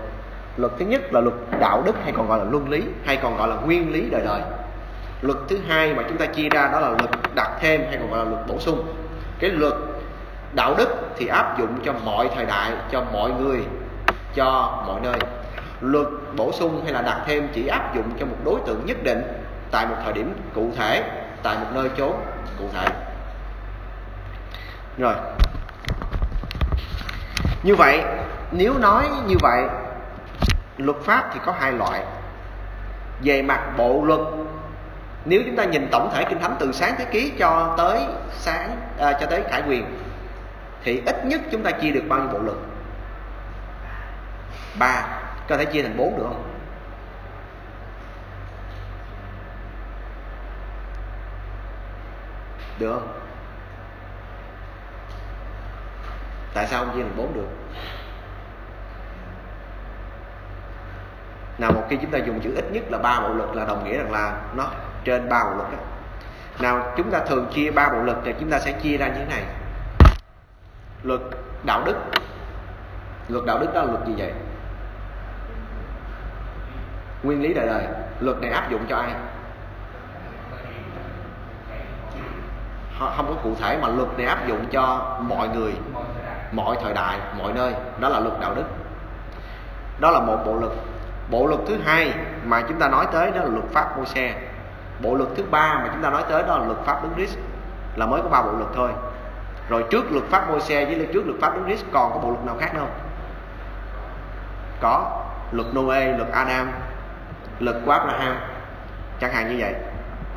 Luật 0.57 0.73
thứ 0.79 0.85
nhất 0.85 1.13
là 1.13 1.21
luật 1.21 1.35
đạo 1.61 1.83
đức, 1.87 1.95
hay 2.03 2.13
còn 2.17 2.29
gọi 2.29 2.39
là 2.39 2.45
luân 2.45 2.71
lý, 2.71 2.83
hay 3.05 3.17
còn 3.23 3.37
gọi 3.37 3.49
là 3.49 3.55
nguyên 3.55 3.93
lý 3.93 4.11
đời 4.11 4.23
đời. 4.25 4.41
Luật 5.23 5.39
thứ 5.49 5.59
hai 5.69 5.95
mà 5.95 6.03
chúng 6.09 6.17
ta 6.17 6.27
chia 6.27 6.49
ra 6.49 6.69
đó 6.73 6.81
là 6.81 6.89
luật 6.89 7.11
đặt 7.35 7.51
thêm, 7.61 7.81
hay 7.89 7.99
còn 8.01 8.11
gọi 8.11 8.25
là 8.25 8.31
luật 8.31 8.47
bổ 8.47 8.59
sung. 8.59 8.87
Cái 9.39 9.51
luật 9.51 9.73
đạo 10.53 10.75
đức 10.79 10.89
thì 11.17 11.27
áp 11.27 11.59
dụng 11.59 11.79
cho 11.85 11.93
mọi 12.05 12.31
thời 12.35 12.47
đại, 12.47 12.73
cho 12.91 13.03
mọi 13.13 13.31
người, 13.31 13.61
cho 14.35 14.83
mọi 14.87 15.01
nơi 15.01 15.19
luật 15.81 16.07
bổ 16.37 16.53
sung 16.53 16.81
hay 16.85 16.93
là 16.93 17.03
đặt 17.03 17.21
thêm 17.27 17.49
chỉ 17.55 17.67
áp 17.67 17.95
dụng 17.95 18.11
cho 18.21 18.27
một 18.27 18.37
đối 18.45 18.61
tượng 18.67 18.87
nhất 18.87 18.97
định 19.03 19.23
tại 19.71 19.87
một 19.87 19.97
thời 20.05 20.13
điểm 20.13 20.35
cụ 20.55 20.71
thể 20.77 21.05
tại 21.43 21.57
một 21.59 21.67
nơi 21.75 21.91
chốn 21.97 22.13
cụ 22.59 22.65
thể. 22.73 22.87
Rồi. 24.99 25.15
Như 27.63 27.75
vậy 27.75 28.03
nếu 28.51 28.79
nói 28.79 29.09
như 29.27 29.37
vậy 29.41 29.63
luật 30.77 30.97
pháp 31.03 31.31
thì 31.35 31.41
có 31.45 31.53
hai 31.53 31.73
loại. 31.73 32.05
Về 33.23 33.43
mặt 33.43 33.61
bộ 33.77 34.05
luật 34.05 34.21
nếu 35.25 35.43
chúng 35.47 35.57
ta 35.57 35.65
nhìn 35.65 35.89
tổng 35.91 36.11
thể 36.15 36.25
kinh 36.29 36.41
thánh 36.41 36.57
từ 36.59 36.73
sáng 36.73 36.95
thế 36.99 37.05
ký 37.05 37.33
cho 37.39 37.75
tới 37.79 38.01
sáng 38.33 38.77
à, 38.99 39.13
cho 39.21 39.27
tới 39.27 39.43
khải 39.51 39.63
quyền 39.69 39.85
thì 40.85 41.03
ít 41.07 41.25
nhất 41.25 41.41
chúng 41.51 41.63
ta 41.63 41.71
chia 41.71 41.91
được 41.91 42.05
bao 42.09 42.19
nhiêu 42.19 42.29
bộ 42.33 42.39
luật? 42.39 42.57
Ba 44.79 45.03
có 45.51 45.57
thể 45.57 45.65
chia 45.65 45.83
thành 45.83 45.97
bốn 45.97 46.17
được 46.17 46.23
không? 46.23 46.43
Được 52.79 52.93
không? 52.93 53.09
Tại 56.55 56.67
sao 56.67 56.85
không 56.85 56.95
chia 56.95 57.03
thành 57.03 57.17
bốn 57.17 57.35
được? 57.35 57.49
Nào, 61.59 61.73
một 61.73 61.83
khi 61.91 61.97
chúng 62.03 62.11
ta 62.11 62.19
dùng 62.19 62.41
chữ 62.41 62.55
ít 62.55 62.65
nhất 62.73 62.83
là 62.91 62.99
ba 62.99 63.21
bộ 63.21 63.29
luật 63.29 63.57
là 63.57 63.65
đồng 63.65 63.85
nghĩa 63.85 63.99
rằng 63.99 64.13
là 64.13 64.41
nó 64.57 64.67
trên 65.05 65.29
ba 65.29 65.45
bộ 65.45 65.51
luật 65.57 65.73
đó. 65.73 65.79
nào, 66.61 66.95
chúng 66.97 67.11
ta 67.11 67.21
thường 67.29 67.51
chia 67.55 67.71
ba 67.71 67.89
bộ 67.89 68.03
luật 68.03 68.17
thì 68.25 68.35
chúng 68.41 68.51
ta 68.51 68.59
sẽ 68.59 68.73
chia 68.73 68.97
ra 68.97 69.07
như 69.07 69.15
thế 69.15 69.27
này. 69.31 69.45
Luật 71.03 71.21
đạo 71.65 71.83
đức. 71.85 71.97
Luật 73.29 73.45
đạo 73.47 73.59
đức 73.59 73.75
đó 73.75 73.83
là 73.83 73.93
luật 73.93 74.07
gì 74.07 74.15
vậy? 74.19 74.33
Nguyên 77.23 77.43
lý 77.43 77.55
đời 77.55 77.67
đời, 77.67 77.85
luật 78.21 78.41
này 78.41 78.51
áp 78.51 78.71
dụng 78.71 78.81
cho 78.89 78.97
ai? 78.97 79.11
Họ 82.99 83.13
không 83.17 83.27
có 83.29 83.35
cụ 83.43 83.55
thể 83.61 83.79
mà 83.83 83.89
luật 83.89 84.09
này 84.19 84.27
áp 84.27 84.47
dụng 84.47 84.67
cho 84.71 85.17
mọi 85.29 85.49
người, 85.49 85.73
mọi 86.53 86.77
thời 86.83 86.95
đại, 86.95 87.19
mọi 87.39 87.53
nơi. 87.53 87.75
Đó 88.01 88.09
là 88.09 88.21
luật 88.21 88.41
đạo 88.41 88.55
đức. 88.55 88.65
Đó 90.01 90.11
là 90.11 90.21
một 90.21 90.37
bộ 90.47 90.57
luật. 90.61 90.73
Bộ 91.31 91.47
luật 91.47 91.61
thứ 91.67 91.79
hai 91.85 92.15
mà 92.45 92.63
chúng 92.69 92.79
ta 92.79 92.89
nói 92.89 93.07
tới 93.13 93.31
đó 93.31 93.41
là 93.41 93.49
luật 93.49 93.65
pháp 93.73 93.97
môi 93.97 94.07
xe 94.07 94.35
bộ 95.03 95.15
luật 95.15 95.29
thứ 95.37 95.45
ba 95.51 95.75
mà 95.75 95.91
chúng 95.93 96.03
ta 96.03 96.11
nói 96.11 96.25
tới 96.29 96.43
đó 96.43 96.59
là 96.59 96.65
luật 96.65 96.79
pháp 96.85 97.03
đứng 97.03 97.13
Christ. 97.15 97.39
Là 97.97 98.07
mới 98.07 98.23
có 98.23 98.29
ba 98.29 98.43
bộ 98.43 98.53
luật 98.53 98.71
thôi. 98.75 98.91
Rồi 99.69 99.85
trước 99.91 100.13
luật 100.13 100.25
pháp 100.25 100.49
môi 100.49 100.61
xe 100.61 100.85
với 100.85 101.09
trước 101.13 101.27
luật 101.27 101.41
pháp 101.41 101.55
đứng 101.55 101.65
Christ 101.67 101.85
còn 101.93 102.13
có 102.13 102.19
bộ 102.19 102.31
luật 102.31 102.45
nào 102.47 102.57
khác 102.61 102.71
không? 102.79 102.91
Có 104.81 105.23
luật 105.53 105.69
Noe, 105.75 106.17
luật 106.17 106.29
Adam 106.33 106.69
lực 107.61 107.77
của 107.85 107.93
Abraham. 107.93 108.37
Chẳng 109.21 109.33
hạn 109.33 109.49
như 109.49 109.57
vậy. 109.59 109.75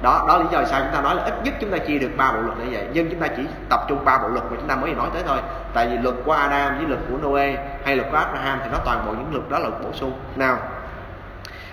Đó 0.02 0.26
đó 0.28 0.38
lý 0.38 0.46
do 0.52 0.64
sao 0.66 0.82
chúng 0.82 0.94
ta 0.94 1.02
nói 1.02 1.16
là 1.16 1.24
ít 1.24 1.34
nhất 1.44 1.54
chúng 1.62 1.72
ta 1.72 1.78
chia 1.78 2.00
được 2.00 2.10
ba 2.18 2.32
bộ 2.32 2.42
luật 2.42 2.58
như 2.58 2.66
vậy. 2.72 2.88
Nhưng 2.94 3.10
chúng 3.10 3.20
ta 3.20 3.28
chỉ 3.28 3.44
tập 3.70 3.80
trung 3.88 4.06
ba 4.06 4.18
bộ 4.18 4.28
luật 4.28 4.44
mà 4.44 4.58
chúng 4.60 4.68
ta 4.68 4.76
mới 4.76 4.94
nói 4.94 5.10
tới 5.14 5.24
thôi. 5.28 5.38
Tại 5.74 5.88
vì 5.88 5.98
luật 5.98 6.16
của 6.26 6.32
Adam 6.32 6.78
với 6.78 6.88
luật 6.88 7.00
của 7.10 7.18
Noe 7.18 7.56
hay 7.86 7.96
luật 7.96 8.12
của 8.12 8.18
Abraham 8.18 8.60
thì 8.64 8.70
nó 8.72 8.78
toàn 8.86 9.06
bộ 9.06 9.12
những 9.12 9.30
luật 9.32 9.50
đó 9.50 9.60
là 9.60 9.70
luật 9.70 9.84
bổ 9.84 9.90
sung. 9.94 10.20
Nào 10.36 10.58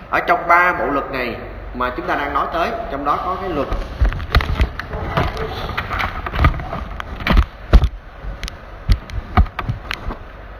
ở 0.09 0.19
trong 0.19 0.47
ba 0.47 0.73
bộ 0.73 0.85
luật 0.85 1.11
này 1.11 1.37
mà 1.73 1.91
chúng 1.97 2.07
ta 2.07 2.15
đang 2.15 2.33
nói 2.33 2.47
tới 2.53 2.69
trong 2.91 3.05
đó 3.05 3.17
có 3.25 3.37
cái 3.41 3.49
luật 3.49 3.67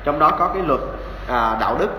trong 0.03 0.19
đó 0.19 0.31
có 0.39 0.47
cái 0.47 0.63
luật 0.63 0.79
à, 1.27 1.57
đạo 1.59 1.75
đức 1.79 1.89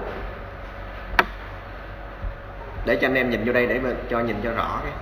để 2.87 2.99
cho 3.01 3.07
anh 3.07 3.15
em 3.15 3.31
nhìn 3.31 3.45
vô 3.45 3.53
đây 3.53 3.67
để 3.67 3.79
mà 3.79 3.91
cho 4.11 4.21
nhìn 4.21 4.37
cho 4.43 4.53
rõ 4.53 4.81
cái 4.83 4.93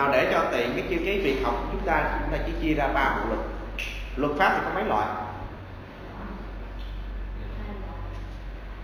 nào 0.00 0.12
để 0.12 0.28
cho 0.32 0.44
tiện 0.52 0.70
cái 0.74 0.98
cái 1.04 1.18
việc 1.18 1.36
học 1.44 1.54
của 1.72 1.78
chúng 2.30 2.38
ta 2.38 2.44
chỉ 2.46 2.52
chia 2.62 2.74
ra 2.74 2.88
ba 2.88 3.16
bộ 3.16 3.28
luật. 3.28 3.40
Luật 4.16 4.32
pháp 4.38 4.52
thì 4.54 4.60
có 4.64 4.70
mấy 4.74 4.84
loại? 4.84 5.06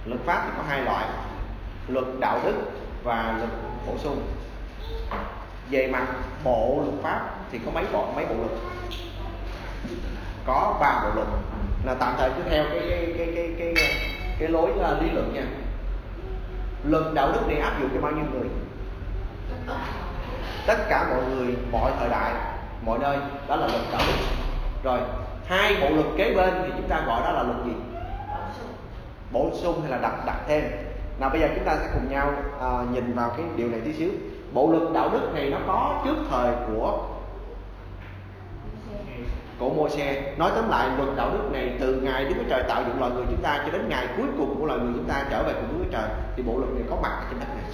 Luật 0.06 0.20
pháp 0.26 0.42
thì 0.44 0.50
có 0.56 0.62
hai 0.68 0.82
loại 0.82 1.06
luật 1.88 2.04
đạo 2.20 2.40
đức 2.44 2.54
và 3.02 3.34
luật 3.38 3.50
bổ 3.86 3.98
sung. 3.98 4.22
Về 5.70 5.88
mặt 5.92 6.06
bộ 6.44 6.82
luật 6.84 7.02
pháp 7.02 7.20
thì 7.52 7.60
có 7.64 7.70
mấy 7.70 7.84
bộ 7.92 8.12
mấy 8.16 8.26
bộ 8.26 8.34
luật? 8.34 8.50
Có 10.46 10.78
ba 10.80 11.00
bộ 11.04 11.14
luật. 11.14 11.28
Là 11.84 11.94
tạm 11.94 12.14
thời 12.18 12.30
cứ 12.30 12.42
theo 12.50 12.64
cái 12.72 12.80
cái 12.88 13.14
cái 13.18 13.32
cái 13.34 13.54
cái, 13.58 13.72
cái, 13.76 13.94
cái 14.38 14.48
lối 14.48 14.70
uh, 14.70 15.02
lý 15.02 15.10
luận 15.10 15.34
nha. 15.34 15.46
Luật 16.84 17.14
đạo 17.14 17.32
đức 17.32 17.48
này 17.48 17.58
áp 17.58 17.80
dụng 17.80 17.90
cho 17.94 18.00
bao 18.00 18.12
nhiêu 18.12 18.24
người? 18.32 18.48
Tất 20.66 20.76
cả 20.88 21.06
mọi 21.10 21.24
người 21.24 21.56
mọi 21.72 21.92
thời 21.98 22.08
đại 22.08 22.34
mọi 22.86 22.98
nơi 22.98 23.16
đó 23.48 23.56
là 23.56 23.66
luật 23.66 23.82
đạo 23.92 24.02
đức. 24.06 24.24
Rồi 24.82 25.00
hai 25.46 25.76
bộ 25.80 25.90
luật 25.90 26.06
kế 26.16 26.34
bên 26.34 26.54
thì 26.62 26.72
chúng 26.76 26.88
ta 26.88 27.02
gọi 27.06 27.20
đó 27.20 27.32
là 27.32 27.42
luật 27.42 27.56
gì? 27.64 27.72
Bổ 29.32 29.50
sung. 29.54 29.80
Hay 29.82 29.90
là 29.90 29.98
đặt 29.98 30.26
đặt 30.26 30.40
thêm. 30.48 30.64
Nào 31.20 31.30
bây 31.30 31.40
giờ 31.40 31.48
chúng 31.54 31.64
ta 31.64 31.76
sẽ 31.76 31.88
cùng 31.94 32.10
nhau 32.10 32.32
à, 32.60 32.70
nhìn 32.92 33.12
vào 33.12 33.30
cái 33.36 33.46
điều 33.56 33.68
này 33.68 33.80
tí 33.84 33.92
xíu. 33.92 34.10
Bộ 34.52 34.70
luật 34.70 34.82
đạo 34.94 35.08
đức 35.12 35.34
này 35.34 35.50
nó 35.50 35.58
có 35.66 36.02
trước 36.04 36.16
thời 36.30 36.52
của 36.68 36.98
của 39.58 39.70
mô 39.70 39.88
xe 39.88 40.34
nói 40.36 40.50
tóm 40.54 40.68
lại 40.68 40.88
luật 40.96 41.16
đạo 41.16 41.30
đức 41.32 41.52
này 41.52 41.76
từ 41.80 41.94
ngày 41.94 42.24
đức 42.24 42.34
chúa 42.36 42.48
trời 42.50 42.62
tạo 42.68 42.82
dựng 42.86 43.00
loài 43.00 43.12
người 43.12 43.24
chúng 43.30 43.42
ta 43.42 43.62
cho 43.66 43.72
đến 43.72 43.88
ngày 43.88 44.06
cuối 44.16 44.26
cùng 44.38 44.56
của 44.58 44.66
loài 44.66 44.80
người 44.80 44.92
chúng 44.94 45.04
ta 45.04 45.24
trở 45.30 45.42
về 45.42 45.52
cùng 45.52 45.68
đức 45.68 45.84
chúa 45.84 45.92
trời 45.92 46.08
thì 46.36 46.42
bộ 46.42 46.58
luật 46.58 46.70
này 46.70 46.82
có 46.90 46.96
mặt 47.02 47.26
trên 47.30 47.40
đất 47.40 47.46
này 47.54 47.64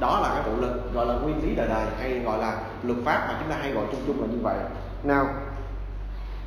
đó 0.00 0.20
là 0.22 0.28
cái 0.28 0.42
bộ 0.52 0.60
lực, 0.60 0.94
gọi 0.94 1.06
là 1.06 1.14
nguyên 1.14 1.42
lý 1.42 1.54
đời 1.54 1.68
đời, 1.68 1.86
hay 1.98 2.18
gọi 2.18 2.38
là 2.38 2.58
luật 2.82 2.98
pháp 3.04 3.24
mà 3.28 3.36
chúng 3.40 3.50
ta 3.50 3.56
hay 3.60 3.72
gọi 3.72 3.84
chung 3.92 4.00
chung 4.06 4.20
là 4.20 4.26
như 4.26 4.38
vậy. 4.42 4.56
Nào, 5.02 5.26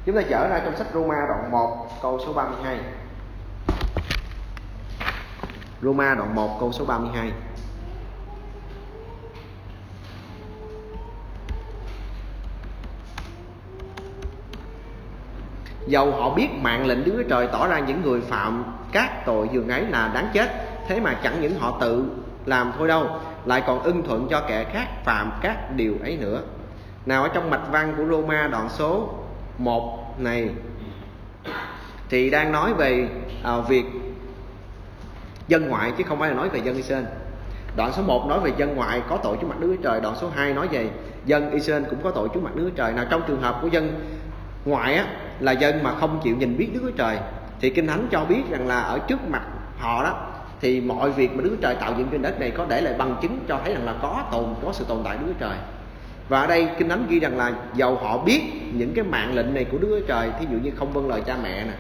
chúng 0.05 0.15
ta 0.15 0.21
trở 0.29 0.47
ra 0.47 0.61
trong 0.65 0.77
sách 0.77 0.87
Roma 0.93 1.25
đoạn 1.27 1.51
1 1.51 1.87
câu 2.01 2.19
số 2.25 2.33
32 2.33 2.79
Roma 5.81 6.15
đoạn 6.15 6.35
1 6.35 6.57
câu 6.59 6.71
số 6.71 6.85
32 6.85 7.31
Dầu 15.87 16.11
họ 16.11 16.35
biết 16.35 16.49
mạng 16.61 16.85
lệnh 16.85 17.03
Đức 17.03 17.13
Chúa 17.17 17.29
Trời 17.29 17.47
tỏ 17.51 17.67
ra 17.67 17.79
những 17.79 18.01
người 18.01 18.21
phạm 18.21 18.63
các 18.91 19.25
tội 19.25 19.49
dường 19.53 19.69
ấy 19.69 19.85
là 19.85 20.11
đáng 20.13 20.29
chết, 20.33 20.49
Thế 20.87 20.99
mà 20.99 21.19
chẳng 21.23 21.41
những 21.41 21.59
họ 21.59 21.77
tự 21.81 22.05
làm 22.45 22.71
thôi 22.77 22.87
đâu 22.87 23.07
Lại 23.45 23.63
còn 23.67 23.83
ưng 23.83 24.03
thuận 24.03 24.27
cho 24.29 24.41
kẻ 24.47 24.63
khác 24.63 24.87
phạm 25.05 25.31
các 25.41 25.75
điều 25.75 25.93
ấy 26.03 26.17
nữa. 26.17 26.41
Nào 27.05 27.23
ở 27.23 27.29
trong 27.33 27.49
mạch 27.49 27.71
văn 27.71 27.93
của 27.97 28.05
Roma 28.05 28.47
đoạn 28.47 28.69
số 28.69 29.09
1 29.57 30.15
này 30.19 30.49
Thì 32.09 32.29
đang 32.29 32.51
nói 32.51 32.73
về 32.73 33.09
à, 33.43 33.57
việc 33.69 33.85
dân 35.47 35.69
ngoại 35.69 35.91
chứ 35.97 36.03
không 36.07 36.19
phải 36.19 36.29
là 36.29 36.35
nói 36.35 36.49
về 36.49 36.59
dân 36.59 36.75
Israel 36.75 37.05
Đoạn 37.75 37.91
số 37.93 38.03
1 38.03 38.25
nói 38.29 38.39
về 38.39 38.51
dân 38.57 38.75
ngoại 38.75 39.01
có 39.09 39.17
tội 39.17 39.37
trước 39.41 39.47
mặt 39.47 39.59
Đức 39.59 39.75
Chúa 39.75 39.83
Trời 39.83 40.01
Đoạn 40.01 40.15
số 40.21 40.29
2 40.35 40.53
nói 40.53 40.67
về 40.67 40.89
dân 41.25 41.51
Israel 41.51 41.83
cũng 41.89 41.99
có 42.03 42.11
tội 42.11 42.29
trước 42.33 42.43
mặt 42.43 42.55
Đức 42.55 42.63
Chúa 42.69 42.75
Trời. 42.75 42.93
Nào 42.93 43.05
trong 43.09 43.21
trường 43.27 43.41
hợp 43.41 43.59
của 43.61 43.67
dân 43.67 43.99
ngoại 44.65 44.95
á, 44.95 45.05
là 45.39 45.51
dân 45.51 45.83
mà 45.83 45.95
không 45.99 46.19
chịu 46.23 46.35
nhìn 46.35 46.57
biết 46.57 46.69
Đức 46.73 46.79
Chúa 46.83 46.97
Trời 46.97 47.17
Thì 47.61 47.69
Kinh 47.69 47.87
Thánh 47.87 48.07
cho 48.11 48.25
biết 48.25 48.41
rằng 48.49 48.67
là 48.67 48.79
ở 48.79 48.99
trước 48.99 49.29
mặt 49.29 49.41
họ 49.79 50.03
đó 50.03 50.30
thì 50.61 50.81
mọi 50.81 51.11
việc 51.11 51.35
mà 51.35 51.43
Đức 51.43 51.49
Chúa 51.49 51.61
Trời 51.61 51.75
tạo 51.75 51.93
dựng 51.97 52.07
trên 52.11 52.21
đất 52.21 52.39
này 52.39 52.51
có 52.51 52.65
để 52.69 52.81
lại 52.81 52.93
bằng 52.97 53.15
chứng 53.21 53.39
cho 53.47 53.59
thấy 53.63 53.73
rằng 53.73 53.85
là 53.85 53.95
có 54.01 54.23
tồn 54.31 54.45
có 54.63 54.73
sự 54.73 54.85
tồn 54.87 54.97
tại 55.03 55.17
Đức 55.17 55.25
Chúa 55.27 55.39
Trời. 55.39 55.57
Và 56.29 56.41
ở 56.41 56.47
đây 56.47 56.69
kinh 56.77 56.89
thánh 56.89 57.05
ghi 57.09 57.19
rằng 57.19 57.37
là 57.37 57.51
dầu 57.75 57.95
họ 57.95 58.17
biết 58.17 58.41
những 58.73 58.93
cái 58.93 59.05
mạng 59.05 59.35
lệnh 59.35 59.53
này 59.53 59.65
của 59.71 59.77
Đức 59.77 59.87
Chúa 59.89 60.07
Trời 60.07 60.29
thí 60.39 60.45
dụ 60.51 60.57
như 60.63 60.71
không 60.75 60.93
vâng 60.93 61.09
lời 61.09 61.21
cha 61.25 61.37
mẹ 61.43 61.63
nè 61.63 61.73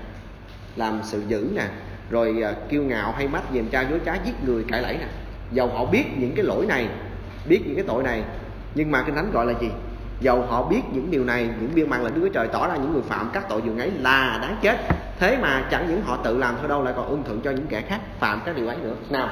làm 0.75 0.99
sự 1.03 1.23
dữ 1.27 1.47
nè 1.55 1.63
rồi 2.09 2.43
uh, 2.51 2.69
kiêu 2.69 2.83
ngạo 2.83 3.11
hay 3.11 3.27
mắt 3.27 3.41
dèm 3.53 3.65
cha 3.67 3.81
dối 3.81 3.99
trá 4.05 4.15
giết 4.25 4.43
người 4.45 4.65
cãi 4.67 4.81
lẫy 4.81 4.97
nè. 4.97 5.07
Dầu 5.51 5.67
họ 5.67 5.85
biết 5.85 6.03
những 6.17 6.31
cái 6.35 6.45
lỗi 6.45 6.65
này 6.65 6.87
biết 7.45 7.61
những 7.65 7.75
cái 7.75 7.85
tội 7.87 8.03
này 8.03 8.23
nhưng 8.75 8.91
mà 8.91 9.03
kinh 9.05 9.15
thánh 9.15 9.31
gọi 9.31 9.45
là 9.45 9.53
gì? 9.61 9.69
Dầu 10.21 10.41
họ 10.41 10.67
biết 10.67 10.81
những 10.93 11.11
điều 11.11 11.23
này 11.23 11.49
những 11.61 11.71
biên 11.75 11.89
mạng 11.89 12.03
lệnh 12.03 12.13
Đức 12.13 12.21
Chúa 12.23 12.33
Trời 12.33 12.47
tỏ 12.47 12.67
ra 12.67 12.75
những 12.75 12.93
người 12.93 13.01
phạm 13.01 13.29
các 13.33 13.49
tội 13.49 13.61
dường 13.65 13.77
ấy 13.77 13.91
là 13.91 14.39
đáng 14.41 14.55
chết 14.61 14.77
thế 15.21 15.37
mà 15.37 15.67
chẳng 15.71 15.87
những 15.89 16.01
họ 16.01 16.17
tự 16.17 16.37
làm 16.37 16.55
thôi 16.59 16.67
đâu 16.69 16.83
lại 16.83 16.93
còn 16.97 17.07
ưng 17.07 17.23
thuận 17.23 17.41
cho 17.41 17.51
những 17.51 17.67
kẻ 17.67 17.81
khác 17.81 17.99
phạm 18.19 18.41
các 18.45 18.55
điều 18.55 18.67
ấy 18.67 18.77
nữa 18.77 18.95
nào 19.09 19.29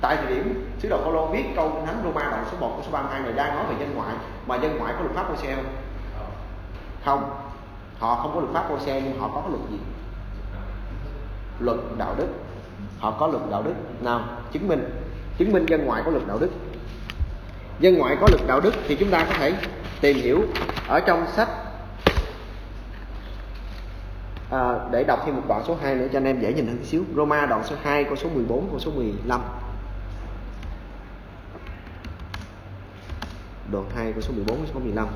tại 0.00 0.16
thời 0.16 0.26
điểm 0.26 0.72
sứ 0.78 0.88
đồ 0.88 0.98
Phaolô 1.02 1.26
viết 1.26 1.44
câu 1.56 1.82
thánh 1.86 2.00
Roma 2.04 2.30
đoạn 2.30 2.44
số 2.50 2.56
1 2.60 2.72
của 2.76 2.82
số 2.82 2.90
32 2.90 3.20
này 3.20 3.32
đang 3.32 3.56
nói 3.56 3.64
về 3.68 3.74
dân 3.80 3.94
ngoại 3.94 4.14
mà 4.46 4.56
dân 4.56 4.78
ngoại 4.78 4.94
có 4.96 5.00
luật 5.00 5.16
pháp 5.16 5.28
Môi-se 5.28 5.54
không? 5.54 5.64
Không. 7.04 7.30
Họ 7.98 8.14
không 8.14 8.34
có 8.34 8.40
luật 8.40 8.52
pháp 8.52 8.70
Môi-se 8.70 9.00
nhưng 9.00 9.20
họ 9.20 9.30
có 9.34 9.42
luật 9.48 9.62
gì? 9.70 9.78
Luật 11.60 11.78
đạo 11.98 12.14
đức. 12.18 12.28
Họ 12.98 13.10
có 13.10 13.26
luật 13.26 13.42
đạo 13.50 13.62
đức. 13.62 13.74
Nào, 14.00 14.20
chứng 14.52 14.68
minh 14.68 14.90
chứng 15.38 15.52
minh 15.52 15.66
dân 15.66 15.86
ngoại 15.86 16.02
có 16.04 16.10
luật 16.10 16.26
đạo 16.26 16.38
đức. 16.38 16.50
Dân 17.80 17.98
ngoại 17.98 18.16
có 18.20 18.26
luật 18.30 18.42
đạo 18.46 18.60
đức 18.60 18.74
thì 18.88 18.96
chúng 18.96 19.10
ta 19.10 19.24
có 19.28 19.34
thể 19.38 19.54
tìm 20.00 20.16
hiểu 20.16 20.42
ở 20.88 21.00
trong 21.00 21.26
sách 21.36 21.48
à, 24.54 24.88
để 24.90 25.04
đọc 25.04 25.22
thêm 25.26 25.36
một 25.36 25.42
đoạn 25.48 25.62
số 25.66 25.76
2 25.82 25.94
nữa 25.94 26.06
cho 26.12 26.18
anh 26.18 26.24
em 26.24 26.40
dễ 26.40 26.52
nhìn 26.52 26.66
hơn 26.66 26.84
xíu. 26.84 27.02
Roma 27.16 27.46
đoạn 27.46 27.64
số 27.64 27.76
2 27.82 28.04
câu 28.04 28.16
số 28.16 28.28
14 28.28 28.68
câu 28.70 28.78
số 28.78 28.90
15. 28.90 29.40
đoạn 33.72 33.84
2 33.96 34.12
câu 34.12 34.20
số 34.20 34.32
14 34.34 34.56
câu 34.56 34.66
số 34.74 34.80
15 34.80 35.06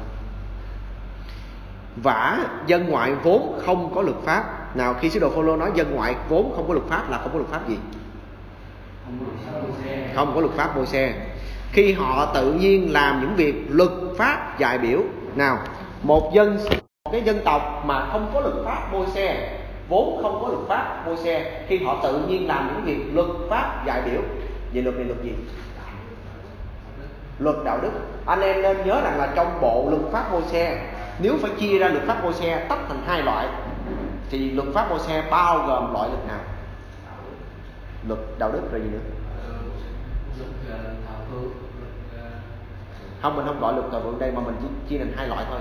Vả 2.03 2.39
dân 2.67 2.89
ngoại 2.89 3.15
vốn 3.23 3.61
không 3.67 3.95
có 3.95 4.03
luật 4.03 4.17
pháp. 4.25 4.77
Nào 4.77 4.95
khi 4.95 5.11
sứ 5.11 5.21
đồ 5.21 5.31
Phaolô 5.31 5.57
nói 5.57 5.71
dân 5.75 5.95
ngoại 5.95 6.15
vốn 6.29 6.53
không 6.57 6.69
có 6.69 6.75
luật 6.75 6.87
pháp 6.87 7.11
là 7.11 7.19
không 7.19 7.33
có 7.33 7.39
luật 7.39 7.51
pháp 7.51 7.69
gì? 7.69 7.77
Không 10.15 10.33
có 10.35 10.41
luật 10.41 10.53
pháp 10.53 10.77
môi 10.77 10.87
xe. 10.87 11.27
Khi 11.73 11.93
họ 11.93 12.35
tự 12.35 12.53
nhiên 12.53 12.93
làm 12.93 13.21
những 13.21 13.37
việc 13.37 13.67
luật 13.69 13.91
pháp 14.17 14.59
dạy 14.59 14.79
biểu. 14.79 15.03
Nào 15.37 15.59
một 16.03 16.33
dân 16.35 16.59
cái 17.13 17.23
dân 17.23 17.41
tộc 17.45 17.83
mà 17.85 18.07
không 18.13 18.31
có 18.35 18.41
luật 18.41 18.55
pháp 18.65 18.93
môi 18.93 19.07
xe, 19.07 19.59
vốn 19.89 20.23
không 20.23 20.43
có 20.43 20.49
luật 20.49 20.69
pháp 20.69 21.03
môi 21.07 21.17
xe 21.17 21.65
khi 21.69 21.85
họ 21.85 21.97
tự 22.03 22.19
nhiên 22.29 22.49
làm 22.49 22.71
những 22.75 22.85
việc 22.85 23.15
luật 23.15 23.27
pháp 23.51 23.83
dạy 23.87 24.03
biểu. 24.05 24.21
Vậy 24.73 24.83
luật 24.83 24.97
này 24.97 25.05
luật 25.05 25.23
gì? 25.23 25.33
Luật 27.39 27.57
đạo 27.65 27.79
đức. 27.83 27.91
Anh 28.27 28.41
em 28.41 28.63
nên 28.63 28.77
nhớ 28.87 29.01
rằng 29.05 29.19
là 29.19 29.33
trong 29.37 29.59
bộ 29.61 29.87
luật 29.91 30.03
pháp 30.13 30.33
môi 30.33 30.43
xe, 30.43 30.93
nếu 31.19 31.37
phải 31.43 31.51
chia 31.59 31.79
ra 31.79 31.89
luật 31.89 32.05
pháp 32.05 32.25
môi 32.25 32.33
xe 32.33 32.67
tách 32.69 32.79
thành 32.89 33.03
hai 33.07 33.23
loại, 33.23 33.47
thì 34.31 34.51
luật 34.51 34.69
pháp 34.75 34.91
môi 34.91 34.99
xe 34.99 35.25
bao 35.31 35.59
gồm 35.67 35.93
loại 35.93 36.09
luật 36.09 36.27
nào? 36.29 36.41
Luật 38.09 38.21
đạo 38.39 38.51
đức 38.53 38.61
rồi 38.73 38.81
gì 38.81 38.89
nữa? 38.89 38.99
Không, 43.23 43.37
mình 43.37 43.47
không 43.47 43.61
gọi 43.61 43.73
luật 43.73 43.85
thờ 43.93 44.01
vượng 44.01 44.19
đây, 44.19 44.33
mà 44.33 44.41
mình 44.41 44.57
chỉ 44.61 44.67
chia 44.89 44.99
thành 44.99 45.13
hai 45.17 45.29
loại 45.29 45.45
thôi 45.51 45.61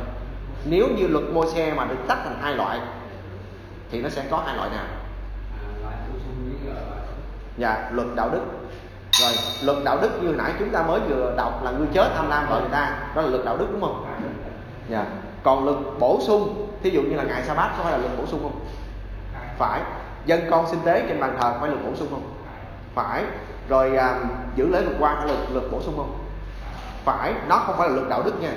nếu 0.70 0.88
như 0.88 1.08
luật 1.08 1.26
môi 1.34 1.48
xe 1.48 1.74
mà 1.74 1.86
được 1.86 1.98
tách 2.08 2.20
thành 2.24 2.40
hai 2.42 2.56
loại 2.56 2.80
thì 3.92 4.02
nó 4.02 4.10
sẽ 4.10 4.24
có 4.32 4.44
hai 4.46 4.56
loại 4.56 4.70
nào? 4.70 4.86
Dạ 7.58 7.90
luật 7.92 8.08
đạo 8.16 8.30
đức. 8.30 8.42
Rồi 9.12 9.32
luật 9.64 9.78
đạo 9.84 9.98
đức 10.02 10.10
như 10.22 10.28
nãy 10.28 10.52
chúng 10.60 10.70
ta 10.70 10.84
mới 10.84 11.00
vừa 11.00 11.34
đọc 11.38 11.64
là 11.64 11.72
người 11.72 11.88
chết 11.94 12.12
tham 12.16 12.30
lam 12.30 12.48
vợ 12.50 12.60
người 12.60 12.70
ta. 12.72 13.00
Đó 13.16 13.22
là 13.22 13.28
luật 13.28 13.46
đạo 13.46 13.58
đức 13.58 13.68
đúng 13.72 13.82
không? 13.82 14.06
Dạ. 14.90 15.06
Còn 15.44 15.66
luật 15.66 15.78
bổ 16.00 16.20
sung 16.22 16.68
thí 16.84 16.90
dụ 16.90 17.02
như 17.02 17.16
là 17.16 17.24
ngày 17.24 17.44
sa 17.44 17.54
bát 17.54 17.72
có 17.78 17.84
phải 17.84 17.92
là 17.92 17.98
luật 17.98 18.12
bổ 18.18 18.26
sung 18.26 18.40
không? 18.44 18.60
Phải. 19.58 19.82
Dân 20.26 20.42
con 20.52 20.68
sinh 20.68 20.80
tế 20.86 21.06
trên 21.08 21.20
bàn 21.20 21.38
thờ 21.40 21.54
phải 21.60 21.70
luật 21.70 21.84
bổ 21.86 21.96
sung 21.96 22.08
không? 22.12 22.34
Phải. 22.96 23.24
Rồi 23.70 23.98
à, 23.98 24.20
giữ 24.56 24.68
lễ 24.68 24.82
vượt 24.86 24.96
qua 25.00 25.16
phải 25.18 25.28
luật 25.28 25.40
luật 25.54 25.72
bổ 25.72 25.82
sung 25.82 25.94
không? 25.98 26.18
Phải. 27.06 27.34
Nó 27.48 27.58
không 27.58 27.78
phải 27.78 27.90
là 27.90 27.96
luật 27.96 28.10
đạo 28.10 28.22
đức 28.26 28.42
nha 28.42 28.52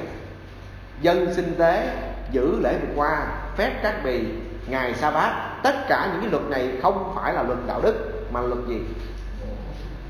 dân 1.01 1.35
sinh 1.35 1.55
tế 1.59 1.97
giữ 2.31 2.61
lễ 2.61 2.79
vượt 2.81 2.93
qua, 2.97 3.27
phép 3.57 3.73
các 3.83 3.95
bì 4.05 4.25
ngày 4.67 4.95
sa 4.95 5.11
bát. 5.11 5.61
Tất 5.63 5.75
cả 5.89 6.09
những 6.13 6.21
cái 6.21 6.31
luật 6.31 6.43
này 6.43 6.69
không 6.83 7.13
phải 7.17 7.35
là 7.35 7.43
luật 7.43 7.59
đạo 7.67 7.81
đức, 7.83 8.25
mà 8.33 8.41
là 8.41 8.47
luật 8.47 8.67
gì? 8.69 8.81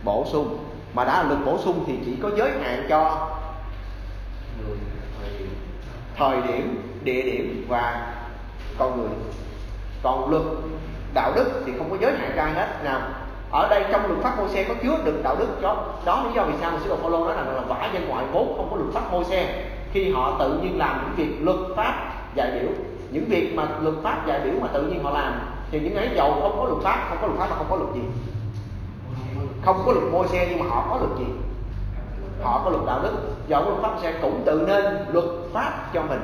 Bổ 0.05 0.27
sung. 0.33 0.65
Mà 0.95 1.05
đã 1.05 1.23
là 1.23 1.29
luật 1.29 1.45
bổ 1.45 1.59
sung 1.59 1.85
thì 1.87 1.99
chỉ 2.05 2.17
có 2.23 2.31
giới 2.37 2.51
hạn 2.63 2.87
cho 2.89 3.29
thời 6.17 6.37
điểm, 6.49 6.93
địa 7.03 7.23
điểm 7.23 7.67
và 7.69 8.13
con 8.79 9.01
người. 9.01 9.11
Còn 10.03 10.31
luật 10.31 10.43
đạo 11.15 11.33
đức 11.37 11.63
thì 11.67 11.73
không 11.79 11.91
có 11.91 11.97
giới 12.01 12.13
hạn 12.13 12.33
cho 12.37 12.43
ai 12.43 12.53
hết. 12.53 12.85
Nào, 12.85 13.01
ở 13.51 13.69
đây 13.69 13.85
trong 13.93 14.07
luật 14.07 14.23
pháp 14.23 14.39
môi 14.39 14.49
xe 14.49 14.65
có 14.65 14.75
chứa 14.83 14.99
được 15.05 15.21
đạo 15.23 15.37
đức 15.39 15.63
đó 15.63 15.87
đó 16.05 16.25
lý 16.27 16.31
do 16.35 16.43
vì 16.43 16.55
sao 16.61 16.71
mà 16.71 16.79
sứ 16.85 16.89
đồ 16.89 16.97
Phaolô 16.97 17.25
nói 17.25 17.37
rằng 17.37 17.55
là 17.57 17.61
vả 17.61 17.91
dân 17.95 18.09
ngoại 18.09 18.25
vốn 18.33 18.55
không 18.57 18.69
có 18.71 18.77
luật 18.77 18.95
pháp 18.95 19.13
môi 19.13 19.25
xe 19.25 19.65
khi 19.93 20.13
họ 20.13 20.37
tự 20.39 20.59
nhiên 20.59 20.79
làm 20.79 21.01
những 21.03 21.17
việc 21.17 21.45
luật 21.45 21.59
pháp 21.77 22.13
dạy 22.35 22.51
biểu, 22.61 22.71
những 23.11 23.25
việc 23.25 23.55
mà 23.55 23.69
luật 23.81 23.95
pháp 24.03 24.27
dạy 24.27 24.41
biểu 24.45 24.53
mà 24.61 24.69
tự 24.73 24.83
nhiên 24.83 25.03
họ 25.03 25.11
làm, 25.11 25.41
thì 25.71 25.81
những 25.81 25.95
ấy 25.95 26.09
dầu 26.15 26.39
không 26.43 26.57
có 26.59 26.65
luật 26.65 26.83
pháp, 26.83 27.07
không 27.09 27.19
có 27.21 27.27
luật 27.27 27.39
pháp 27.39 27.51
mà 27.51 27.57
không 27.57 27.67
có 27.71 27.77
luật 27.77 27.95
gì. 27.95 28.01
Không 29.63 29.83
có 29.87 29.93
luật 29.93 30.05
môi 30.13 30.29
xe 30.29 30.47
nhưng 30.51 30.59
mà 30.59 30.67
họ 30.69 30.87
có 30.91 30.97
luật 30.97 31.19
gì? 31.19 31.35
Họ 32.43 32.63
có 32.65 32.71
luật 32.71 32.83
đạo 32.87 33.01
đức. 33.03 33.13
Dầu 33.49 33.65
luật 33.65 33.83
pháp 33.83 33.93
sẽ 34.03 34.13
cũng 34.23 34.43
tự 34.47 34.65
nên 34.67 34.85
luật 35.13 35.25
pháp 35.53 35.95
cho 35.95 36.03
mình. 36.03 36.21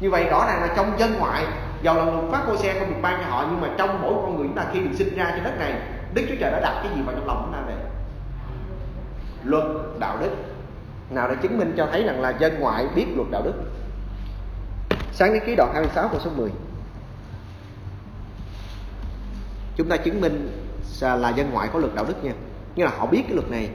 Như 0.00 0.10
vậy 0.10 0.24
rõ 0.30 0.44
ràng 0.46 0.60
là 0.60 0.68
trong 0.76 0.98
dân 0.98 1.14
ngoại 1.18 1.44
dầu 1.82 1.94
là 1.94 2.04
luật 2.04 2.24
pháp 2.30 2.48
môi 2.48 2.56
xe 2.56 2.78
không 2.78 2.88
được 2.88 2.98
ban 3.02 3.22
cho 3.24 3.30
họ, 3.30 3.46
nhưng 3.50 3.60
mà 3.60 3.68
trong 3.78 4.02
mỗi 4.02 4.14
con 4.14 4.36
người 4.36 4.46
chúng 4.46 4.56
ta 4.56 4.64
khi 4.72 4.80
được 4.80 4.90
sinh 4.94 5.16
ra 5.16 5.30
trên 5.34 5.44
đất 5.44 5.58
này, 5.58 5.72
đức 6.14 6.22
chúa 6.28 6.34
trời 6.40 6.50
đã 6.50 6.60
đặt 6.60 6.80
cái 6.82 6.92
gì 6.96 7.02
vào 7.06 7.14
trong 7.14 7.26
lòng 7.26 7.42
chúng 7.44 7.52
ta 7.52 7.58
về 7.66 7.74
luật 9.44 9.64
đạo 9.98 10.16
đức 10.20 10.30
nào 11.10 11.28
để 11.28 11.36
chứng 11.42 11.58
minh 11.58 11.74
cho 11.76 11.88
thấy 11.92 12.02
rằng 12.02 12.20
là 12.20 12.30
dân 12.30 12.60
ngoại 12.60 12.86
biết 12.94 13.06
luật 13.16 13.28
đạo 13.30 13.42
đức. 13.42 13.54
Sáng 15.12 15.32
thế 15.32 15.38
ký 15.46 15.54
đoạn 15.56 15.70
26 15.74 16.08
câu 16.08 16.20
số 16.20 16.30
10 16.36 16.50
chúng 19.76 19.88
ta 19.88 19.96
chứng 19.96 20.20
minh 20.20 20.60
là 21.00 21.30
dân 21.30 21.50
ngoại 21.50 21.68
có 21.72 21.78
luật 21.78 21.94
đạo 21.94 22.04
đức 22.04 22.24
nha. 22.24 22.32
Như 22.76 22.84
là 22.84 22.90
họ 22.98 23.06
biết 23.06 23.22
cái 23.26 23.34
luật 23.34 23.50
này. 23.50 23.70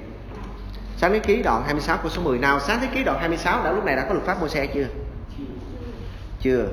Sáng 0.97 1.11
thế 1.11 1.19
ký 1.19 1.43
đoạn 1.43 1.63
26 1.63 1.97
câu 1.97 2.09
số 2.09 2.21
10 2.21 2.38
nào, 2.39 2.59
sáng 2.59 2.80
thế 2.82 2.88
ký 2.93 3.03
đoạn 3.03 3.19
26 3.19 3.63
đã 3.63 3.71
lúc 3.71 3.86
này 3.86 3.95
đã 3.95 4.05
có 4.07 4.13
luật 4.13 4.25
pháp 4.25 4.39
môi 4.39 4.49
xe 4.49 4.67
chưa? 4.67 4.86
Chưa. 6.39 6.67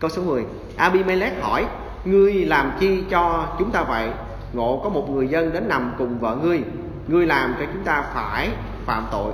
Câu 0.00 0.10
số 0.10 0.22
10 0.22 0.44
Abimelech 0.76 1.42
hỏi, 1.42 1.66
ngươi 2.04 2.44
làm 2.44 2.72
chi 2.80 3.04
cho 3.10 3.54
chúng 3.58 3.70
ta 3.70 3.82
vậy? 3.82 4.10
Ngộ 4.54 4.80
có 4.84 4.90
một 4.90 5.10
người 5.10 5.28
dân 5.28 5.52
đến 5.52 5.68
nằm 5.68 5.94
cùng 5.98 6.18
vợ 6.18 6.36
ngươi. 6.42 6.62
Ngươi 7.08 7.26
làm 7.26 7.54
cho 7.58 7.66
chúng 7.72 7.84
ta 7.84 8.02
phải 8.14 8.50
phạm 8.84 9.06
tội. 9.10 9.32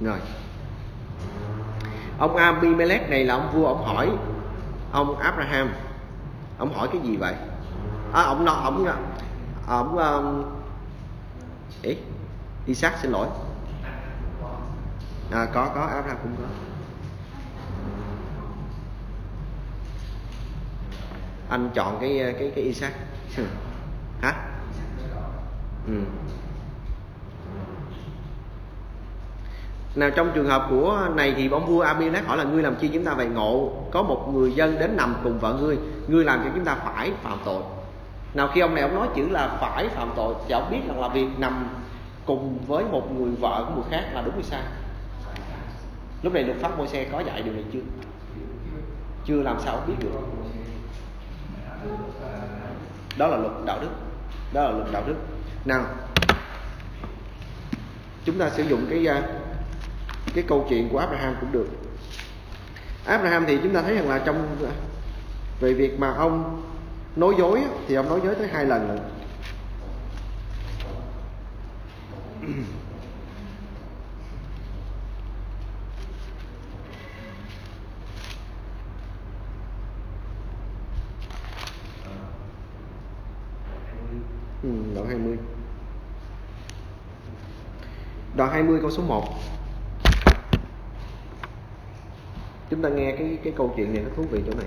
Rồi. 0.00 0.18
Ông 2.18 2.36
Abimelech 2.36 3.10
này 3.10 3.24
là 3.24 3.34
ông 3.34 3.50
vua 3.54 3.66
ông 3.66 3.84
hỏi. 3.84 4.10
Ông 4.92 5.18
Abraham. 5.18 5.70
Ông 6.58 6.74
hỏi 6.74 6.88
cái 6.92 7.00
gì 7.00 7.16
vậy? 7.16 7.34
À, 8.12 8.22
ông 8.22 8.44
nói 8.44 8.56
ông 8.62 8.86
ông 9.66 9.98
um, 9.98 10.44
ý 11.82 11.96
Isaac 12.66 12.98
xin 13.02 13.10
lỗi. 13.10 13.28
À, 15.30 15.46
có 15.54 15.70
có 15.74 15.80
Abraham 15.80 16.16
cũng 16.22 16.36
có. 16.38 16.44
Anh 21.48 21.70
chọn 21.74 21.98
cái 22.00 22.34
cái 22.38 22.52
cái 22.54 22.64
Isaac 22.64 22.92
hả? 24.20 24.32
Ừ. 25.86 25.92
nào, 29.96 30.10
trong 30.16 30.30
trường 30.34 30.46
hợp 30.46 30.66
của 30.70 31.08
này 31.14 31.34
thì 31.36 31.48
ông 31.48 31.66
vua 31.66 31.80
Abimelech 31.80 32.26
hỏi 32.26 32.36
là 32.36 32.44
ngươi 32.44 32.62
làm 32.62 32.74
chi 32.76 32.90
chúng 32.92 33.04
ta 33.04 33.14
vậy 33.14 33.26
ngộ? 33.26 33.72
Có 33.90 34.02
một 34.02 34.28
người 34.34 34.52
dân 34.52 34.78
đến 34.78 34.96
nằm 34.96 35.16
cùng 35.24 35.38
vợ 35.38 35.58
ngươi. 35.60 35.78
Ngươi 36.08 36.24
làm 36.24 36.40
cho 36.44 36.50
chúng 36.54 36.64
ta 36.64 36.74
phải 36.74 37.12
phạm 37.22 37.38
tội. 37.44 37.62
Nào, 38.34 38.48
khi 38.54 38.60
ông 38.60 38.74
này 38.74 38.82
ông 38.82 38.94
nói 38.94 39.08
chữ 39.16 39.28
là 39.28 39.58
phải 39.60 39.88
phạm 39.88 40.10
tội, 40.16 40.34
thì 40.46 40.52
ông 40.52 40.70
biết 40.70 40.80
rằng 40.88 41.00
là 41.00 41.08
việc 41.08 41.26
nằm 41.38 41.68
cùng 42.26 42.58
với 42.66 42.84
một 42.84 43.12
người 43.12 43.30
vợ 43.40 43.64
của 43.68 43.74
người 43.74 43.90
khác 43.90 44.10
là 44.12 44.22
đúng 44.22 44.34
hay 44.34 44.42
sai? 44.42 44.62
Lúc 46.22 46.32
này 46.32 46.42
luật 46.42 46.58
pháp 46.60 46.78
môi 46.78 46.88
xe 46.88 47.04
có 47.12 47.20
dạy 47.20 47.42
điều 47.42 47.54
này 47.54 47.64
chưa? 47.72 47.80
Chưa 49.24 49.42
làm 49.42 49.56
sao 49.60 49.82
biết 49.86 49.94
được 50.00 50.10
đó 53.18 53.26
là 53.26 53.36
luật 53.36 53.52
đạo 53.66 53.78
đức. 53.80 53.90
Đó 54.52 54.62
là 54.62 54.70
luật 54.70 54.92
đạo 54.92 55.02
đức. 55.06 55.14
Nào, 55.64 55.84
chúng 58.24 58.38
ta 58.38 58.50
sử 58.50 58.62
dụng 58.62 58.86
cái 58.90 59.06
à, 59.06 59.22
cái 60.34 60.44
câu 60.48 60.66
chuyện 60.68 60.88
của 60.88 60.98
Abraham 60.98 61.34
cũng 61.40 61.52
được. 61.52 61.68
Abraham 63.06 63.46
thì 63.46 63.58
chúng 63.62 63.74
ta 63.74 63.82
thấy 63.82 63.94
rằng 63.94 64.08
là 64.08 64.18
trong 64.18 64.56
à, 64.66 64.72
về 65.60 65.74
việc 65.74 66.00
mà 66.00 66.12
ông 66.12 66.62
nói 67.16 67.34
dối 67.38 67.62
thì 67.88 67.94
ông 67.94 68.08
nói 68.08 68.20
dối 68.24 68.34
tới 68.34 68.48
hai 68.52 68.64
lần 68.64 68.88
rồi. 68.88 68.98
Ừ, 84.66 84.72
đoạn 84.94 85.06
20 85.06 85.38
Đoạn 88.36 88.50
20 88.50 88.78
câu 88.80 88.90
số 88.90 89.02
1 89.02 89.24
Chúng 92.70 92.82
ta 92.82 92.88
nghe 92.88 93.12
cái 93.18 93.38
cái 93.44 93.52
câu 93.56 93.72
chuyện 93.76 93.94
này 93.94 94.02
nó 94.02 94.10
thú 94.16 94.24
vị 94.30 94.42
chỗ 94.46 94.52
này. 94.56 94.66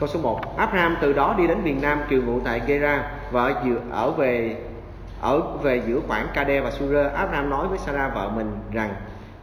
Câu 0.00 0.08
số 0.08 0.20
1 0.20 0.56
Abraham 0.58 0.96
từ 1.00 1.12
đó 1.12 1.34
đi 1.38 1.46
đến 1.46 1.64
miền 1.64 1.80
Nam 1.82 2.00
kiều 2.08 2.22
ngụ 2.22 2.40
tại 2.40 2.62
Gera 2.66 3.12
Và 3.30 3.54
ở 3.90 4.10
về 4.10 4.56
ở 5.20 5.40
về 5.62 5.82
giữa 5.86 6.00
khoảng 6.08 6.28
Kade 6.34 6.60
và 6.60 6.70
Sura 6.70 7.08
Abraham 7.08 7.50
nói 7.50 7.68
với 7.68 7.78
Sarah 7.78 8.14
vợ 8.14 8.30
mình 8.30 8.58
rằng 8.72 8.94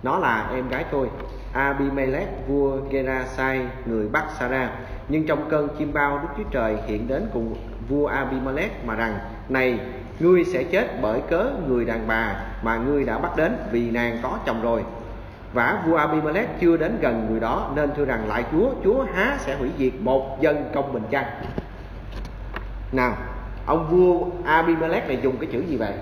nó 0.04 0.20
là 0.20 0.50
em 0.54 0.70
gái 0.70 0.86
tôi. 0.92 1.10
Abimelech 1.54 2.48
vua 2.48 2.78
Gera 2.92 3.26
sai 3.26 3.62
người 3.86 4.08
bắt 4.08 4.26
Sarah 4.40 4.72
nhưng 5.12 5.26
trong 5.26 5.50
cơn 5.50 5.68
chim 5.78 5.94
bao 5.94 6.20
Đức 6.22 6.28
Chúa 6.38 6.50
Trời 6.52 6.78
hiện 6.88 7.08
đến 7.08 7.30
cùng 7.34 7.56
vua 7.90 8.06
Abimelech 8.08 8.86
mà 8.86 8.96
rằng, 8.96 9.20
này, 9.50 9.80
ngươi 10.20 10.44
sẽ 10.46 10.64
chết 10.64 11.02
bởi 11.02 11.22
cớ 11.30 11.52
người 11.68 11.86
đàn 11.86 12.08
bà 12.08 12.36
mà 12.64 12.78
ngươi 12.78 13.04
đã 13.04 13.18
bắt 13.18 13.32
đến 13.38 13.58
vì 13.72 13.92
nàng 13.92 14.20
có 14.24 14.40
chồng 14.46 14.62
rồi. 14.62 14.84
Và 15.54 15.84
vua 15.86 15.96
Abimelech 15.96 16.50
chưa 16.62 16.78
đến 16.78 16.98
gần 17.02 17.28
người 17.30 17.40
đó 17.40 17.72
nên 17.76 17.90
thưa 17.96 18.06
rằng 18.06 18.28
lại, 18.28 18.44
Chúa 18.52 18.70
Chúa 18.84 19.06
há 19.14 19.38
sẽ 19.40 19.56
hủy 19.56 19.70
diệt 19.78 19.94
một 20.00 20.42
dân 20.42 20.70
công 20.74 20.94
bình 20.94 21.04
chăng? 21.12 21.26
Nào, 22.92 23.16
ông 23.66 23.88
vua 23.90 24.26
Abimelech 24.46 25.08
này 25.08 25.20
dùng 25.24 25.38
cái 25.38 25.50
chữ 25.52 25.64
gì 25.68 25.78
vậy? 25.78 25.94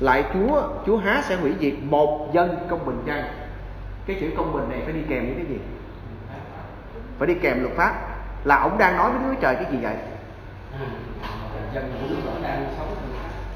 Lại, 0.00 0.24
Chúa 0.34 0.68
Chúa 0.86 0.96
há 0.96 1.22
sẽ 1.24 1.36
hủy 1.36 1.52
diệt 1.60 1.74
một 1.82 2.30
dân 2.32 2.56
công 2.68 2.86
bình 2.86 3.02
chăng? 3.06 3.24
Cái 4.06 4.16
chữ 4.20 4.26
công 4.36 4.52
bình 4.52 4.68
này 4.70 4.80
phải 4.84 4.92
đi 4.92 5.00
kèm 5.08 5.24
với 5.24 5.34
cái 5.34 5.46
gì? 5.46 5.58
Phải 7.22 7.34
đi 7.34 7.40
kèm 7.42 7.62
luật 7.62 7.76
pháp. 7.76 7.92
Là 8.44 8.56
ông 8.56 8.78
đang 8.78 8.96
nói 8.96 9.10
với 9.10 9.20
Đức 9.30 9.36
Trời 9.40 9.54
cái 9.54 9.64
gì 9.70 9.78
vậy? 9.82 9.94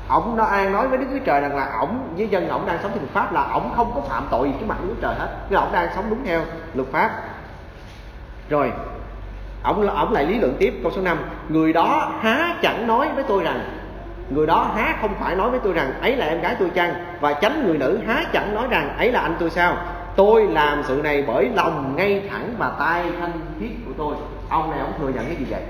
Ông 0.08 0.36
nó 0.36 0.44
an 0.44 0.72
nói 0.72 0.88
với 0.88 0.98
Đức 0.98 1.06
Chúa 1.12 1.24
Trời 1.24 1.40
rằng 1.40 1.56
là 1.56 1.68
ổng 1.80 2.14
với 2.16 2.28
dân 2.28 2.48
ổng 2.48 2.66
đang 2.66 2.78
sống 2.82 2.90
theo 2.90 3.00
luật 3.00 3.12
pháp 3.12 3.32
là 3.32 3.42
ổng 3.42 3.72
không 3.76 3.92
có 3.94 4.00
phạm 4.00 4.26
tội 4.30 4.48
gì 4.48 4.54
trước 4.60 4.66
mặt 4.68 4.76
Đức 4.82 4.88
Chúa 4.88 5.02
Trời 5.02 5.14
hết, 5.14 5.28
nhưng 5.50 5.60
ổng 5.60 5.72
đang 5.72 5.88
sống 5.94 6.04
đúng 6.10 6.24
theo 6.24 6.40
luật 6.74 6.88
pháp. 6.92 7.10
Rồi, 8.48 8.72
ổng 9.62 9.88
ổng 9.88 10.12
lại 10.12 10.26
lý 10.26 10.38
luận 10.38 10.56
tiếp 10.58 10.74
câu 10.82 10.92
số 10.94 11.02
5 11.02 11.18
người 11.48 11.72
đó 11.72 12.12
há 12.20 12.54
chẳng 12.62 12.86
nói 12.86 13.08
với 13.14 13.24
tôi 13.28 13.42
rằng 13.42 13.60
người 14.30 14.46
đó 14.46 14.70
há 14.76 14.96
không 15.00 15.14
phải 15.20 15.34
nói 15.34 15.50
với 15.50 15.60
tôi 15.64 15.72
rằng 15.72 16.00
ấy 16.00 16.16
là 16.16 16.26
em 16.26 16.40
gái 16.40 16.56
tôi 16.58 16.70
chăng? 16.70 16.94
Và 17.20 17.32
tránh 17.32 17.66
người 17.66 17.78
nữ 17.78 18.00
há 18.06 18.22
chẳng 18.32 18.54
nói 18.54 18.66
rằng 18.70 18.96
ấy 18.98 19.12
là 19.12 19.20
anh 19.20 19.36
tôi 19.38 19.50
sao 19.50 19.76
tôi 20.16 20.46
làm 20.46 20.82
sự 20.88 21.00
này 21.04 21.24
bởi 21.26 21.50
lòng 21.54 21.96
ngay 21.96 22.28
thẳng 22.30 22.54
và 22.58 22.72
tay 22.78 23.04
thanh 23.20 23.32
khiết 23.60 23.70
của 23.86 23.92
tôi. 23.98 24.16
Ông 24.48 24.70
này 24.70 24.80
ông 24.80 24.92
thừa 24.98 25.08
nhận 25.08 25.26
cái 25.26 25.36
gì 25.36 25.44
vậy? 25.50 25.62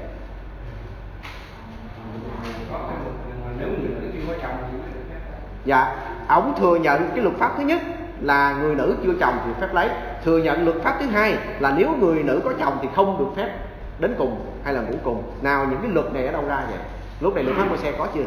Dạ 5.65 5.97
ông 6.29 6.55
thừa 6.61 6.77
nhận 6.77 7.09
cái 7.15 7.25
luật 7.25 7.35
pháp 7.37 7.55
thứ 7.59 7.65
nhất 7.65 7.81
là 8.21 8.57
người 8.61 8.75
nữ 8.75 8.97
chưa 9.05 9.13
chồng 9.21 9.35
thì 9.47 9.53
phép 9.61 9.75
lấy. 9.75 9.89
Thừa 10.25 10.39
nhận 10.39 10.65
luật 10.65 10.77
pháp 10.83 10.97
thứ 11.01 11.07
hai 11.07 11.39
là 11.61 11.75
nếu 11.77 11.97
người 12.01 12.23
nữ 12.23 12.41
có 12.45 12.53
chồng 12.59 12.79
thì 12.83 12.89
không 12.95 13.19
được 13.19 13.29
phép 13.37 13.59
đến 13.99 14.15
cùng 14.19 14.41
hay 14.65 14.75
là 14.75 14.81
ngủ 14.81 14.97
cùng. 15.05 15.23
Nào, 15.43 15.67
những 15.71 15.79
cái 15.83 15.91
luật 15.91 16.15
này 16.15 16.27
ở 16.27 16.33
đâu 16.33 16.45
ra 16.49 16.63
vậy? 16.71 16.79
Lúc 17.21 17.35
này 17.35 17.45
luật 17.45 17.57
pháp 17.57 17.69
môi 17.69 17.79
xe 17.79 17.93
có 17.99 18.07
chưa? 18.15 18.25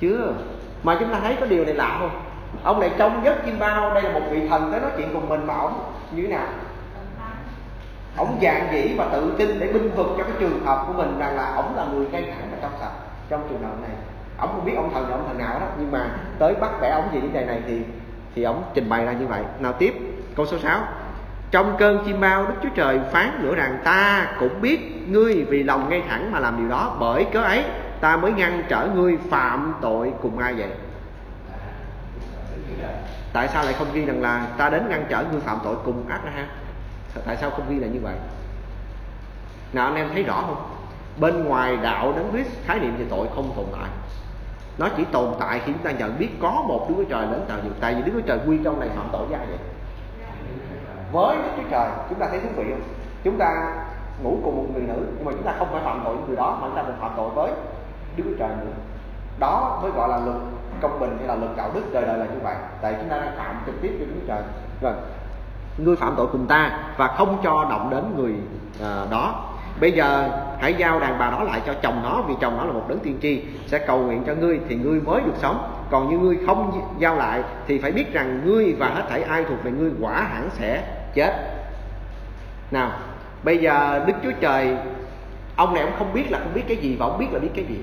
Chưa. 0.00 0.34
Mà 0.82 0.96
chúng 1.00 1.12
ta 1.12 1.20
thấy 1.20 1.36
có 1.40 1.46
điều 1.46 1.64
này 1.64 1.74
lạ 1.74 1.96
không? 2.00 2.10
Ông 2.62 2.80
này 2.80 2.90
trong 2.98 3.20
giấc 3.24 3.44
chim 3.46 3.58
bao, 3.58 3.94
đây 3.94 4.02
là 4.02 4.12
một 4.12 4.26
vị 4.30 4.48
thần 4.48 4.70
tới 4.70 4.80
nói 4.80 4.90
chuyện 4.96 5.08
cùng 5.12 5.28
mình 5.28 5.46
mà 5.46 5.54
ổng 5.54 5.72
như 6.12 6.22
thế 6.22 6.28
nào? 6.28 6.46
Ổng 8.16 8.38
dạng 8.42 8.68
dĩ 8.72 8.94
và 8.96 9.08
tự 9.12 9.34
tin 9.38 9.60
để 9.60 9.72
binh 9.72 9.90
vực 9.96 10.06
cho 10.18 10.24
cái 10.24 10.32
trường 10.38 10.66
hợp 10.66 10.84
của 10.86 10.92
mình 10.92 11.18
rằng 11.18 11.36
là 11.36 11.54
ổng 11.54 11.76
là 11.76 11.86
người 11.92 12.06
ngay 12.12 12.22
thẳng 12.22 12.48
và 12.50 12.58
trong 12.62 12.72
sạch 12.80 12.92
trong 13.28 13.46
trường 13.48 13.62
hợp 13.62 13.80
này. 13.82 13.90
Ổng 14.38 14.50
không 14.52 14.64
biết 14.64 14.72
ông 14.76 14.90
thần 14.94 15.08
là 15.08 15.16
ông 15.16 15.24
thần 15.28 15.38
nào 15.38 15.60
đó, 15.60 15.66
nhưng 15.78 15.92
mà 15.92 16.10
tới 16.38 16.54
bắt 16.54 16.70
bẻ 16.80 16.88
ổng 16.88 17.04
gì 17.12 17.20
vấn 17.20 17.32
đề 17.32 17.44
này 17.44 17.62
thì 17.66 17.82
thì 18.34 18.42
ổng 18.42 18.62
trình 18.74 18.88
bày 18.88 19.04
ra 19.04 19.12
như 19.12 19.26
vậy. 19.26 19.42
Nào 19.60 19.72
tiếp, 19.72 19.94
câu 20.36 20.46
số 20.46 20.58
6 20.58 20.80
trong 21.50 21.76
cơn 21.78 22.04
chim 22.06 22.20
bao, 22.20 22.46
đức 22.46 22.54
chúa 22.62 22.68
trời 22.74 23.00
phán 23.12 23.42
nữa 23.42 23.54
rằng, 23.54 23.78
ta 23.84 24.26
cũng 24.40 24.60
biết 24.60 25.08
ngươi 25.08 25.46
vì 25.48 25.62
lòng 25.62 25.88
ngay 25.88 26.02
thẳng 26.08 26.32
mà 26.32 26.38
làm 26.38 26.56
điều 26.58 26.68
đó, 26.68 26.96
bởi 27.00 27.26
cớ 27.32 27.42
ấy 27.42 27.64
ta 28.00 28.16
mới 28.16 28.32
ngăn 28.32 28.62
trở 28.68 28.88
ngươi 28.94 29.18
phạm 29.30 29.74
tội 29.80 30.12
cùng 30.22 30.38
ai 30.38 30.54
vậy? 30.54 30.68
Tại 33.32 33.48
sao 33.48 33.64
lại 33.64 33.72
không 33.72 33.88
ghi 33.92 34.04
rằng 34.04 34.22
là 34.22 34.46
ta 34.58 34.70
đến 34.70 34.88
ngăn 34.88 35.04
trở 35.08 35.24
người 35.32 35.40
phạm 35.40 35.58
tội 35.64 35.76
cùng 35.84 36.08
ác 36.08 36.20
ha? 36.34 36.46
Tại 37.26 37.36
sao 37.36 37.50
không 37.50 37.66
ghi 37.68 37.78
là 37.78 37.86
như 37.86 38.00
vậy? 38.02 38.14
Nào 39.72 39.86
anh 39.86 39.94
em 39.94 40.08
thấy 40.12 40.22
rõ 40.22 40.34
không? 40.34 40.70
Bên 41.20 41.44
ngoài 41.44 41.76
đạo 41.76 42.12
đấng 42.16 42.32
Christ, 42.32 42.50
khái 42.64 42.78
niệm 42.78 42.96
về 42.98 43.04
tội 43.10 43.26
không 43.34 43.52
tồn 43.56 43.66
tại. 43.80 43.90
Nó 44.78 44.88
chỉ 44.96 45.04
tồn 45.04 45.34
tại 45.40 45.60
khi 45.64 45.72
chúng 45.72 45.82
ta 45.82 45.90
nhận 45.90 46.18
biết 46.18 46.28
có 46.42 46.64
một 46.68 46.86
Đức 46.88 46.94
Chúa 46.98 47.04
Trời 47.04 47.26
đến 47.32 47.40
tạo 47.48 47.58
dựng. 47.64 47.74
Tại 47.80 47.94
vì 47.94 48.02
Đức 48.02 48.12
Chúa 48.14 48.26
Trời 48.26 48.38
quy 48.46 48.58
trong 48.64 48.80
này 48.80 48.88
phạm 48.96 49.08
tội 49.12 49.26
với 49.26 49.38
ai 49.38 49.46
vậy? 49.46 49.58
Với 51.12 51.36
Đức 51.36 51.50
Chúa 51.56 51.68
Trời, 51.70 51.90
chúng 52.08 52.18
ta 52.18 52.26
thấy 52.30 52.40
thú 52.40 52.48
vị 52.56 52.64
không? 52.70 52.82
Chúng 53.24 53.38
ta 53.38 53.74
ngủ 54.22 54.38
cùng 54.44 54.56
một 54.56 54.64
người 54.72 54.82
nữ, 54.82 55.06
nhưng 55.16 55.24
mà 55.24 55.32
chúng 55.32 55.42
ta 55.42 55.54
không 55.58 55.68
phải 55.72 55.80
phạm 55.84 56.00
tội 56.04 56.16
với 56.16 56.24
người 56.26 56.36
đó, 56.36 56.58
mà 56.60 56.66
chúng 56.66 56.76
ta 56.76 56.82
mình 56.82 56.96
phạm 57.00 57.10
tội 57.16 57.30
với 57.30 57.50
Đức 58.16 58.24
Chúa 58.26 58.36
Trời 58.38 58.48
nữa. 58.48 58.72
Đó 59.38 59.78
mới 59.82 59.90
gọi 59.90 60.08
là 60.08 60.18
luật 60.24 60.36
công 60.80 61.00
bình 61.00 61.16
hay 61.18 61.28
là 61.28 61.34
luật 61.34 61.56
đạo 61.56 61.70
đức 61.74 61.82
đời 61.92 62.02
đời 62.06 62.18
là 62.18 62.24
như 62.24 62.40
vậy. 62.42 62.54
Tại 62.82 62.94
chúng 63.00 63.08
ta 63.08 63.18
đang 63.18 63.36
phạm 63.36 63.56
trực 63.66 63.82
tiếp 63.82 63.94
với 63.98 64.06
Đức 64.06 64.20
Trời. 64.28 64.42
Rồi 64.80 64.92
ngươi 65.78 65.96
phạm 65.96 66.14
tội 66.16 66.26
cùng 66.32 66.46
ta 66.46 66.78
và 66.96 67.06
không 67.06 67.38
cho 67.44 67.66
động 67.70 67.90
đến 67.90 68.04
người 68.16 68.34
à, 68.82 69.04
đó. 69.10 69.44
Bây 69.80 69.92
giờ 69.92 70.30
hãy 70.60 70.74
giao 70.74 71.00
đàn 71.00 71.18
bà 71.18 71.30
đó 71.30 71.42
lại 71.42 71.60
cho 71.66 71.74
chồng 71.82 72.00
nó 72.02 72.22
vì 72.28 72.34
chồng 72.40 72.56
nó 72.56 72.64
là 72.64 72.72
một 72.72 72.84
đấng 72.88 72.98
tiên 72.98 73.18
tri 73.22 73.42
sẽ 73.66 73.78
cầu 73.78 73.98
nguyện 73.98 74.22
cho 74.26 74.34
ngươi 74.34 74.60
thì 74.68 74.76
ngươi 74.76 75.00
mới 75.00 75.20
được 75.20 75.34
sống. 75.38 75.72
Còn 75.90 76.10
như 76.10 76.18
ngươi 76.18 76.38
không 76.46 76.80
giao 76.98 77.16
lại 77.16 77.42
thì 77.66 77.78
phải 77.78 77.92
biết 77.92 78.12
rằng 78.12 78.40
ngươi 78.44 78.72
và 78.78 78.88
hết 78.88 79.02
thảy 79.08 79.22
ai 79.22 79.44
thuộc 79.44 79.64
về 79.64 79.70
ngươi 79.70 79.90
quả 80.00 80.20
hẳn 80.20 80.48
sẽ 80.52 80.82
chết. 81.14 81.32
Nào 82.70 82.90
bây 83.42 83.58
giờ 83.58 84.04
đức 84.06 84.12
chúa 84.22 84.32
trời 84.40 84.76
ông 85.56 85.74
này 85.74 85.82
ông 85.82 85.92
không 85.98 86.12
biết 86.12 86.30
là 86.30 86.38
không 86.38 86.54
biết 86.54 86.64
cái 86.68 86.76
gì 86.76 86.96
và 86.98 87.06
ông 87.06 87.18
biết 87.18 87.26
là 87.32 87.38
biết 87.38 87.50
cái 87.54 87.64
gì. 87.64 87.78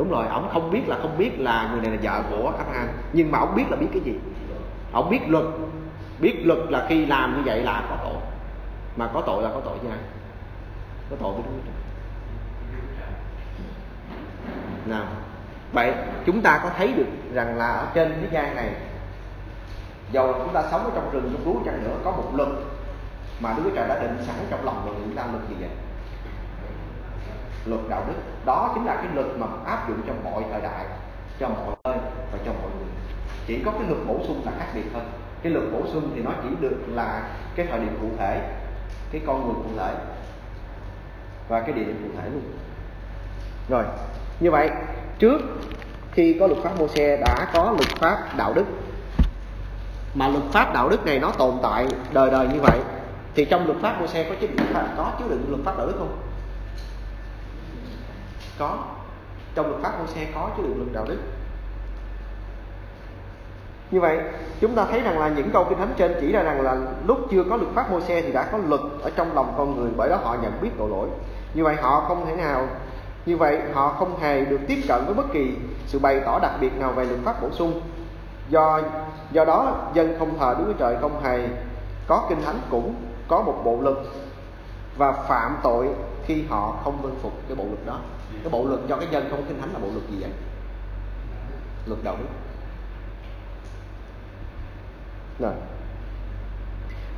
Đúng 0.00 0.10
rồi 0.10 0.26
ông 0.28 0.48
không 0.52 0.70
biết 0.70 0.88
là 0.88 0.98
không 1.02 1.18
biết 1.18 1.40
là 1.40 1.70
người 1.72 1.80
này 1.80 1.90
là 1.90 1.98
vợ 2.02 2.22
của 2.30 2.52
Abraham 2.58 2.88
nhưng 3.12 3.30
mà 3.30 3.38
ông 3.38 3.54
biết 3.54 3.64
là 3.70 3.76
biết 3.76 3.86
cái 3.92 4.02
gì? 4.04 4.14
Ông 4.92 5.10
biết 5.10 5.20
luật. 5.28 5.44
Biết 6.20 6.42
luật 6.44 6.58
là 6.68 6.86
khi 6.88 7.06
làm 7.06 7.36
như 7.36 7.42
vậy 7.44 7.62
là 7.62 7.84
có 7.90 7.96
tội. 8.02 8.22
Mà 8.96 9.10
có 9.14 9.22
tội 9.26 9.42
là 9.42 9.50
có 9.54 9.60
tội 9.64 9.78
với 9.78 9.90
ai? 9.90 9.98
Có 11.10 11.16
tội 11.20 11.32
với 11.32 11.42
Đức 11.42 11.72
nào, 14.86 15.04
vậy 15.72 15.94
chúng 16.26 16.42
ta 16.42 16.60
có 16.62 16.70
thấy 16.76 16.92
được 16.92 17.06
rằng 17.32 17.56
là 17.56 17.66
ở 17.66 17.86
trên 17.94 18.12
thế 18.20 18.28
gian 18.32 18.56
này, 18.56 18.74
dầu 20.12 20.32
chúng 20.32 20.52
ta 20.52 20.62
sống 20.70 20.84
ở 20.84 20.90
trong 20.94 21.10
rừng, 21.12 21.30
trong 21.32 21.44
núi 21.44 21.62
chăng 21.64 21.84
nữa, 21.84 21.96
có 22.04 22.10
một 22.10 22.32
luật 22.34 22.48
mà 23.40 23.54
Đức 23.56 23.62
Chúa 23.64 23.76
Trời 23.76 23.88
đã 23.88 23.98
định 23.98 24.18
sẵn 24.26 24.36
trong 24.50 24.64
lòng 24.64 24.82
của 24.84 24.92
chúng 25.04 25.16
ta 25.16 25.26
luật 25.32 25.48
gì 25.48 25.54
vậy? 25.60 25.70
Luật 27.64 27.80
đạo 27.88 28.04
đức. 28.08 28.14
Đó 28.44 28.70
chính 28.74 28.84
là 28.84 28.96
cái 28.96 29.06
luật 29.14 29.26
mà 29.38 29.46
áp 29.66 29.88
dụng 29.88 30.00
cho 30.06 30.12
mọi 30.30 30.42
thời 30.52 30.60
đại, 30.60 30.84
cho 31.40 31.48
mọi 31.48 31.76
nơi 31.84 31.96
và 32.32 32.38
cho 32.46 32.52
mọi 32.52 32.70
người. 32.78 32.88
Chỉ 33.46 33.62
có 33.64 33.70
cái 33.70 33.82
luật 33.88 34.00
bổ 34.06 34.20
sung 34.26 34.42
là 34.44 34.52
khác 34.58 34.66
biệt 34.74 34.84
thôi. 34.92 35.02
Cái 35.42 35.52
luật 35.52 35.64
bổ 35.72 35.82
sung 35.92 36.10
thì 36.14 36.22
nó 36.22 36.30
chỉ 36.42 36.48
được 36.60 36.76
là 36.88 37.22
cái 37.56 37.66
thời 37.70 37.80
điểm 37.80 37.98
cụ 38.00 38.08
thể, 38.18 38.40
cái 39.12 39.20
con 39.26 39.46
người 39.46 39.54
cụ 39.54 39.70
thể 39.78 39.94
và 41.48 41.60
cái 41.60 41.72
địa 41.72 41.84
điểm 41.84 42.00
cụ 42.02 42.20
thể 42.20 42.28
luôn. 42.30 42.42
Rồi, 43.68 43.84
như 44.40 44.50
vậy, 44.50 44.70
trước 45.18 45.40
khi 46.12 46.36
có 46.40 46.46
luật 46.46 46.62
pháp 46.62 46.78
mô 46.78 46.88
xe 46.88 47.16
đã 47.16 47.50
có 47.54 47.64
luật 47.64 47.88
pháp 48.00 48.18
đạo 48.36 48.52
đức. 48.54 48.64
Mà 50.14 50.28
luật 50.28 50.44
pháp 50.52 50.74
đạo 50.74 50.88
đức 50.88 51.06
này 51.06 51.18
nó 51.18 51.30
tồn 51.30 51.54
tại 51.62 51.86
đời 52.12 52.30
đời 52.30 52.48
như 52.48 52.60
vậy, 52.60 52.78
thì 53.34 53.44
trong 53.44 53.66
luật 53.66 53.78
pháp 53.82 54.00
mô 54.00 54.06
xe 54.06 54.24
có 54.28 54.34
chứa 54.40 54.46
đựng 54.46 54.66
có 54.96 55.12
chứa 55.18 55.24
đựng 55.28 55.44
luật 55.48 55.64
pháp 55.64 55.78
đạo 55.78 55.86
đức 55.86 55.94
không? 55.98 56.18
Có. 58.60 58.78
Trong 59.54 59.68
luật 59.68 59.82
pháp 59.82 59.98
mô 59.98 60.06
xe 60.06 60.26
có 60.34 60.50
chứa 60.56 60.62
đựng 60.62 60.76
luật 60.76 60.92
đạo 60.92 61.04
đức. 61.08 61.18
Như 63.90 64.00
vậy, 64.00 64.18
chúng 64.60 64.74
ta 64.74 64.84
thấy 64.84 65.00
rằng 65.00 65.18
là 65.18 65.28
những 65.28 65.50
câu 65.50 65.64
kinh 65.64 65.78
thánh 65.78 65.94
trên 65.96 66.14
chỉ 66.20 66.32
ra 66.32 66.42
rằng 66.42 66.60
là 66.60 66.76
lúc 67.06 67.18
chưa 67.30 67.44
có 67.44 67.56
luật 67.56 67.74
pháp 67.74 67.90
mô 67.90 68.00
xe 68.00 68.22
thì 68.22 68.32
đã 68.32 68.48
có 68.52 68.58
luật 68.58 68.80
ở 69.02 69.10
trong 69.16 69.34
lòng 69.34 69.54
con 69.56 69.76
người 69.76 69.90
bởi 69.96 70.08
đó 70.08 70.16
họ 70.16 70.36
nhận 70.42 70.52
biết 70.62 70.70
tội 70.78 70.90
lỗi. 70.90 71.08
Như 71.54 71.64
vậy 71.64 71.74
họ 71.74 72.04
không 72.08 72.26
thể 72.26 72.36
nào, 72.36 72.66
như 73.26 73.36
vậy 73.36 73.60
họ 73.72 73.88
không 73.88 74.20
hề 74.20 74.44
được 74.44 74.60
tiếp 74.68 74.78
cận 74.88 75.04
với 75.06 75.14
bất 75.14 75.32
kỳ 75.32 75.54
sự 75.86 75.98
bày 75.98 76.20
tỏ 76.24 76.38
đặc 76.38 76.52
biệt 76.60 76.78
nào 76.78 76.92
về 76.92 77.04
luật 77.04 77.20
pháp 77.24 77.42
bổ 77.42 77.50
sung. 77.50 77.80
Do 78.48 78.80
do 79.30 79.44
đó, 79.44 79.76
dân 79.94 80.16
không 80.18 80.38
thờ 80.38 80.54
Đức 80.58 80.64
Chúa 80.66 80.78
Trời 80.78 80.96
không 81.00 81.22
hề 81.22 81.48
có 82.06 82.26
kinh 82.28 82.42
thánh 82.42 82.58
cũng 82.70 82.94
có 83.28 83.42
một 83.42 83.62
bộ 83.64 83.78
luật 83.80 83.96
và 84.96 85.12
phạm 85.12 85.56
tội 85.62 85.88
khi 86.24 86.44
họ 86.48 86.74
không 86.84 87.02
vâng 87.02 87.16
phục 87.22 87.32
cái 87.48 87.56
bộ 87.56 87.64
luật 87.64 87.86
đó 87.86 87.98
cái 88.42 88.50
bộ 88.50 88.64
luật 88.64 88.80
cho 88.88 88.96
cái 88.96 89.08
dân 89.10 89.26
không 89.30 89.40
có 89.40 89.48
kinh 89.48 89.60
thánh 89.60 89.72
là 89.72 89.78
bộ 89.78 89.88
luật 89.92 90.10
gì 90.10 90.16
vậy? 90.20 90.30
Luật 91.86 92.04
đạo 92.04 92.16
đức. 92.18 92.28
Rồi. 95.38 95.52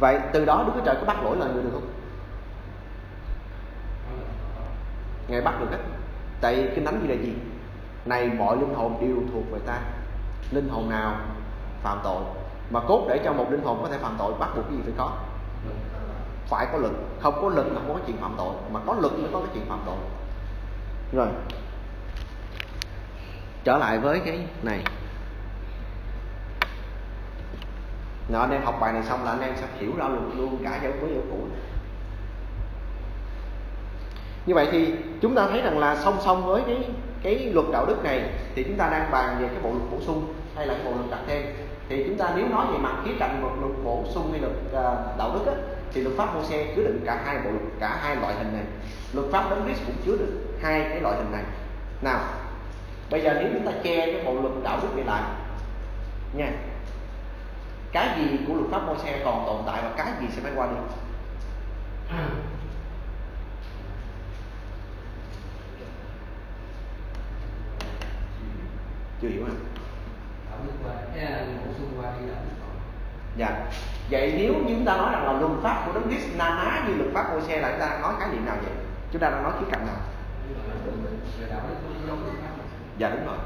Vậy 0.00 0.18
từ 0.32 0.44
đó 0.44 0.64
đức 0.66 0.72
chúa 0.74 0.84
trời 0.84 0.96
có 1.00 1.06
bắt 1.06 1.22
lỗi 1.22 1.36
lời 1.36 1.50
người 1.54 1.62
được 1.62 1.70
không? 1.72 1.88
Ngài 5.28 5.40
bắt 5.40 5.54
được 5.60 5.70
đấy 5.70 5.80
tại 6.40 6.68
kinh 6.74 6.84
thánh 6.84 7.00
gì 7.02 7.08
là 7.08 7.22
gì? 7.22 7.34
Này, 8.04 8.28
mọi 8.38 8.56
linh 8.56 8.74
hồn 8.74 8.96
đều 9.00 9.16
thuộc 9.32 9.44
về 9.52 9.58
ta. 9.66 9.80
Linh 10.50 10.68
hồn 10.68 10.90
nào 10.90 11.16
phạm 11.82 12.00
tội? 12.04 12.22
Mà 12.70 12.80
cốt 12.80 13.06
để 13.08 13.20
cho 13.24 13.32
một 13.32 13.46
linh 13.50 13.62
hồn 13.62 13.78
có 13.82 13.88
thể 13.88 13.98
phạm 13.98 14.14
tội, 14.18 14.32
bắt 14.38 14.50
buộc 14.56 14.64
cái 14.64 14.76
gì 14.76 14.82
phải 14.84 14.92
có? 14.98 15.10
Phải 16.46 16.66
có 16.72 16.78
lực 16.78 16.92
không 17.20 17.34
có 17.42 17.48
lực 17.48 17.66
là 17.66 17.80
không 17.86 17.94
có 17.94 18.00
chuyện 18.06 18.16
phạm 18.16 18.34
tội. 18.36 18.54
Mà 18.72 18.80
có 18.86 18.94
lực 18.94 19.12
mới 19.18 19.30
có 19.32 19.40
cái 19.40 19.48
chuyện 19.54 19.64
phạm 19.68 19.80
tội 19.86 19.96
rồi. 21.12 21.28
Trở 23.64 23.78
lại 23.78 23.98
với 23.98 24.20
cái 24.20 24.46
này. 24.62 24.84
Nào 28.28 28.40
anh 28.40 28.50
em 28.50 28.62
học 28.64 28.78
bài 28.80 28.92
này 28.92 29.02
xong 29.02 29.24
là 29.24 29.30
anh 29.30 29.40
em 29.40 29.54
sẽ 29.56 29.66
hiểu 29.78 29.90
ra 29.96 30.08
luôn 30.08 30.38
luôn 30.38 30.58
cả 30.64 30.80
dấu 30.82 30.92
mới 31.00 31.10
dấu 31.14 31.22
cũ 31.30 31.46
như 34.46 34.54
vậy 34.54 34.68
thì 34.72 34.94
chúng 35.20 35.34
ta 35.34 35.46
thấy 35.46 35.60
rằng 35.60 35.78
là 35.78 35.96
song 35.96 36.18
song 36.20 36.46
với 36.46 36.62
cái 36.66 36.76
cái 37.22 37.50
luật 37.52 37.66
đạo 37.72 37.86
đức 37.86 38.04
này 38.04 38.22
thì 38.54 38.64
chúng 38.64 38.76
ta 38.76 38.88
đang 38.88 39.10
bàn 39.10 39.36
về 39.40 39.48
cái 39.48 39.62
bộ 39.62 39.70
luật 39.70 39.82
bổ 39.90 39.98
sung 40.00 40.34
hay 40.56 40.66
là 40.66 40.74
cái 40.74 40.84
bộ 40.84 40.90
luật 40.90 41.10
đặt 41.10 41.18
thêm 41.26 41.42
thì 41.88 42.04
chúng 42.08 42.16
ta 42.16 42.32
nếu 42.36 42.48
nói 42.48 42.66
về 42.72 42.78
mặt 42.78 42.96
khía 43.04 43.12
cạnh 43.18 43.42
một 43.42 43.50
luật 43.60 43.72
bổ 43.84 44.04
sung 44.14 44.28
hay 44.30 44.40
luật 44.40 44.52
à, 44.74 44.94
đạo 45.18 45.30
đức 45.34 45.46
á, 45.46 45.52
thì 45.94 46.00
luật 46.00 46.16
pháp 46.16 46.34
mô 46.34 46.44
xe 46.44 46.72
chứa 46.76 46.82
đựng 46.82 47.00
cả 47.06 47.22
hai 47.24 47.38
bộ 47.38 47.50
luật, 47.50 47.62
cả 47.80 47.98
hai 48.02 48.16
loại 48.16 48.34
hình 48.34 48.52
này. 48.52 48.64
Luật 49.12 49.26
pháp 49.32 49.50
đấng 49.50 49.64
Christ 49.64 49.80
cũng 49.86 49.96
chứa 50.06 50.16
đựng 50.16 50.58
hai 50.62 50.86
cái 50.88 51.00
loại 51.00 51.16
hình 51.16 51.32
này. 51.32 51.44
Nào, 52.02 52.20
bây 53.10 53.20
giờ 53.20 53.34
nếu 53.40 53.48
chúng 53.52 53.66
ta 53.66 53.72
che 53.82 54.12
cái 54.12 54.24
bộ 54.24 54.34
luật 54.34 54.54
đạo 54.64 54.78
đức 54.82 54.88
này 54.96 55.04
lại, 55.04 55.22
nha, 56.32 56.52
cái 57.92 58.18
gì 58.18 58.38
của 58.46 58.54
luật 58.54 58.70
pháp 58.70 58.86
mô 58.86 58.98
xe 58.98 59.22
còn 59.24 59.44
tồn 59.46 59.62
tại 59.66 59.82
và 59.82 59.92
cái 59.96 60.12
gì 60.20 60.26
sẽ 60.30 60.42
phải 60.42 60.52
qua 60.56 60.66
đi? 60.66 60.76
Chưa 69.22 69.28
hiểu 69.28 69.44
không 69.46 69.56
dạ. 73.36 73.50
Vậy 74.10 74.34
nếu 74.38 74.54
như 74.54 74.74
chúng 74.74 74.84
ta 74.84 74.96
nói 74.96 75.08
rằng 75.12 75.24
là 75.24 75.32
luật 75.32 75.52
pháp 75.62 75.82
của 75.86 75.92
Đức 75.92 76.00
Christ 76.08 76.26
na 76.38 76.48
ná 76.48 76.84
như 76.88 76.94
luật 76.94 77.10
pháp 77.14 77.26
của 77.32 77.40
xe 77.40 77.60
là 77.60 77.70
chúng 77.70 77.80
ta 77.80 77.98
nói 78.02 78.14
khái 78.18 78.28
niệm 78.32 78.46
nào 78.46 78.56
vậy? 78.62 78.72
Chúng 79.12 79.22
ta 79.22 79.30
đang 79.30 79.42
nói 79.42 79.52
khía 79.60 79.66
cạnh 79.70 79.86
nào? 79.86 79.96
Dạ 82.98 83.08
đúng 83.08 83.26
rồi. 83.26 83.36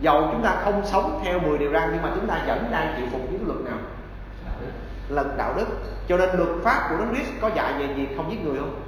Dầu 0.00 0.28
chúng 0.32 0.42
ta 0.42 0.56
không 0.64 0.82
sống 0.84 1.20
theo 1.24 1.38
10 1.38 1.58
điều 1.58 1.72
răn, 1.72 1.88
nhưng 1.92 2.02
mà 2.02 2.10
chúng 2.14 2.26
ta 2.26 2.44
vẫn 2.46 2.68
đang 2.70 2.94
chịu 2.96 3.06
phục 3.12 3.20
những 3.32 3.46
luật 3.46 3.60
nào? 3.60 3.78
Luật 5.08 5.26
đạo 5.36 5.54
đức. 5.56 5.66
Cho 6.08 6.16
nên 6.16 6.28
luật 6.32 6.48
pháp 6.62 6.88
của 6.90 6.96
Đức 6.96 7.04
Christ 7.14 7.30
có 7.40 7.50
dạy 7.54 7.72
về 7.78 7.94
gì 7.96 8.08
không 8.16 8.30
giết 8.30 8.44
người 8.44 8.58
không? 8.58 8.80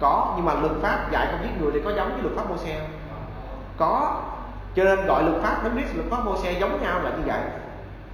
Có, 0.00 0.32
nhưng 0.36 0.44
mà 0.44 0.54
luật 0.54 0.72
pháp 0.82 1.08
dạy 1.10 1.26
không 1.30 1.40
giết 1.42 1.60
người 1.60 1.70
thì 1.74 1.80
có 1.84 1.92
giống 1.96 2.12
với 2.12 2.22
luật 2.22 2.36
pháp 2.36 2.50
mô 2.50 2.56
xe 2.56 2.78
không? 2.78 2.90
Có. 3.76 4.22
Cho 4.74 4.84
nên 4.84 5.06
gọi 5.06 5.22
luật 5.24 5.42
pháp 5.42 5.64
Đức 5.64 5.70
Christ 5.74 5.94
luật 5.94 6.06
pháp 6.10 6.24
mô 6.24 6.36
xe 6.36 6.52
giống 6.52 6.82
nhau 6.82 7.00
là 7.02 7.10
như 7.10 7.22
vậy 7.26 7.40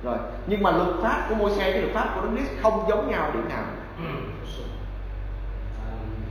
rồi 0.04 0.18
nhưng 0.46 0.62
mà 0.62 0.70
luật 0.70 0.88
pháp 1.02 1.26
của 1.28 1.34
mô 1.34 1.50
xe 1.50 1.72
với 1.72 1.82
luật 1.82 1.94
pháp 1.94 2.12
của 2.14 2.20
đấng 2.20 2.36
Christ 2.36 2.50
không 2.62 2.84
giống 2.88 3.10
nhau 3.10 3.30
điểm 3.34 3.48
nào. 3.48 3.64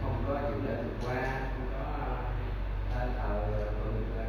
Không 0.01 0.24
có 0.28 0.34
những 0.34 0.63
lễ 0.67 0.74
vượt 0.84 1.07
qua 1.07 1.15
không 1.55 1.67
có 1.71 2.99
ờ, 2.99 3.07
thờ 3.17 3.39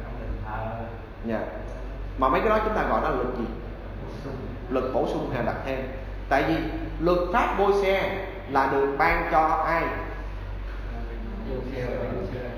không 0.03 0.15
thờ. 0.45 0.85
Dạ. 1.25 1.39
Mà 2.17 2.29
mấy 2.29 2.41
cái 2.41 2.49
đó 2.49 2.59
chúng 2.65 2.73
ta 2.75 2.83
gọi 2.89 3.01
đó 3.01 3.09
là 3.09 3.15
luật 3.15 3.37
gì? 3.37 3.45
Luật 4.69 4.85
bổ 4.93 5.07
sung 5.07 5.31
hay 5.33 5.45
đặt 5.45 5.55
thêm. 5.65 5.79
Tại 6.29 6.43
vì 6.47 6.55
luật 6.99 7.17
pháp 7.33 7.55
bôi 7.59 7.73
xe 7.83 8.25
là 8.51 8.69
được 8.71 8.95
ban 8.97 9.27
cho 9.31 9.47
ai? 9.47 9.83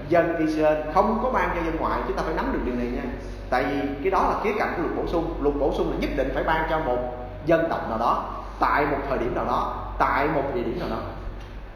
Dân 0.10 0.38
Israel. 0.38 0.92
Không 0.94 1.20
có 1.24 1.32
ban 1.32 1.50
cho 1.56 1.64
dân 1.64 1.76
ngoại. 1.80 2.02
Chúng 2.08 2.18
ta 2.18 2.24
phải 2.24 2.34
nắm 2.34 2.50
được 2.54 2.60
điều 2.66 2.76
này 2.76 2.86
nha 2.86 3.04
tại 3.50 3.64
vì 3.64 3.82
cái 4.04 4.12
đó 4.12 4.30
là 4.30 4.40
khía 4.44 4.52
cạnh 4.60 4.74
của 4.78 4.82
luật 4.82 4.96
bổ 4.96 5.08
sung. 5.08 5.34
Luật 5.42 5.56
bổ 5.60 5.74
sung 5.74 5.92
là 5.92 5.98
nhất 6.00 6.10
định 6.16 6.32
phải 6.34 6.44
ban 6.44 6.68
cho 6.70 6.80
một 6.80 6.98
dân 7.46 7.68
tộc 7.70 7.90
nào 7.90 7.98
đó 7.98 8.34
tại 8.60 8.86
một 8.86 8.98
thời 9.10 9.18
điểm 9.18 9.36
nào 9.36 9.46
đó, 9.46 9.88
tại 10.00 10.28
một 10.28 10.44
địa 10.54 10.64
điểm 10.64 10.80
nào 10.80 10.90
đó. 10.90 10.98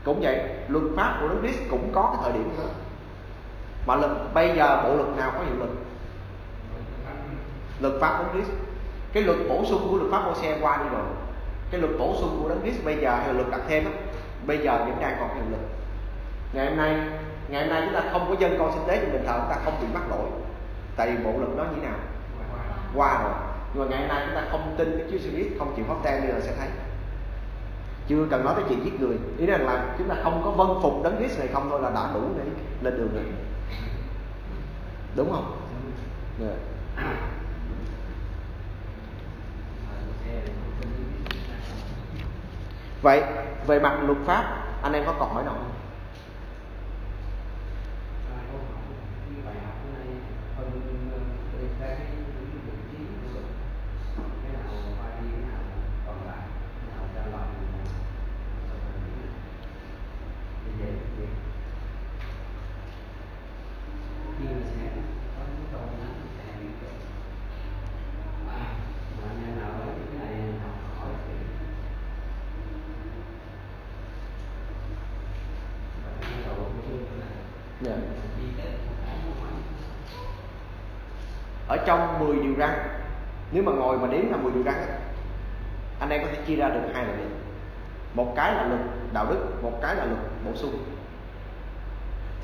Cũng 0.04 0.22
vậy, 0.22 0.40
luật 0.68 0.84
pháp 0.96 1.18
của 1.22 1.28
nước 1.28 1.38
Christ 1.42 1.60
cũng 1.70 1.92
có 1.94 2.14
cái 2.14 2.22
thời 2.24 2.34
điểm 2.34 2.50
đó. 2.58 2.64
Mà 3.88 3.96
luật, 3.96 4.12
bây 4.34 4.56
giờ 4.56 4.82
bộ 4.84 4.96
luật 4.96 5.18
nào 5.18 5.32
có 5.38 5.40
hiệu 5.40 5.56
lực? 5.60 5.70
Luật 7.80 7.94
pháp 8.02 8.18
của 8.18 8.34
Christ 8.34 8.52
cái 9.14 9.24
luật 9.24 9.38
bổ 9.50 9.66
sung 9.66 9.88
của 9.92 9.98
luật 9.98 10.12
pháp 10.12 10.26
ô 10.26 10.34
xe 10.34 10.58
qua 10.62 10.78
đi 10.78 10.90
rồi. 10.92 11.06
Cái 11.72 11.82
luật 11.82 11.94
bổ 12.00 12.16
sung 12.20 12.40
của 12.44 12.50
đấng 12.50 12.62
Christ 12.62 12.86
bây 12.86 12.98
giờ 12.98 13.16
hay 13.16 13.28
là 13.28 13.34
luật 13.34 13.48
đặt 13.52 13.62
thêm 13.68 13.86
á. 13.86 13.92
Bây 14.48 14.58
giờ 14.58 14.78
vẫn 14.78 14.98
đang 15.02 15.18
còn 15.20 15.30
hiệu 15.36 15.44
lực. 15.52 15.68
Ngày 16.54 16.66
hôm 16.66 16.78
nay, 16.78 16.96
ngày 17.50 17.62
hôm 17.62 17.70
nay 17.70 17.82
chúng 17.86 17.94
ta 17.94 18.10
không 18.12 18.26
có 18.30 18.36
dân 18.40 18.56
con 18.60 18.72
sinh 18.74 18.84
tế 18.88 18.98
trong 19.02 19.12
đền 19.12 19.22
thờ 19.28 19.34
chúng 19.38 19.50
ta 19.50 19.56
không 19.66 19.74
bị 19.82 19.88
mắc 19.94 20.02
lỗi 20.10 20.30
tại 20.96 21.12
vì 21.12 21.24
bộ 21.24 21.32
luật 21.38 21.58
đó 21.58 21.64
như 21.64 21.82
thế 21.82 21.88
nào? 21.88 22.00
Qua 22.96 23.24
rồi. 23.24 23.34
Nhưng 23.74 23.84
mà 23.84 23.90
ngày 23.90 24.00
hôm 24.00 24.08
nay 24.08 24.24
chúng 24.26 24.36
ta 24.36 24.48
không 24.52 24.76
tin 24.78 24.98
cái 24.98 25.08
Chúa 25.12 25.18
Jesus 25.18 25.36
biết, 25.36 25.56
không 25.60 25.74
chịu 25.76 25.86
pháp 25.88 25.96
tan 26.04 26.22
như 26.22 26.34
là 26.34 26.40
sẽ 26.40 26.54
thấy. 26.60 26.68
Chưa 28.08 28.28
cần 28.32 28.46
nói 28.46 28.54
tới 28.56 28.64
chuyện 28.70 28.86
giết 28.86 29.00
người. 29.00 29.18
Ý 29.38 29.46
rằng 29.46 29.66
là 29.66 29.96
chúng 29.98 30.10
ta 30.10 30.16
không 30.24 30.42
có 30.44 30.52
vân 30.52 30.68
phục 30.82 31.04
đấng 31.04 31.18
Christ 31.18 31.40
này 31.40 31.48
không 31.54 31.68
thôi 31.70 31.82
là 31.82 31.90
đã 31.90 32.10
đủ 32.14 32.22
để 32.38 32.44
lên 32.82 32.98
đường 32.98 33.10
rồi. 33.14 33.24
Đúng 35.16 35.32
không? 35.32 35.58
Yeah. 36.40 36.58
vậy 43.02 43.24
về 43.68 43.80
mặt 43.80 44.00
luật 44.04 44.18
pháp 44.26 44.64
anh 44.82 44.94
em 44.94 45.06
có 45.06 45.14
còn 45.20 45.34
hỏi 45.34 45.44
nào 45.44 45.54
không? 45.54 45.81
Trong 81.86 82.20
10 82.20 82.36
điều 82.36 82.54
răn. 82.60 82.70
Nếu 83.52 83.64
mà 83.64 83.72
ngồi 83.72 83.98
mà 83.98 84.08
đếm 84.08 84.32
là 84.32 84.38
10 84.38 84.52
điều 84.52 84.64
răn 84.64 84.76
anh 86.00 86.10
em 86.10 86.22
có 86.22 86.28
thể 86.32 86.38
chia 86.46 86.56
ra 86.56 86.70
được 86.70 86.82
hai 86.94 87.06
loại 87.06 87.18
một 88.14 88.34
cái 88.36 88.56
là 88.56 88.64
luật 88.64 88.82
đạo 89.14 89.26
đức, 89.30 89.64
một 89.64 89.80
cái 89.82 89.96
là 89.96 90.06
luật 90.06 90.20
bổ 90.46 90.52
sung. 90.56 90.84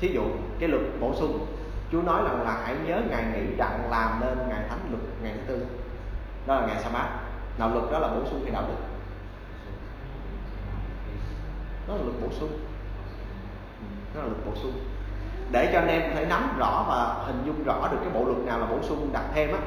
Thí 0.00 0.08
dụ, 0.08 0.22
cái 0.58 0.68
luật 0.68 0.82
bổ 1.00 1.14
sung, 1.14 1.46
Chúa 1.92 2.02
nói 2.02 2.22
rằng 2.22 2.42
là 2.42 2.60
hãy 2.64 2.76
nhớ 2.86 3.02
ngày 3.10 3.24
nghỉ 3.32 3.56
đặng 3.56 3.90
làm 3.90 4.20
nên 4.20 4.38
ngày 4.48 4.64
thánh 4.68 4.78
luật 4.90 5.02
ngày 5.22 5.32
thứ 5.32 5.40
tư. 5.46 5.66
Đó 6.46 6.54
là 6.54 6.66
ngày 6.66 6.76
sa 6.82 6.88
bát 6.92 7.08
nào 7.58 7.70
luật 7.70 7.84
đó 7.92 7.98
là 7.98 8.08
bổ 8.08 8.24
sung 8.30 8.42
thì 8.44 8.50
đạo 8.50 8.64
đức. 8.68 8.74
Đó 11.88 11.94
là 11.94 12.02
luật 12.02 12.16
bổ 12.22 12.28
sung. 12.32 12.58
Đó 14.14 14.20
là 14.20 14.26
luật 14.26 14.46
bổ 14.46 14.52
sung 14.54 14.72
để 15.50 15.70
cho 15.72 15.78
anh 15.78 15.88
em 15.88 16.02
có 16.02 16.14
thể 16.14 16.26
nắm 16.26 16.56
rõ 16.58 16.84
và 16.88 17.24
hình 17.26 17.42
dung 17.46 17.64
rõ 17.64 17.88
được 17.90 17.98
cái 18.00 18.10
bộ 18.14 18.24
luật 18.24 18.38
nào 18.38 18.58
là 18.58 18.66
bổ 18.66 18.82
sung 18.82 19.10
đặt 19.12 19.24
thêm 19.34 19.52
á 19.52 19.58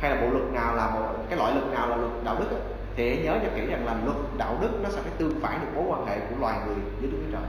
hay 0.00 0.10
là 0.10 0.20
bộ 0.20 0.30
luật 0.30 0.52
nào 0.52 0.74
là 0.74 0.90
bộ, 0.94 1.00
cái 1.28 1.38
loại 1.38 1.54
luật 1.54 1.72
nào 1.72 1.88
là 1.88 1.96
luật 1.96 2.12
đạo 2.24 2.36
đức 2.38 2.50
á, 2.50 2.56
thì 2.96 3.08
hãy 3.08 3.24
nhớ 3.24 3.38
cho 3.42 3.48
kỹ 3.56 3.66
rằng 3.66 3.86
là 3.86 3.94
luật 4.04 4.16
đạo 4.38 4.56
đức 4.60 4.70
nó 4.82 4.88
sẽ 4.88 5.00
phải 5.00 5.12
tương 5.18 5.40
phản 5.40 5.60
được 5.60 5.68
mối 5.74 5.84
quan 5.88 6.06
hệ 6.06 6.18
của 6.18 6.36
loài 6.40 6.58
người 6.66 6.76
với 7.00 7.10
Đức 7.10 7.18
Chúa 7.24 7.32
Trời. 7.32 7.48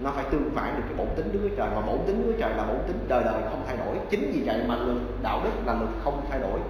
Nó 0.00 0.10
phải 0.10 0.24
tương 0.30 0.50
phản 0.54 0.74
được 0.76 0.82
cái 0.88 0.96
bổn 0.96 1.06
tính 1.16 1.32
Đức 1.32 1.38
Chúa 1.42 1.56
Trời 1.56 1.68
mà 1.74 1.80
bổn 1.80 1.98
tính 2.06 2.22
Đức 2.22 2.32
Chúa 2.32 2.40
Trời 2.40 2.50
là 2.56 2.64
bổn 2.64 2.76
tính 2.86 3.04
đời 3.08 3.24
đời 3.24 3.42
không 3.50 3.62
thay 3.66 3.76
đổi. 3.76 3.96
Chính 4.10 4.32
vì 4.32 4.42
vậy 4.46 4.62
mà 4.68 4.76
luật 4.76 4.98
đạo 5.22 5.40
đức 5.44 5.50
là 5.66 5.74
luật 5.74 5.90
không 6.04 6.24
thay 6.30 6.40
đổi 6.40 6.60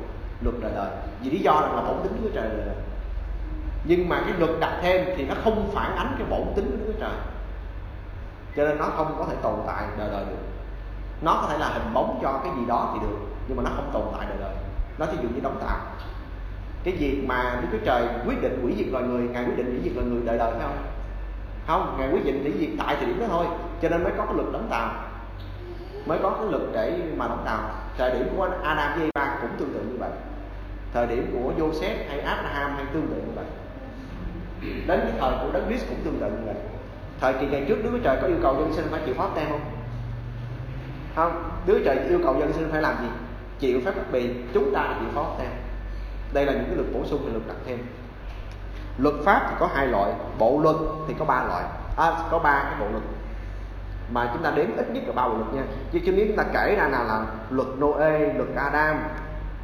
luật 0.40 0.54
đời 0.62 0.72
đời. 0.74 0.90
Vì 1.22 1.30
lý 1.30 1.38
do 1.38 1.52
là 1.52 1.82
bổn 1.82 1.96
tính 2.02 2.12
Đức 2.12 2.20
Chúa 2.22 2.34
Trời 2.34 2.48
đời 2.48 2.66
đời. 2.66 2.76
Nhưng 3.84 4.08
mà 4.08 4.20
cái 4.20 4.34
luật 4.38 4.50
đặt 4.60 4.78
thêm 4.82 5.06
thì 5.16 5.26
nó 5.26 5.34
không 5.44 5.70
phản 5.74 5.96
ánh 5.96 6.14
cái 6.18 6.26
bổn 6.30 6.42
tính 6.56 6.70
của 6.70 6.76
Đức 6.76 6.92
Chúa 6.92 7.00
Trời 7.00 7.16
cho 8.56 8.64
nên 8.64 8.78
nó 8.78 8.84
không 8.84 9.14
có 9.18 9.24
thể 9.24 9.36
tồn 9.42 9.54
tại 9.66 9.84
đời 9.98 10.08
đời 10.12 10.24
được. 10.24 10.42
Nó 11.22 11.38
có 11.42 11.48
thể 11.50 11.58
là 11.58 11.68
hình 11.68 11.94
bóng 11.94 12.18
cho 12.22 12.40
cái 12.44 12.52
gì 12.56 12.66
đó 12.68 12.90
thì 12.94 13.06
được, 13.06 13.18
nhưng 13.48 13.56
mà 13.56 13.62
nó 13.62 13.70
không 13.76 13.90
tồn 13.92 14.02
tại 14.16 14.26
đời 14.28 14.38
đời. 14.40 14.54
Nó 14.98 15.06
ví 15.06 15.18
dụ 15.22 15.28
như 15.28 15.40
đóng 15.42 15.58
tạo 15.60 15.78
cái 16.84 16.94
việc 16.94 17.24
mà 17.28 17.60
Đức 17.62 17.68
Chúa 17.72 17.84
Trời 17.84 18.08
quyết 18.26 18.42
định 18.42 18.62
hủy 18.62 18.74
diệt 18.78 18.86
loài 18.92 19.04
người, 19.04 19.22
ngài 19.22 19.44
quyết 19.44 19.56
định 19.56 19.66
hủy 19.66 19.80
diệt 19.84 19.92
loài 19.96 20.06
người 20.06 20.22
đời 20.24 20.38
đời 20.38 20.52
phải 20.52 20.62
không? 20.62 20.76
Không, 21.66 21.96
ngài 21.98 22.10
quyết 22.12 22.24
định 22.24 22.42
hủy 22.42 22.52
diệt 22.60 22.70
tại 22.78 22.96
thời 22.96 23.06
điểm 23.06 23.20
đó 23.20 23.26
thôi. 23.28 23.46
Cho 23.82 23.88
nên 23.88 24.04
mới 24.04 24.12
có 24.16 24.26
cái 24.26 24.34
luật 24.34 24.52
đóng 24.52 24.66
tạo 24.70 24.92
mới 26.06 26.18
có 26.22 26.30
cái 26.30 26.46
luật 26.50 26.62
để 26.72 27.00
mà 27.16 27.28
đóng 27.28 27.42
tạo 27.46 27.70
thời 27.98 28.10
điểm 28.10 28.28
của 28.36 28.48
Adam 28.62 28.98
với 28.98 29.10
Eva 29.14 29.38
cũng 29.40 29.50
tương 29.58 29.72
tự 29.72 29.80
như 29.80 29.96
vậy. 29.98 30.10
Thời 30.92 31.06
điểm 31.06 31.30
của 31.32 31.52
Joseph 31.58 31.96
hay 32.08 32.20
Abraham 32.20 32.74
hay 32.76 32.84
tương 32.92 33.06
tự 33.06 33.16
như 33.16 33.32
vậy. 33.34 33.44
Đến 34.86 35.00
cái 35.02 35.12
thời 35.20 35.32
của 35.44 35.52
đấng 35.52 35.66
Christ 35.68 35.88
cũng 35.88 35.98
tương 36.04 36.18
tự 36.20 36.30
như 36.30 36.46
vậy 36.46 36.54
thời 37.20 37.34
kỳ 37.34 37.46
ngày 37.46 37.64
trước 37.68 37.78
Đức 37.82 37.90
Chúa 37.92 37.98
Trời 38.02 38.18
có 38.20 38.26
yêu 38.26 38.36
cầu 38.42 38.56
dân 38.58 38.72
sinh 38.72 38.86
phải 38.90 39.00
chịu 39.06 39.14
pháp 39.18 39.28
tem 39.34 39.48
không? 39.48 39.60
Không. 41.16 41.42
Đức 41.66 41.78
Chúa 41.78 41.84
Trời 41.84 41.98
yêu 42.08 42.20
cầu 42.24 42.36
dân 42.40 42.52
sinh 42.52 42.68
phải 42.72 42.82
làm 42.82 42.96
gì? 43.02 43.08
Chịu 43.58 43.80
phép 43.84 43.96
bắt 43.96 44.12
bị, 44.12 44.30
chúng 44.54 44.74
ta 44.74 44.94
chịu 45.00 45.08
pháp 45.14 45.38
tem. 45.38 45.50
Đây 46.32 46.46
là 46.46 46.52
những 46.52 46.64
cái 46.66 46.74
luật 46.76 46.88
bổ 46.92 47.00
sung 47.04 47.20
và 47.24 47.32
luật 47.32 47.46
đặt 47.48 47.54
thêm. 47.66 47.78
Luật 48.98 49.14
pháp 49.24 49.46
thì 49.50 49.54
có 49.58 49.68
hai 49.74 49.86
loại 49.86 50.12
bộ 50.38 50.60
luật 50.62 50.76
thì 51.08 51.14
có 51.18 51.24
ba 51.24 51.44
loại. 51.44 51.64
À, 51.96 52.12
có 52.30 52.38
ba 52.38 52.62
cái 52.64 52.74
bộ 52.80 52.86
luật. 52.90 53.02
Mà 54.12 54.30
chúng 54.32 54.42
ta 54.42 54.50
đếm 54.50 54.76
ít 54.76 54.90
nhất 54.90 55.02
là 55.06 55.12
ba 55.12 55.28
bộ 55.28 55.34
luật 55.34 55.54
nha. 55.54 55.62
Chứ 55.92 55.98
chứ 56.06 56.12
nếu 56.12 56.26
chúng 56.28 56.36
ta 56.36 56.44
kể 56.52 56.76
ra 56.76 56.88
nào 56.88 57.04
là 57.04 57.24
luật 57.50 57.68
Noe 57.78 58.18
luật 58.18 58.48
Adam 58.56 58.96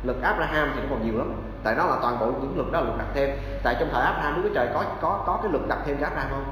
luật 0.05 0.17
Abraham 0.23 0.71
thì 0.75 0.81
nó 0.83 0.87
còn 0.91 1.07
nhiều 1.07 1.19
lắm. 1.19 1.33
Tại 1.63 1.75
đó 1.75 1.87
là 1.87 1.97
toàn 2.03 2.19
bộ 2.21 2.27
những 2.27 2.53
luật 2.57 2.73
đó 2.73 2.81
là 2.81 2.87
luật 2.87 2.99
đặt 2.99 3.07
thêm. 3.15 3.31
Tại 3.63 3.77
trong 3.81 3.89
thời 3.93 4.03
Abraham 4.03 4.35
Đức 4.37 4.43
Chúa 4.49 4.55
Trời 4.55 4.69
có 4.75 4.85
có 5.01 5.23
có 5.27 5.39
cái 5.43 5.53
luật 5.53 5.69
đặt 5.69 5.79
thêm 5.87 5.97
cho 6.01 6.07
Abraham 6.07 6.31
không? 6.31 6.45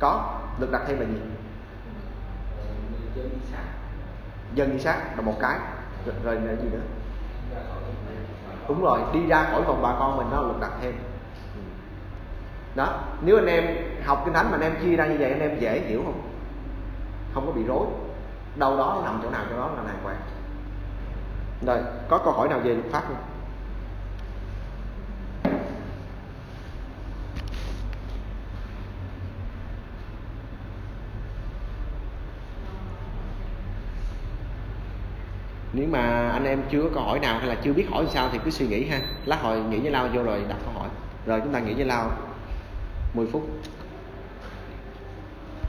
Có. 0.00 0.40
Luật 0.58 0.72
đặt 0.72 0.82
thêm 0.86 1.00
là 1.00 1.06
gì? 1.06 1.20
Dân 4.54 4.72
di 4.72 4.78
sát 4.78 5.16
là 5.16 5.22
một 5.22 5.34
cái. 5.40 5.58
Rồi, 6.06 6.14
rồi 6.24 6.34
là 6.34 6.62
gì 6.62 6.68
nữa? 6.72 6.80
Đúng 8.68 8.82
rồi 8.82 9.00
đi 9.12 9.26
ra 9.26 9.48
khỏi 9.50 9.62
vòng 9.62 9.82
bà 9.82 9.96
con 9.98 10.16
mình 10.16 10.26
là 10.30 10.40
luật 10.40 10.60
đặt 10.60 10.70
thêm. 10.80 10.94
Đó 12.74 13.00
nếu 13.22 13.36
anh 13.36 13.46
em 13.46 13.64
học 14.04 14.22
kinh 14.24 14.34
thánh 14.34 14.50
mà 14.50 14.56
anh 14.56 14.60
em 14.60 14.74
chia 14.82 14.96
ra 14.96 15.06
như 15.06 15.16
vậy 15.18 15.30
anh 15.30 15.40
em 15.40 15.58
dễ 15.60 15.80
hiểu 15.80 16.02
không? 16.04 16.22
Không 17.34 17.46
có 17.46 17.52
bị 17.52 17.64
rối. 17.64 17.86
Đâu 18.56 18.76
đó 18.76 19.02
nằm 19.04 19.20
chỗ 19.22 19.30
nào 19.30 19.44
chỗ 19.50 19.56
đó 19.56 19.70
là 19.76 19.82
đàng 19.86 20.02
hoàng. 20.02 20.20
Rồi 21.66 21.78
có 22.08 22.18
câu 22.18 22.32
hỏi 22.32 22.48
nào 22.48 22.58
về 22.58 22.74
luật 22.74 22.92
pháp 22.92 23.02
không 23.08 23.16
nếu 35.72 35.88
mà 35.88 36.28
anh 36.28 36.44
em 36.44 36.62
chưa 36.70 36.82
có 36.82 36.88
câu 36.94 37.02
hỏi 37.02 37.18
nào 37.18 37.38
hay 37.38 37.48
là 37.48 37.56
chưa 37.64 37.72
biết 37.72 37.86
hỏi 37.90 38.04
sao 38.10 38.28
thì 38.32 38.38
cứ 38.44 38.50
suy 38.50 38.66
nghĩ 38.66 38.86
ha. 38.86 39.00
Lát 39.24 39.42
hồi 39.42 39.60
nghĩ 39.60 39.78
với 39.78 39.90
lao 39.90 40.08
vô 40.14 40.22
rồi 40.22 40.40
đặt 40.48 40.56
câu 40.64 40.74
hỏi. 40.74 40.88
Rồi 41.26 41.40
chúng 41.40 41.52
ta 41.52 41.60
nghĩ 41.60 41.74
với 41.74 41.84
lao. 41.84 42.10
10 43.14 43.26
phút. 43.26 43.42